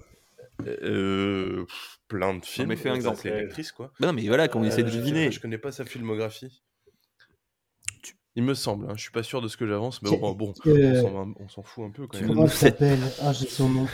[0.66, 2.68] Euh, pff, plein de films.
[2.68, 3.18] mais fais un exemple.
[3.22, 3.92] C'est une actrice, quoi.
[4.00, 5.30] Bah Non, mais voilà, qu'on Euh, essaie de deviner.
[5.30, 6.62] Je connais pas sa filmographie.
[8.36, 10.52] Il me semble, hein, je suis pas sûr de ce que j'avance, mais bon, bon,
[10.66, 11.02] euh,
[11.40, 12.28] on s'en- fout un peu quand même.
[12.28, 13.86] comment elle s'appelle Ah, j'ai son nom.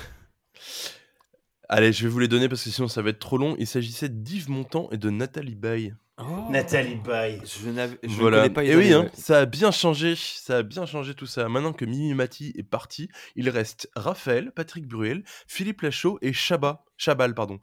[1.68, 3.56] Allez, je vais vous les donner parce que sinon ça va être trop long.
[3.58, 5.94] Il s'agissait d'Yves Montand et de Nathalie Baye.
[6.18, 6.48] Oh.
[6.50, 7.40] Nathalie Baye.
[7.46, 7.98] Je n'avais.
[8.02, 8.50] Voilà.
[8.50, 11.48] pas Et oui, Isabelle, hein, ça a bien changé, ça a bien changé tout ça.
[11.48, 16.84] Maintenant que Mimi Mati est parti, il reste Raphaël, Patrick Bruel, Philippe Lachaud et Chabat,
[16.98, 17.58] Chabal, pardon.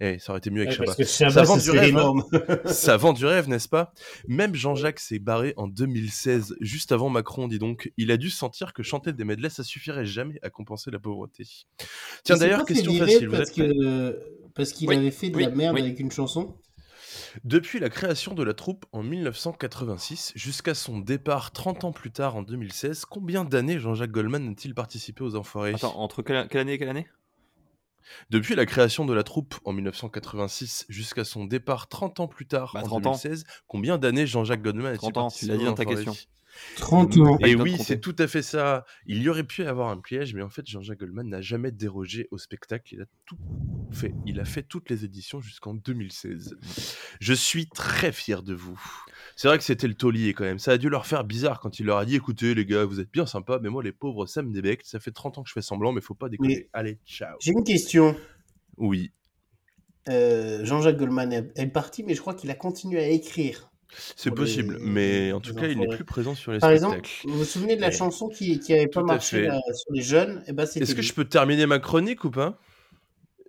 [0.00, 1.04] Eh, ça aurait été mieux avec Ouais, parce Chabat.
[1.04, 1.88] que Chabat, Ça ça, vend du rêve, hein.
[1.88, 2.24] énorme.
[2.66, 3.92] Ça vend du rêve, n'est-ce pas?
[4.28, 7.92] Même Jean-Jacques s'est barré en 2016, juste avant Macron, dis donc.
[7.96, 11.44] Il a dû sentir que chanter des medleys, ça suffirait jamais à compenser la pauvreté.
[12.24, 13.28] Tiens, d'ailleurs, question facile.
[13.28, 13.68] Vous Parce êtes prêts?
[13.68, 14.20] que
[14.54, 15.82] parce qu'il Oui, avait fait de oui, la merde oui.
[15.82, 16.56] avec une chanson?
[17.44, 22.36] Depuis la création de la troupe en 1986 jusqu'à son départ 30 ans plus tard
[22.36, 25.74] en 2016, combien d'années Jean-Jacques Goldman a-t-il participé aux Enfoirés?
[25.74, 27.06] Attends, entre quelle, quelle année et quelle année?
[28.30, 32.72] Depuis la création de la troupe en 1986 jusqu'à son départ 30 ans plus tard
[32.74, 33.10] Bah, en 30 ans.
[33.10, 36.14] 2016, combien d'années Jean-Jacques Goldman a-t-il 30 ans, tu participé l'as dit dans ta question.
[36.76, 37.38] 30 ans.
[37.38, 38.84] Pas Et oui, c'est tout à fait ça.
[39.06, 41.70] Il y aurait pu y avoir un piège, mais en fait, Jean-Jacques Goldman n'a jamais
[41.70, 42.94] dérogé au spectacle.
[42.94, 43.38] Il a tout
[43.92, 44.14] fait.
[44.26, 46.56] Il a fait toutes les éditions jusqu'en 2016.
[47.20, 48.80] Je suis très fier de vous.
[49.36, 50.58] C'est vrai que c'était le taulier quand même.
[50.58, 53.00] Ça a dû leur faire bizarre quand il leur a dit écoutez, les gars, vous
[53.00, 54.86] êtes bien sympas, mais moi, les pauvres, ça me débecte.
[54.86, 56.56] Ça fait 30 ans que je fais semblant, mais faut pas déconner.
[56.56, 57.36] Mais- Allez, ciao.
[57.40, 58.16] J'ai une question.
[58.76, 59.12] Oui.
[60.08, 63.69] Euh, Jean-Jacques Goldman est parti, mais je crois qu'il a continué à écrire.
[64.16, 67.08] C'est possible, les- mais en tout cas, il n'est plus présent sur les Par exemple,
[67.24, 67.92] vous vous souvenez de la Ouais.
[67.92, 70.42] chanson qui, qui avait pas marché là, sur les jeunes?
[70.46, 72.58] Eh ben, Est-ce que je peux terminer ma chronique ou pas?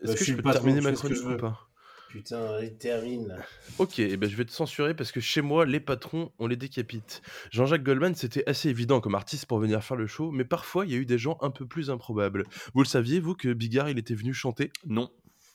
[0.02, 1.68] Est-ce Bah, que je peux terminer ma chronique ou pas?
[2.10, 3.38] Putain, il termine là.
[3.78, 6.58] Ok, eh ben je vais te censurer parce que chez moi, les patrons, on les
[6.58, 7.22] décapite.
[7.52, 10.92] Jean-Jacques Goldman, c'était assez évident comme artiste pour venir faire le show, mais parfois, il
[10.92, 12.44] y a eu des gens un peu plus improbables.
[12.74, 14.72] Vous le saviez, vous, que Bigard, il était venu chanter?
[14.86, 15.10] Non.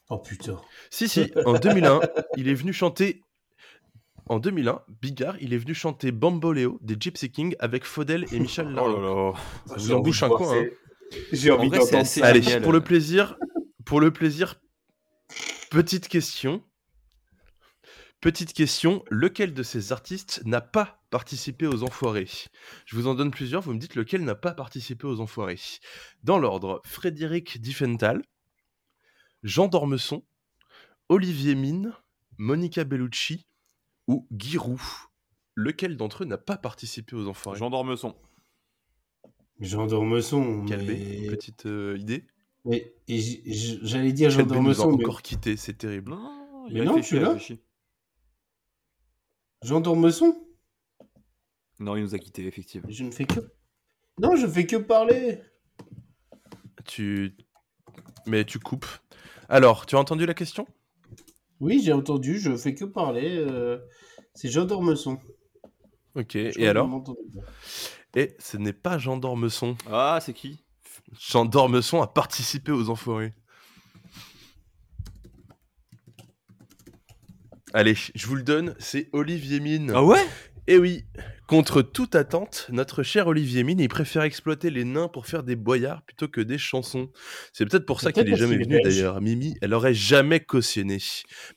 [0.08, 0.58] Oh putain.
[0.88, 2.00] Si, si, en 2001,
[2.38, 3.20] il est venu chanter...
[4.28, 8.66] En 2001, Bigard, il est venu chanter Bamboléo des Gypsy King avec Faudel et Michel
[8.72, 8.96] Oh Larocque.
[8.96, 9.32] là là.
[9.66, 10.66] Ça vous en bouche un coin, hein.
[11.32, 12.62] J'ai En vrai, c'est assez Allez, génial.
[12.62, 13.36] pour le plaisir,
[13.84, 14.60] pour le plaisir,
[15.70, 16.64] petite question.
[18.20, 22.26] Petite question, lequel de ces artistes n'a pas participé aux Enfoirés?
[22.86, 25.60] Je vous en donne plusieurs, vous me dites lequel n'a pas participé aux Enfoirés.
[26.24, 28.22] Dans l'ordre, Frédéric Diffenthal,
[29.44, 30.24] Jean Dormesson,
[31.08, 31.92] Olivier Mine,
[32.38, 33.46] Monica Bellucci
[34.06, 34.82] ou Guy Roux.
[35.54, 37.58] Lequel d'entre eux n'a pas participé aux Enfoirés?
[37.58, 38.14] Jean Dormesson.
[39.60, 40.66] Jean Dormesson.
[40.66, 41.26] Calvé, Mais...
[41.28, 42.26] petite euh, idée?
[42.64, 43.18] Mais- et
[43.82, 44.96] j'allais dire Jean Calvé nous a Dormesson.
[44.96, 46.10] mais- encore quitté, c'est terrible.
[46.10, 47.60] Non, Mais non, il l'as réfléchit.
[49.62, 50.36] Jean Dormesson?
[51.78, 52.88] Non, il nous a quittés, effectivement.
[52.90, 53.40] Je ne fais que.
[54.20, 55.40] Non, je fais que parler.
[56.86, 57.36] Tu.
[58.26, 58.86] Mais tu coupes.
[59.48, 60.66] Alors, tu as entendu la question?
[61.60, 63.36] Oui, j'ai entendu, je fais que parler.
[63.38, 63.78] euh,
[64.34, 65.18] C'est Jean Dormesson.
[66.14, 67.20] Ok, Je crois et alors m'entendez.
[68.14, 69.76] Et ce n'est pas Jean Dormesson.
[69.90, 70.64] Ah, c'est qui?
[71.18, 73.34] Jean Dormesson a participé aux Enfoirés.
[77.74, 79.92] Allez, je vous le donne, c'est Olivier Mine.
[79.94, 80.24] Ah ouais?
[80.68, 81.04] Et oui,
[81.46, 85.54] contre toute attente, notre cher Olivier Mine, il préfère exploiter les nains pour faire des
[85.54, 87.08] boyards plutôt que des chansons.
[87.52, 89.20] C'est peut-être pour ça qu'il est jamais venu d'ailleurs.
[89.20, 90.98] Mimi, elle aurait jamais cautionné.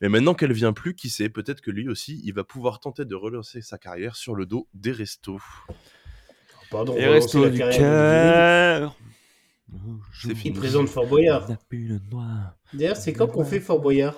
[0.01, 3.03] Mais maintenant qu'elle vient plus, qui sait, peut-être que lui aussi, il va pouvoir tenter
[3.05, 5.39] de relancer sa carrière sur le dos des restos.
[6.69, 8.95] Pardon, Et relancer resto la du cœur.
[10.21, 10.55] C'est Il fini.
[10.55, 11.47] présente Fort Boyard.
[12.73, 14.15] D'ailleurs, c'est quand qu'on fait Fort Boyard?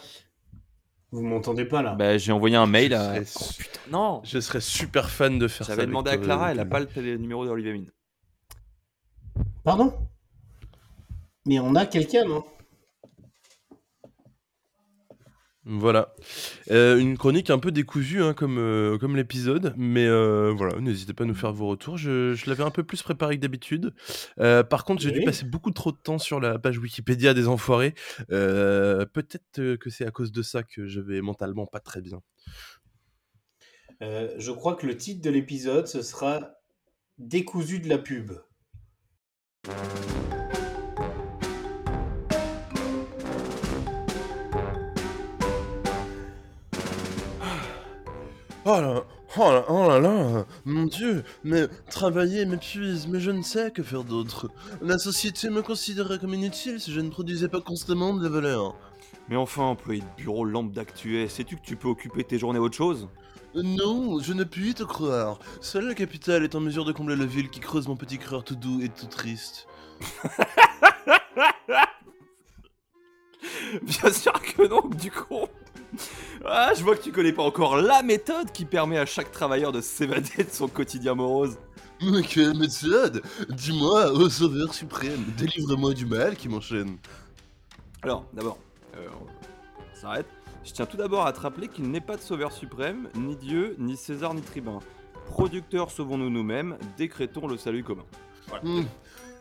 [1.12, 3.24] Vous m'entendez pas là Bah, j'ai envoyé un mail à.
[3.26, 5.74] Serais, su- Non je serais super fan de faire ça.
[5.76, 7.90] J'avais demandé à toi, Clara, euh, elle a pas le numéro d'Olivier Mine.
[9.64, 9.94] Pardon?
[11.46, 12.44] Mais on a quelqu'un, non?
[15.64, 16.16] Voilà.
[16.72, 19.74] Euh, une chronique un peu décousue, hein, comme, euh, comme l'épisode.
[19.78, 21.98] Mais euh, voilà, n'hésitez pas à nous faire vos retours.
[21.98, 23.94] Je, je l'avais un peu plus préparé que d'habitude.
[24.38, 27.94] Par contre, j'ai dû passer beaucoup trop de temps sur la page Wikipédia des Enfoirés.
[28.28, 32.22] Peut-être que c'est à cause de ça que je vais mentalement pas très bien.
[34.02, 36.56] Je crois que le titre de l'épisode, ce sera
[37.20, 38.32] Décousu de la pub.
[48.64, 49.04] Oh là,
[49.38, 53.82] oh là, oh là là, mon dieu, mais travailler m'épuise, mais je ne sais que
[53.82, 54.52] faire d'autre.
[54.84, 58.76] La société me considérait comme inutile si je ne produisais pas constamment de la valeur.
[59.30, 62.38] Mais enfin, employé de bureau lambda que tu es, sais-tu que tu peux occuper tes
[62.38, 63.10] journées à autre chose?
[63.56, 65.40] Non, je ne puis te croire.
[65.60, 68.44] Seule la capitale est en mesure de combler le vide qui creuse mon petit cœur
[68.44, 69.68] tout doux et tout triste.
[73.82, 75.48] Bien sûr que non, du coup.
[76.46, 79.72] Ah, je vois que tu connais pas encore la méthode qui permet à chaque travailleur
[79.72, 81.58] de s'évader de son quotidien morose.
[82.02, 83.22] Mais quelle méthode?
[83.50, 86.98] Dis-moi, ô sauveur suprême, délivre-moi du mal qui m'enchaîne.
[88.02, 88.58] Alors, d'abord,
[88.98, 89.08] euh,
[89.80, 90.26] on s'arrête.
[90.64, 93.76] Je tiens tout d'abord à te rappeler qu'il n'est pas de sauveur suprême, ni Dieu,
[93.78, 94.80] ni César, ni tribun.
[95.28, 98.06] Producteurs, sauvons-nous nous-mêmes, décrétons le salut commun.
[98.64, 98.84] Hmm,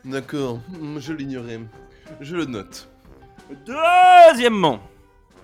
[0.05, 0.59] D'accord,
[0.97, 1.59] je l'ignorais.
[2.21, 2.89] Je le note.
[3.65, 4.79] Deuxièmement,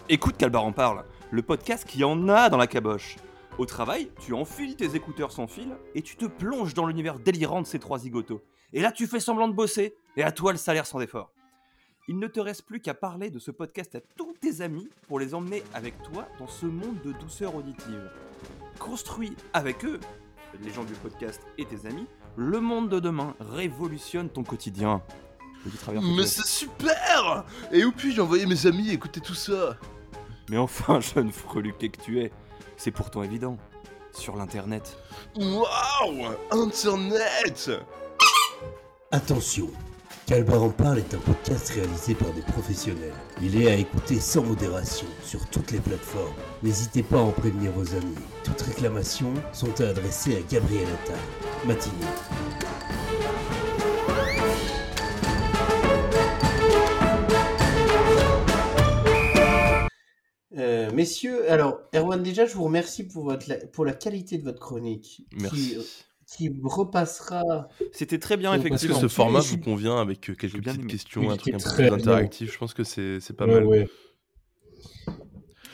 [0.09, 3.17] écoute Calbar en parle, le podcast qui en a dans la caboche.
[3.57, 7.61] Au travail, tu enfiles tes écouteurs sans fil et tu te plonges dans l'univers délirant
[7.61, 8.41] de ces trois zigotos.
[8.71, 11.31] Et là, tu fais semblant de bosser, et à toi le salaire sans effort.
[12.07, 15.19] Il ne te reste plus qu'à parler de ce podcast à tous tes amis pour
[15.19, 18.09] les emmener avec toi dans ce monde de douceur auditive.
[18.79, 19.99] Construis avec eux,
[20.63, 22.07] les gens du podcast et tes amis,
[22.37, 25.01] le monde de demain révolutionne ton quotidien.
[26.01, 29.77] Mais c'est super Et où puis-je envoyer mes amis écouter tout ça?
[30.49, 32.31] Mais enfin, jeune freluquet que tu es,
[32.77, 33.57] c'est pourtant évident.
[34.13, 34.97] Sur l'internet.
[35.35, 37.71] Waouh Internet
[39.11, 39.69] Attention,
[40.25, 43.13] Calbar en parle est un podcast réalisé par des professionnels.
[43.41, 46.33] Il est à écouter sans modération sur toutes les plateformes.
[46.63, 48.17] N'hésitez pas à en prévenir vos amis.
[48.43, 51.19] Toutes réclamations sont à adresser à Gabriel Attal.
[51.65, 52.66] Matinée.
[60.57, 64.43] Euh, messieurs, alors Erwan, déjà, je vous remercie pour, votre, la- pour la qualité de
[64.43, 65.21] votre chronique.
[65.39, 65.77] Merci.
[66.25, 67.67] Qui, qui repassera.
[67.91, 68.99] C'était très bien, Donc, Est-ce que effectivement.
[69.01, 70.87] ce format vous convient avec euh, quelques petites aimé.
[70.91, 71.93] questions, Oui, un truc un peu bien.
[71.93, 73.65] interactif Je pense que c'est c'est pas Ouais, mal.
[73.65, 73.87] ouais.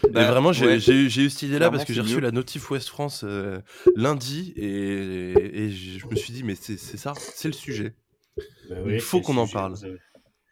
[0.05, 0.75] Et Bah, vraiment, j'ai ouais.
[0.77, 2.19] eu j'ai eu cette idée-là parce que j'ai reçu mieux.
[2.21, 3.61] la notif Ouest France euh,
[3.95, 5.31] lundi et,
[5.65, 7.95] et je je me suis dit, mais c'est c'est ça, c'est le sujet.
[8.69, 9.75] Bah Il faut qu'on en parle.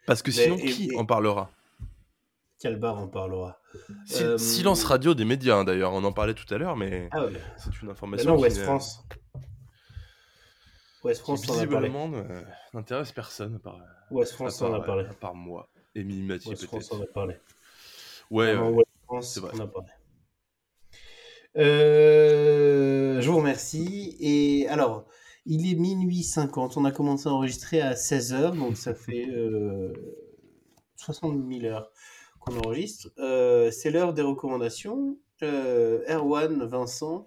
[0.06, 1.50] Parce que Mais- sinon, et- qui et- en parlera?
[2.62, 3.60] Calbar en parlera.
[4.06, 7.08] Si- Euh, Silence radio des médias, hein, d'ailleurs, on en parlait tout à l'heure, mais
[7.10, 7.32] Ah ouais.
[7.56, 9.04] c'est une Mais information non, qui, West France.
[11.04, 11.66] West France en parlé.
[11.66, 12.42] visiblement euh,
[12.74, 13.80] n'intéresse personne à part,
[14.12, 15.04] West France en part, a parlé.
[15.06, 17.34] à part moi et Mimi Mathieu West France en a parlé.
[18.30, 18.68] Ouais, ouais.
[18.68, 19.88] West France en a parlé.
[21.56, 24.16] Euh, je vous remercie.
[24.20, 25.04] Et alors,
[25.44, 26.76] il est minuit 50.
[26.76, 29.92] On a commencé à enregistrer à 16h, donc ça fait euh,
[30.96, 31.90] 60 000 heures
[32.42, 33.10] qu'on enregistre.
[33.18, 35.18] Euh, c'est l'heure des recommandations.
[35.42, 37.26] Euh, Erwan, Vincent,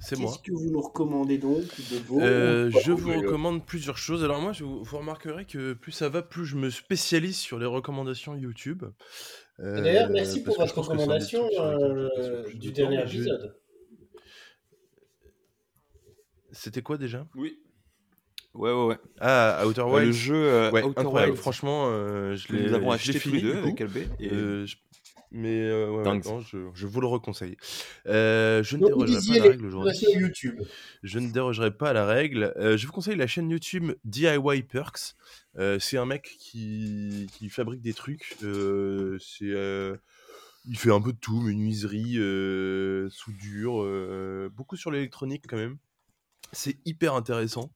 [0.00, 0.30] c'est moi.
[0.30, 4.24] qu'est-ce que vous nous recommandez donc de beau Euh, je vous d'ailleurs recommande plusieurs choses.
[4.24, 7.58] Alors moi, je vous, vous remarquerez que plus ça va, plus je me spécialise sur
[7.58, 8.84] les recommandations YouTube.
[9.58, 12.76] Euh, D'ailleurs, merci pour votre recommandation euh, du temps.
[12.76, 13.56] dernier Je- épisode.
[16.52, 17.26] C'était quoi déjà?
[17.34, 17.58] Oui.
[18.54, 18.98] Ouais, ouais, ouais.
[19.20, 20.06] Ah, Outer Ouais, Wilds.
[20.06, 21.32] le jeu euh, Ouais, Outer incroyable.
[21.32, 23.80] Wilds, Franchement, euh, je l'ai nous avons acheté tous les fini, deux avec.
[23.80, 23.96] LB.
[24.18, 24.32] Et...
[24.32, 24.76] Euh, je-
[25.32, 26.24] Mais euh, ouais, ouais, Dingue.
[26.24, 27.56] non, je, je vous le reconseille.
[28.08, 29.92] Euh, je ne Donc, dérogerai pas à la règle aujourd'hui.
[30.14, 30.60] YouTube.
[31.04, 32.52] Je ne dérogerai pas à la règle.
[32.56, 35.14] Euh, je vous conseille la chaîne YouTube DIY Perks.
[35.58, 38.36] Euh, c'est un mec qui, qui fabrique des trucs.
[38.42, 39.96] Euh, c'est, euh,
[40.68, 45.76] il fait un peu de tout, menuiserie, euh, soudure, euh, beaucoup sur l'électronique quand même.
[46.52, 47.72] C'est hyper intéressant.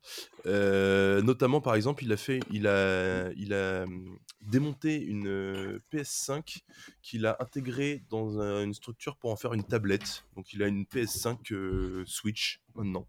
[0.46, 5.78] Euh, notamment, par exemple, il a fait, il a, il a hum, démonté une euh,
[5.92, 6.64] PS5
[7.02, 10.24] qu'il a intégrée dans un- une structure pour en faire une tablette.
[10.36, 13.06] Donc, il a une PS5 euh, Switch maintenant.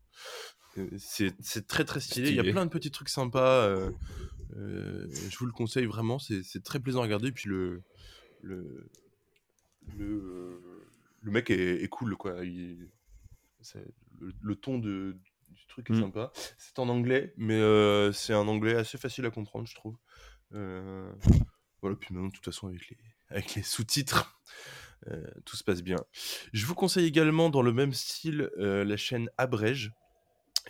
[0.78, 2.30] Euh, C'est très très stylé.
[2.30, 3.68] Il y a plein de petits trucs sympas.
[4.56, 6.20] je vous le conseille vraiment.
[6.20, 7.32] C'est très plaisant à regarder.
[7.32, 7.82] Puis le
[8.44, 8.88] le
[9.98, 10.62] le,
[11.22, 12.44] le mec est, est cool quoi.
[12.46, 12.90] Il-
[13.62, 13.86] c'est-
[14.20, 15.18] le, le ton de,
[15.56, 16.02] du truc est Mm.
[16.02, 16.32] sympa.
[16.58, 19.98] C'est en anglais, mais euh, c'est un anglais assez facile à comprendre, je trouve.
[20.54, 21.12] Euh,
[21.82, 21.96] voilà.
[21.96, 22.98] Puis maintenant, de toute façon, avec les
[23.30, 24.40] avec les sous-titres.
[25.08, 25.98] euh, tout se passe bien.
[26.54, 29.92] Je vous conseille également dans le même style la chaîne Abrège,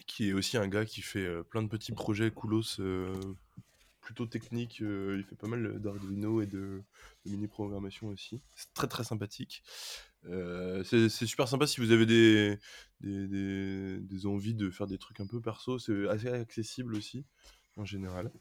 [0.07, 2.79] qui est aussi un gars qui fait plein de petits projets coolos,
[4.05, 4.81] plutôt techniques.
[4.81, 6.83] euh, il fait pas mal d'Arduino et de,
[7.25, 8.41] mini-programmation aussi.
[8.53, 9.63] C'est très très sympathique.
[10.27, 12.57] Euh, c'est super sympa si vous avez des,
[13.01, 15.79] des, envies de faire des trucs un peu perso.
[15.79, 17.25] C'est assez accessible aussi
[17.77, 18.31] en général.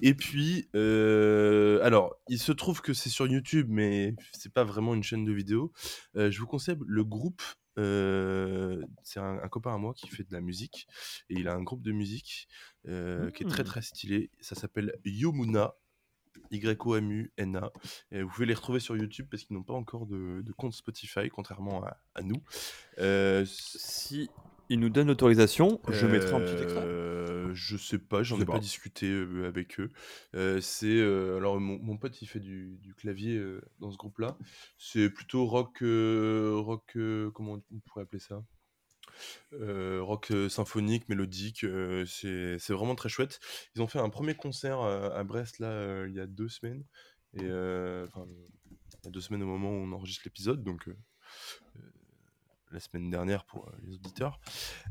[0.00, 4.94] Et puis, euh, alors, il se trouve que c'est sur YouTube, mais c'est pas vraiment
[4.94, 5.72] une chaîne de vidéo.
[6.16, 7.42] Euh, je vous conseille le groupe.
[7.78, 10.86] Euh, c'est un, un copain à moi qui fait de la musique
[11.30, 12.48] et il a un groupe de musique
[12.88, 13.66] euh, qui est très Hmm.
[13.66, 14.30] très stylé.
[14.40, 15.74] Ça s'appelle Yomuna.
[16.50, 17.72] Y-O-M-U-N-A.
[18.12, 21.28] Vous pouvez les retrouver sur YouTube parce qu'ils n'ont pas encore de, de compte Spotify,
[21.30, 22.42] contrairement à, à nous.
[22.98, 24.28] Euh, Si
[24.72, 25.80] il nous donne l'autorisation.
[25.88, 26.84] Je mettrai un petit extrait.
[26.84, 28.58] Euh, Je sais pas, j'en ai pas, pas.
[28.58, 29.90] discuté euh, avec eux.
[30.34, 33.40] Euh, c'est alors mon, mon pote il fait du, du clavier
[33.80, 34.36] dans ce groupe-là.
[34.78, 36.96] C'est plutôt rock, rock,
[37.34, 38.42] comment on pourrait appeler ça?
[39.52, 41.64] Euh, Rock symphonique, mélodique.
[41.64, 43.40] euh, c'est vraiment très chouette.
[43.76, 46.84] Ils ont fait un premier concert à Brest là euh, il y a deux semaines
[47.34, 50.88] et enfin il y a deux semaines au moment où on enregistre l'épisode donc.
[52.72, 54.40] La semaine dernière pour euh, les auditeurs.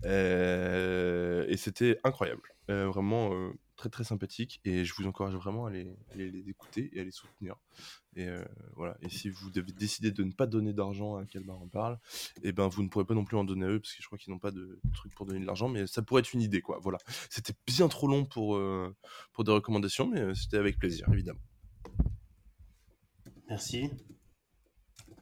[0.05, 2.41] Euh, et c'était incroyable.
[2.69, 4.61] Euh, vraiment euh, très très sympathique.
[4.63, 7.55] Et je vous encourage vraiment à les, à les- les écouter et à les soutenir.
[8.15, 8.43] Et euh,
[8.75, 8.95] voilà.
[9.01, 11.97] Et si vous devez décider de ne pas donner d'argent à Calbar en parle,
[12.43, 14.07] et ben vous ne pourrez pas non plus en donner à eux parce que je
[14.07, 15.69] crois qu'ils n'ont pas de truc pour donner de l'argent.
[15.69, 16.79] Mais ça pourrait être une idée quoi.
[16.81, 16.99] Voilà.
[17.29, 18.95] C'était bien trop long pour euh,
[19.33, 21.39] pour des recommandations, mais euh, c'était avec plaisir évidemment.
[23.49, 23.89] Merci.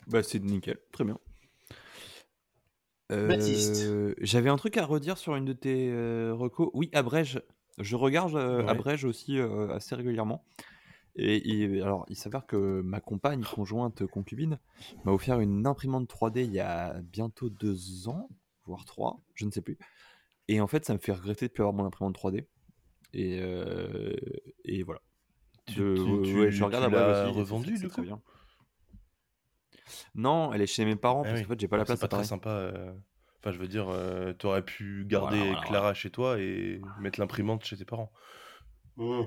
[0.08, 1.20] Bah, c'est nickel, très bien.
[3.10, 3.80] Baptiste.
[3.82, 6.70] Euh, J'avais un truc à redire sur une de tes euh, recos.
[6.74, 7.42] Oui, Abrège.
[7.80, 8.70] Je regarde euh, Ouais.
[8.70, 9.40] Abrège aussi
[9.72, 10.44] assez régulièrement.
[11.16, 14.60] Et, il- alors, il s'avère que ma compagne, conjointe, concubine,
[15.06, 18.30] m'a offert une imprimante 3D il y a bientôt deux ans,
[18.66, 19.78] voire trois, je ne sais plus.
[20.48, 22.48] Et en fait, ça me fait regretter de plus avoir mon imprimante 3D.
[23.14, 24.16] Et, euh,
[24.66, 25.02] et voilà.
[25.68, 26.90] Tu- De- tu- ouais, tu- je regarde tu l'as
[27.78, 28.02] c'est du coup?
[28.04, 28.22] bien.
[30.16, 31.44] Non, elle est chez mes parents Ah parce oui.
[31.46, 32.50] qu'en fait, j'ai pas la Alors, place C'est pas très sympa.
[32.50, 32.94] euh,
[33.42, 37.20] Enfin, je veux dire, euh, t'aurais pu garder Voilà, voilà, Clara chez toi et mettre
[37.22, 38.12] l'imprimante chez tes parents.
[38.98, 39.22] Mmh.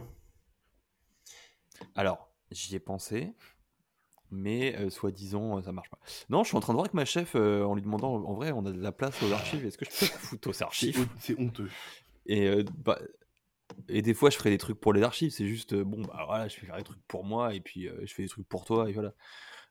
[1.95, 3.33] Alors, j'y ai pensé,
[4.31, 5.99] mais euh, soi-disant, ça marche pas.
[6.29, 8.35] Non, je suis en train de voir avec ma chef euh, en lui demandant, en
[8.35, 10.63] vrai, on a de la place aux archives, est-ce que je peux la foutre aux
[10.63, 11.07] archives?
[11.21, 11.71] C'est honteux.
[12.27, 12.99] et, euh, bah,
[13.89, 16.25] et des fois, je ferai des trucs pour les archives, c'est juste, euh, bon, bah
[16.27, 18.47] voilà, je vais faire des trucs pour moi, et puis euh, je fais des trucs
[18.49, 19.15] pour toi, et voilà.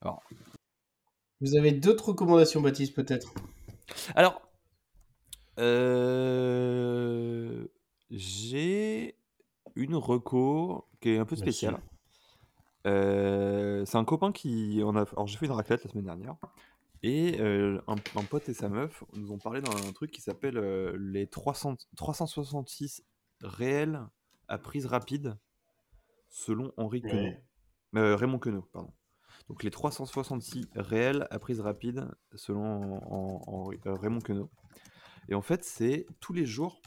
[0.02, 0.24] Alors,
[1.42, 3.34] Vous avez d'autres recommandations, Baptiste, peut-être?
[4.16, 4.42] Alors
[5.60, 6.78] euh,
[8.10, 9.16] j'ai
[9.76, 11.80] une reco qui est un peu spéciale.
[12.88, 16.36] Euh, c'est un copain qui on a alors j'ai fait une raclette la semaine dernière
[17.04, 20.58] et euh, un, un pote et sa meuf nous ont parlé d'un truc qui s'appelle
[20.96, 23.04] les 300 366
[23.42, 24.02] réels
[24.48, 25.38] à prise rapide
[26.30, 27.34] selon Henri Queneau.
[27.94, 28.16] Ouais.
[28.16, 28.94] Raymond Queneau, pardon.
[29.52, 34.50] Donc les 366 réels à prise rapide selon en- en- Henri- euh, Raymond Queneau.
[35.28, 36.82] Et en fait, c'est tous les jours,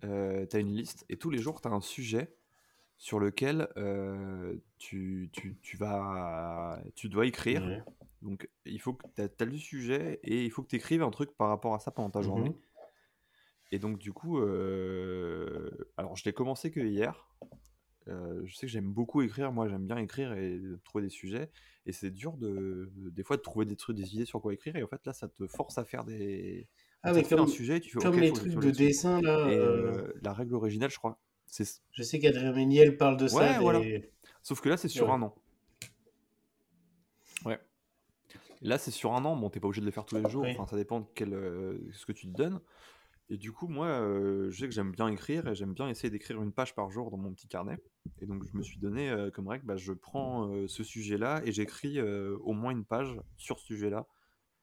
[0.00, 2.36] tu as une liste et tous les jours, tu as un sujet
[2.98, 7.64] sur lequel euh, tu, tu, tu vas, tu dois écrire.
[8.22, 11.10] Donc il faut que tu as, le sujet et il faut que tu écrives un
[11.10, 12.26] truc par rapport à ça pendant ta Mhm.
[12.26, 12.56] journée.
[13.72, 17.26] Et donc du coup, euh, alors je l'ai commencé que hier.
[18.08, 21.50] Euh, je sais que j'aime beaucoup écrire, moi j'aime bien écrire et trouver des sujets.
[21.86, 24.76] Et c'est dur de, des fois de trouver des trucs, des idées sur quoi écrire.
[24.76, 26.68] Et en fait là, ça te force à faire des.
[27.04, 29.50] Ah, comme, un sujet et tu fais comme ok, les trucs de dessin, là.
[29.50, 31.18] Et euh, la règle originale, je crois,
[31.90, 33.58] Je sais qu'Adrien Méniel parle de ça.
[33.80, 34.12] Des-.
[34.42, 35.14] Sauf que là, c'est sur Ouais.
[35.14, 35.34] un an.
[37.44, 37.58] Ouais.
[38.60, 39.34] Là, c'est sur un an.
[39.34, 40.46] Bon, t'es pas obligé de le faire tous les jours.
[40.48, 42.60] Enfin, ça dépend de quel, euh, ce que tu te donnes.
[43.32, 46.10] Et du coup, moi, euh, je sais que j'aime bien écrire et j'aime bien essayer
[46.10, 47.78] d'écrire une page par jour dans mon petit carnet.
[48.20, 51.40] Et donc, je me suis donné euh, comme règle, bah, je prends euh, ce sujet-là
[51.46, 54.06] et j'écris au moins une page sur ce sujet-là.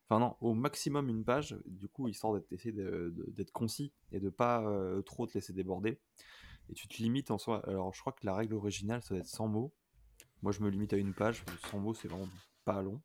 [0.07, 3.91] Enfin non, au maximum une page, du coup, histoire d'être essayer de- de- d'être concis
[4.11, 4.63] et de pas
[5.05, 5.97] trop te laisser déborder.
[6.69, 7.67] Et tu te limites en soi.
[7.67, 9.73] Alors, je crois que la règle originale, ça doit être 100 mots.
[10.43, 11.43] Moi, je me limite à une page.
[11.71, 12.29] 100 mots, c'est vraiment
[12.65, 13.01] pas long.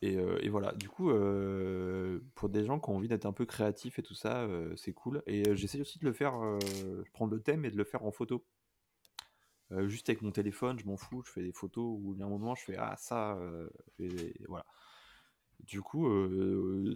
[0.00, 3.32] Et, euh, et voilà, du coup, euh, pour des gens qui ont envie d'être un
[3.32, 5.22] peu créatifs et tout ça, euh, c'est cool.
[5.26, 6.34] Et j'essaie aussi de le faire,
[7.12, 8.44] prendre le thème et de le faire en photo.
[9.86, 12.26] Juste avec mon téléphone, je m'en fous, je fais des photos où il y a
[12.26, 13.38] un moment, je fais Ah, ça,
[13.98, 14.64] et voilà.
[15.60, 16.08] Du coup,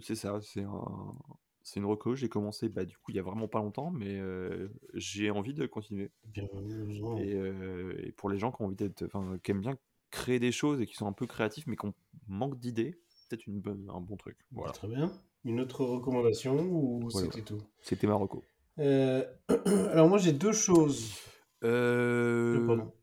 [0.01, 1.15] c'est ça, c'est un,
[1.61, 2.15] c'est une reco.
[2.15, 4.19] J'ai commencé, bah, du coup, il y a vraiment pas longtemps, mais
[4.95, 6.09] j'ai envie de continuer.
[6.33, 7.19] Bien, heureusement.
[7.19, 7.37] Et,
[8.07, 9.05] et pour les gens qui ont envie d'être,
[9.43, 9.77] qui aiment bien
[10.13, 11.93] créer des choses et qui sont un peu créatifs, mais qui ont
[12.27, 14.37] manque d'idées, peut-être une bonne, un bon truc.
[14.51, 14.71] Voilà.
[14.71, 15.11] Très bien.
[15.43, 17.27] Une autre recommandation ou Voilà.
[17.31, 18.43] c'était tout C'était ma reco.
[18.79, 19.25] Euh,
[19.91, 21.11] Alors moi j'ai deux choses.
[21.63, 22.59] Euh...
[22.61, 22.93] Euh, pardon.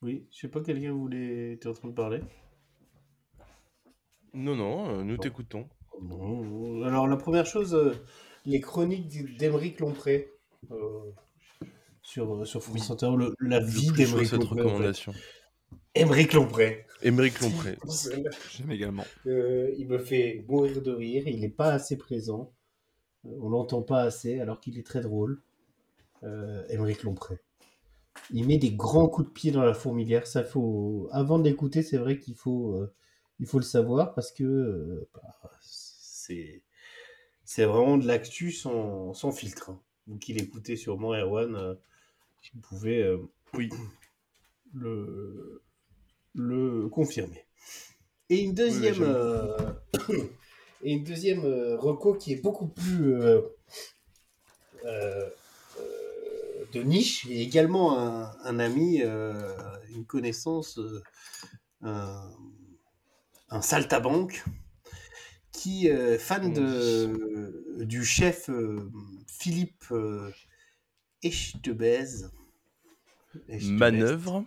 [0.00, 1.58] Oui, je sais pas, quelqu'un voulait...
[1.60, 2.20] T'es en train de parler
[4.34, 5.68] Non, non, euh, nous t'écoutons.
[6.00, 7.78] Bon, Alors la première chose,
[8.44, 10.32] les chroniques d'Emeric Lompré
[10.72, 11.12] euh,
[12.02, 14.62] sur, sur France Inter, le- la vie d'Emeric cette Lompré.
[14.62, 15.12] en fait.
[15.94, 16.86] Émeric Lompré.
[17.02, 17.76] Émeric Lompré.
[18.50, 19.04] J'aime également.
[19.26, 22.52] Euh, il me fait mourir de rire, il n'est pas assez présent.
[23.26, 25.40] Euh, on l'entend pas assez alors qu'il est très drôle.
[26.22, 27.38] Euh, Émeric Lompré.
[28.30, 30.26] Il met des grands coups de pied dans la fourmilière.
[30.26, 32.92] Ça faut, avant de l'écouter, c'est vrai qu'il faut, euh,
[33.40, 36.62] il faut le savoir parce que euh, bah, c'est,
[37.44, 39.70] c'est vraiment de l'actu sans, sans filtre.
[39.70, 39.80] hein.
[40.06, 41.74] Vous qui l'écoutez sûrement, Erwan, euh,
[42.54, 43.18] vous pouvez euh,
[43.54, 43.70] Oui.
[44.74, 45.62] le,
[46.34, 47.46] le confirmer.
[48.30, 49.56] Et une deuxième, euh,
[50.82, 53.40] et une deuxième euh, reco qui est beaucoup plus euh,
[56.72, 60.80] de niche et également un, un ami, une connaissance,
[61.82, 62.30] un,
[63.50, 64.42] un saltabanque
[65.52, 68.48] qui est fan de, du chef
[69.26, 69.84] Philippe.
[71.22, 72.24] Echtebez,
[73.62, 74.44] Manœuvre.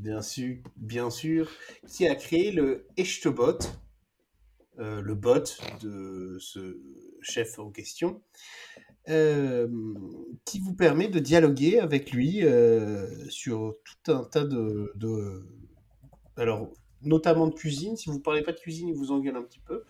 [0.00, 1.50] Bien sûr, bien sûr,
[1.86, 3.58] qui a créé le Echtebot,
[4.78, 5.44] euh, le bot
[5.82, 6.80] de ce
[7.20, 8.22] chef en question,
[9.10, 9.68] euh,
[10.46, 14.90] qui vous permet de dialoguer avec lui euh, sur tout un tas de,
[16.36, 16.72] alors
[17.02, 17.98] notamment de cuisine.
[17.98, 19.84] Si vous parlez pas de cuisine, il vous engueule un petit peu.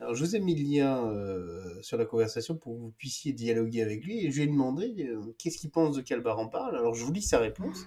[0.00, 3.82] Alors je vous ai mis le lien sur la conversation pour que vous puissiez dialoguer
[3.82, 6.78] avec lui et je lui ai demandé qu'est-ce qu'il pense de Calbar en parle.
[6.78, 7.84] Alors je vous lis sa réponse.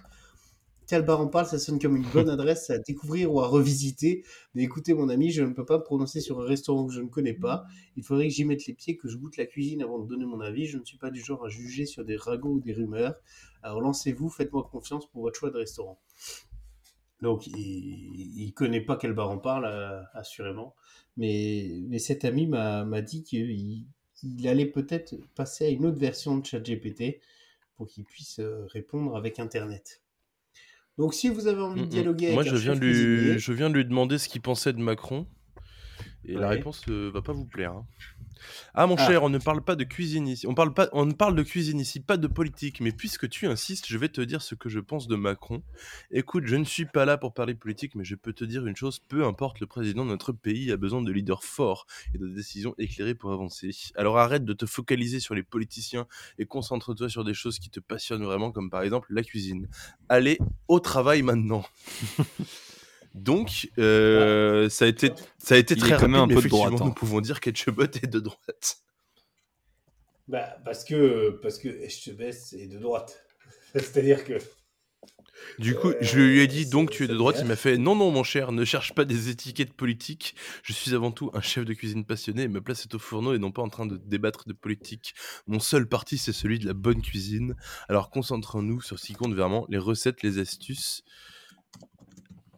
[0.87, 4.23] Calbar en parle, ça sonne comme une bonne adresse à découvrir ou à revisiter.
[4.53, 7.01] Mais écoutez, mon ami, je ne peux pas me prononcer sur un restaurant que je
[7.01, 7.65] ne connais pas.
[7.95, 10.25] Il faudrait que j'y mette les pieds, que je goûte la cuisine avant de donner
[10.25, 10.65] mon avis.
[10.65, 13.15] Je ne suis pas du genre à juger sur des ragots ou des rumeurs.
[13.61, 15.99] Alors lancez-vous, faites-moi confiance pour votre choix de restaurant.
[17.21, 20.75] Donc, il ne connaît pas Calbar en parle, euh, assurément.
[21.15, 23.85] Mais, cet ami m'a dit qu'il
[24.23, 27.19] il allait peut-être passer à une autre version de ChatGPT
[27.75, 30.01] pour qu'il puisse euh, répondre avec Internet.
[30.97, 31.89] Donc, si vous avez envie de Mm, mm.
[31.89, 33.39] dialoguer Moi, avec je un viens, lui...
[33.39, 35.27] je viens de lui demander ce qu'il pensait de Macron.
[36.25, 37.71] Et la réponse euh, va pas vous plaire.
[37.73, 37.85] hein.
[38.73, 39.07] Ah mon Ah.
[39.07, 40.47] cher, on ne parle pas de cuisine ici.
[40.47, 42.79] On parle pas, on ne parle de cuisine ici, pas de politique.
[42.81, 45.63] Mais puisque tu insistes, je vais te dire ce que je pense de Macron.
[46.11, 48.75] Écoute, je ne suis pas là pour parler politique, mais je peux te dire une
[48.75, 52.27] chose peu importe, le président de notre pays a besoin de leaders forts et de
[52.27, 53.71] décisions éclairées pour avancer.
[53.95, 56.07] Alors arrête de te focaliser sur les politiciens
[56.39, 59.67] et concentre-toi sur des choses qui te passionnent vraiment, comme par exemple la cuisine.
[60.09, 60.37] Allez
[60.67, 61.63] au travail maintenant.
[63.13, 66.27] Donc, euh, ça a été, ça a été Il très est quand même rapide, un
[66.27, 66.85] mais peu de droite, effectivement, hein.
[66.85, 68.77] nous pouvons dire qu'Etchebot est de droite.
[70.27, 72.21] bah, parce que, parce que Echtebes
[72.53, 73.25] est de droite.
[73.75, 74.37] C'est-à-dire que
[75.59, 77.35] Du coup, Euh, je lui ai dit donc tu es de droite.
[77.35, 77.43] bien.
[77.45, 80.35] Il m'a fait non, non, mon cher, ne cherche pas des étiquettes politiques.
[80.63, 83.33] Je suis avant tout un chef de cuisine passionné et ma place est au fourneau
[83.33, 85.13] et non pas en train de débattre de politique.
[85.47, 87.55] Mon seul parti, c'est celui de la bonne cuisine.
[87.89, 91.03] Alors concentrons-nous sur ce qui compte vraiment les recettes, les astuces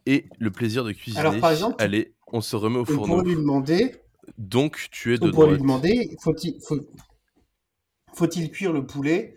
[0.06, 1.20] et le plaisir de cuisiner.
[1.20, 3.06] Alors, par exemple, Allez, on se remet au on fourneau.
[3.18, 3.96] pourrait lui demander,
[4.38, 5.60] Donc tu es de on pourrait lui droite.
[5.62, 6.78] demander, faut-il faut,
[8.14, 9.34] faut-il cuire le poulet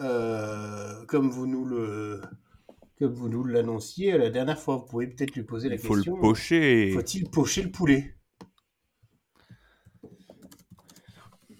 [0.00, 2.20] euh, comme vous nous le
[2.98, 4.76] comme vous nous l'annonciez la dernière fois?
[4.76, 6.16] Vous pouvez peut-être lui poser la Il faut question.
[6.16, 6.90] le pocher.
[6.92, 8.14] Faut-il pocher le poulet?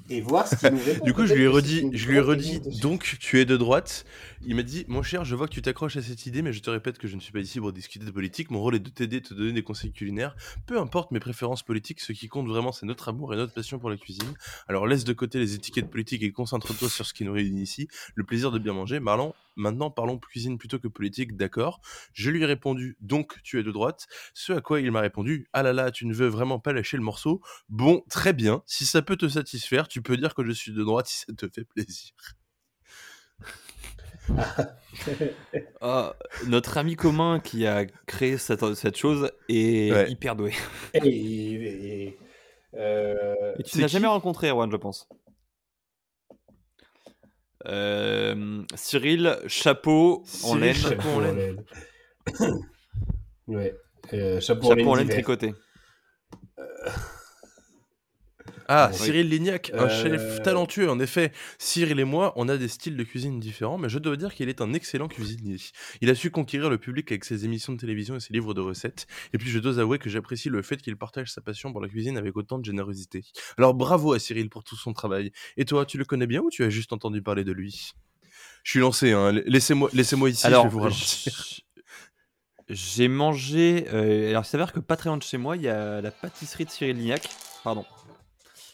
[0.09, 1.05] Et voir ce qu'il nous répond.
[1.05, 4.05] Du coup, je lui ai redit, je lui ai redit, donc tu es de droite.
[4.42, 6.62] Il m'a dit, mon cher, je vois que tu t'accroches à cette idée, mais je
[6.62, 8.50] te répète que je ne suis pas ici pour discuter de politique.
[8.50, 10.34] Mon rôle est de t'aider, de te donner des conseils culinaires.
[10.66, 13.78] Peu importe mes préférences politiques, ce qui compte vraiment, c'est notre amour et notre passion
[13.78, 14.32] pour la cuisine.
[14.66, 17.88] Alors laisse de côté les étiquettes politiques et concentre-toi sur ce qui nous réunit ici,
[18.14, 18.98] le plaisir de bien manger.
[18.98, 21.82] Marlon, maintenant parlons cuisine plutôt que politique, d'accord
[22.14, 24.06] Je lui ai répondu, donc tu es de droite.
[24.32, 26.96] Ce à quoi il m'a répondu, ah là là, tu ne veux vraiment pas lâcher
[26.96, 27.42] le morceau?
[27.68, 28.62] Bon, très bien.
[28.64, 31.34] Si ça peut te satisfaire, tu peux dire que je suis de droite si ça
[31.34, 32.12] te fait plaisir.
[35.81, 36.15] Ah,
[36.47, 40.11] notre ami commun qui a créé cette, cette chose est Ouais.
[40.11, 40.52] hyper doué.
[40.94, 42.19] Et, et- et,
[42.74, 45.09] euh, Et tu qui jamais rencontré Erwan, je pense.
[47.66, 51.65] Euh, Cyril, chapeau en laine, chapeau en laine.
[53.48, 53.74] ouais.
[54.15, 55.24] Euh, chapeau, en laine chapeau en laine d'hiver.
[55.24, 55.55] tricoté.
[58.72, 58.98] Ah, Oui.
[58.98, 61.32] Cyril Lignac, un Euh, chef talentueux, en effet.
[61.59, 64.48] Cyril et moi, on a des styles de cuisine différents, mais je dois dire qu'il
[64.48, 65.56] est un excellent cuisinier.
[66.01, 68.60] Il a su conquérir le public avec ses émissions de télévision et ses livres de
[68.60, 69.09] recettes.
[69.32, 71.88] Et puis, je dois avouer que j'apprécie le fait qu'il partage sa passion pour la
[71.88, 73.24] cuisine avec autant de générosité.
[73.59, 75.32] Alors, bravo à Cyril pour tout son travail.
[75.56, 77.90] Et toi, tu le connais bien ou tu as juste entendu parler de lui?
[78.62, 79.32] Je suis lancé, hein.
[79.47, 81.60] Laissez-moi laissez ici, Alors, je vais vous ralentir.
[82.68, 83.86] j'ai mangé.
[83.92, 86.10] euh, alors, il s'avère que pas très loin de chez moi, il y a la
[86.12, 87.28] pâtisserie de Cyril Lignac.
[87.64, 87.84] Pardon.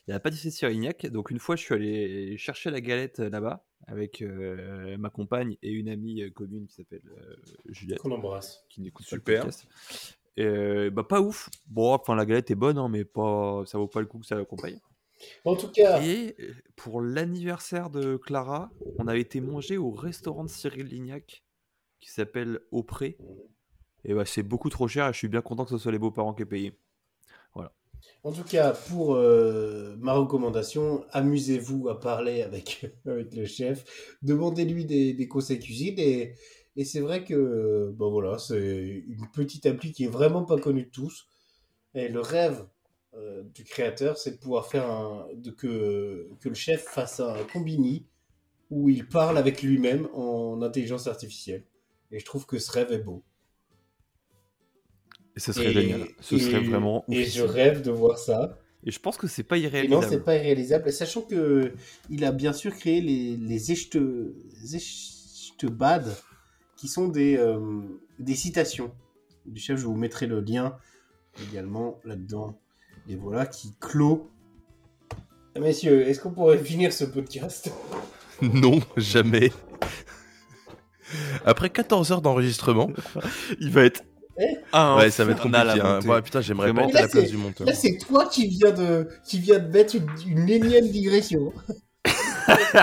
[0.07, 1.07] Il y a la pâtisserie de Cyril Lignac.
[1.07, 5.57] Donc, une fois, je suis allé chercher la galette euh, là-bas avec euh, ma compagne
[5.63, 7.99] et une amie euh, commune qui s'appelle euh, Juliette.
[7.99, 8.65] Qu'on embrasse.
[8.69, 9.35] qui n'écoute pas Super.
[9.35, 9.67] le podcast.
[10.37, 11.49] Et, euh, bah pas ouf.
[11.67, 14.27] Bon, enfin la galette est bonne, hein, mais pas, ça vaut pas le coup que
[14.27, 14.79] ça l'accompagne.
[15.47, 16.37] En tout cas, Et
[16.77, 21.43] pour l'anniversaire de Clara, on avait été manger au restaurant de Cyril Lignac
[22.01, 23.17] qui s'appelle Auprès.
[24.05, 25.99] Et bah c'est beaucoup trop cher et je suis bien content que ce soit les
[25.99, 26.79] beaux-parents qui aient payé.
[28.23, 33.85] En tout cas, pour euh, ma recommandation, amusez-vous à parler avec, le chef,
[34.23, 36.35] demandez-lui des, conseils cuisine et,
[36.85, 40.91] c'est vrai que bon voilà, c'est une petite appli qui est vraiment pas connue de
[40.91, 41.27] tous.
[41.95, 42.67] Et le rêve
[43.15, 45.27] euh, du créateur, c'est de pouvoir faire un,
[45.57, 48.07] que, que le chef fasse un combini
[48.71, 51.65] où il parle avec lui-même en intelligence artificielle.
[52.11, 53.23] Et je trouve que ce rêve est beau.
[55.37, 56.09] Et ce serait Et- génial.
[56.21, 58.59] Ce serait vraiment Et je rêve de voir ça.
[58.85, 60.07] Et je pense que c'est pas Et non, irréalisable.
[60.09, 60.93] c'est pas irréalisable.
[60.93, 61.73] Sachant que
[62.09, 64.33] il a bien sûr créé les, les Echte-
[64.75, 66.07] Echtebad,
[66.77, 67.61] qui sont des, euh,
[68.19, 68.93] des citations
[69.45, 69.79] du chef.
[69.79, 70.77] Je vous mettrai le lien
[71.51, 72.59] également là-dedans.
[73.09, 74.31] Et voilà, qui clôt.
[75.59, 77.71] Messieurs, est-ce qu'on pourrait finir ce podcast?
[78.43, 79.51] Non, jamais.
[81.47, 82.91] Après 14 heures d'enregistrement,
[83.61, 84.03] Il va être.
[84.73, 85.81] Ah, ouais, ça va être compliqué.
[85.81, 86.01] Hein.
[86.07, 86.89] Ouais, putain, j'aimerais Vraiment.
[86.91, 87.67] pas être Là, à la place c'est- du monteur.
[87.67, 91.53] Là, c'est toi qui viens de, qui viens de mettre une, une énième digression.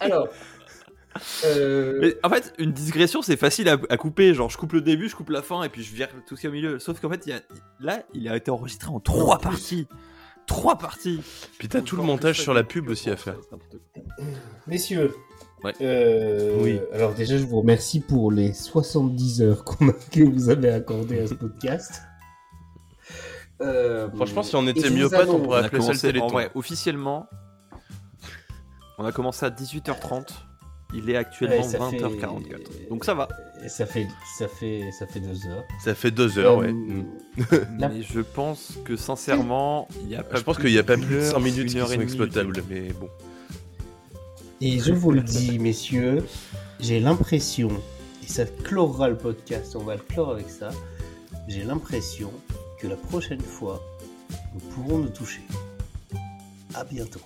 [0.00, 0.28] Alors.
[1.44, 4.34] euh, Mais en fait, une digression, c'est facile à, à couper.
[4.34, 6.40] Genre, je coupe le début, je coupe la fin, et puis je vire tout ce
[6.40, 6.78] qui est au milieu.
[6.78, 7.40] Sauf qu'en fait, il y a,
[7.80, 9.86] là, il a été enregistré en trois parties.
[10.46, 11.20] Trois parties.
[11.58, 13.36] Puis t'as tout le montage sur la pub aussi à faire.
[14.66, 15.12] Messieurs,
[15.66, 15.72] Ouais.
[15.82, 16.80] euh, Oui.
[16.92, 21.26] alors déjà je vous remercie pour les 70 heures a- que vous avez accordées à
[21.26, 22.02] ce podcast.
[23.62, 26.28] Euh, Franchement, si on était vous myopathe, on pourrait On appeler ça le téléthon.
[26.28, 27.26] vrai, officiellement,
[28.98, 30.28] on a commencé à 18h30.
[30.94, 32.88] Il est actuellement Ouais, ça 20h44.
[32.90, 33.28] Donc ça va.
[33.64, 34.06] Et ça fait,
[34.38, 35.64] ça fait, ça fait deux heures.
[35.82, 36.68] Ça fait deux heures, ouais.
[36.68, 37.04] Euh, Mm.
[37.80, 40.84] La- Mais je pense que sincèrement, il y a pas Je pense qu'il n'y a
[40.84, 43.08] pas plus de 100 heure, minutes qui sont exploitables, mais bon.
[44.62, 46.24] Et je vous le dis, messieurs,
[46.80, 47.68] j'ai l'impression,
[48.22, 50.70] et ça clorera le podcast, on va le clore avec ça,
[51.46, 52.32] j'ai l'impression
[52.80, 53.82] que la prochaine fois,
[54.54, 55.42] nous pourrons nous toucher.
[56.74, 57.20] À bientôt.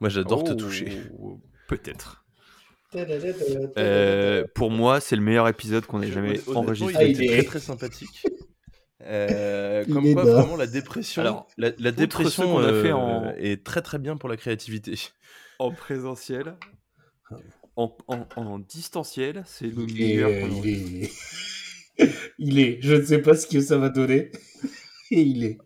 [0.00, 0.88] Moi, j'adore te Oh, toucher.
[1.68, 2.24] Peut-être.
[3.76, 7.10] Euh, pour moi, c'est le meilleur épisode qu'on ait jamais enregistré.
[7.10, 8.24] Il Ah, il est- très très sympathique.
[9.10, 10.32] Euh, comme quoi, bas.
[10.32, 13.96] vraiment, la dépression, Alors, la, la dépression qu'on a fait euh, en- est très très
[13.98, 14.96] bien pour la créativité.
[15.60, 16.56] En présentiel.
[17.76, 20.28] En, en- en distanciel, c'est le Il meilleur.
[20.30, 21.10] euh, il est,
[22.38, 24.30] il est, je ne sais pas ce que ça va donner.
[25.12, 25.58] Et il est.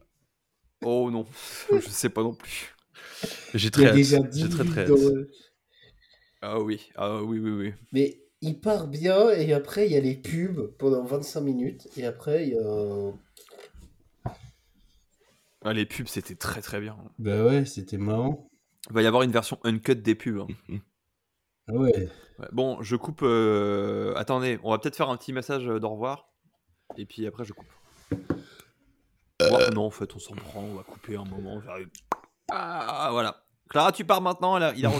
[0.84, 1.24] Oh non,
[1.72, 2.74] je sais pas non plus.
[3.54, 4.96] J'ai très déjà dit très très dans-
[6.40, 7.74] Ah oui, ah oui, oui, oui.
[7.92, 12.04] Mais il part bien et après il y a les pubs pendant 25 minutes et
[12.06, 13.12] après il y a.
[15.64, 16.96] Ah, les pubs, c'était très très bien.
[17.18, 18.48] Bah ouais, c'était marrant.
[18.90, 20.38] Il va y avoir une version uncut des pubs.
[20.40, 20.78] hein.
[21.68, 22.08] Ah ouais.
[22.38, 23.22] Ouais, Bon, je coupe.
[23.22, 26.28] euh, Attendez, on va peut-être faire un petit message euh, d'au revoir.
[26.96, 27.68] Et puis après, je coupe.
[29.40, 30.62] Ouais, non, en fait, on s'en prend.
[30.62, 31.62] On va couper un moment.
[32.50, 33.41] Ah, voilà.
[33.72, 34.56] Clara, tu pars maintenant.
[34.56, 34.90] elle a- Il a.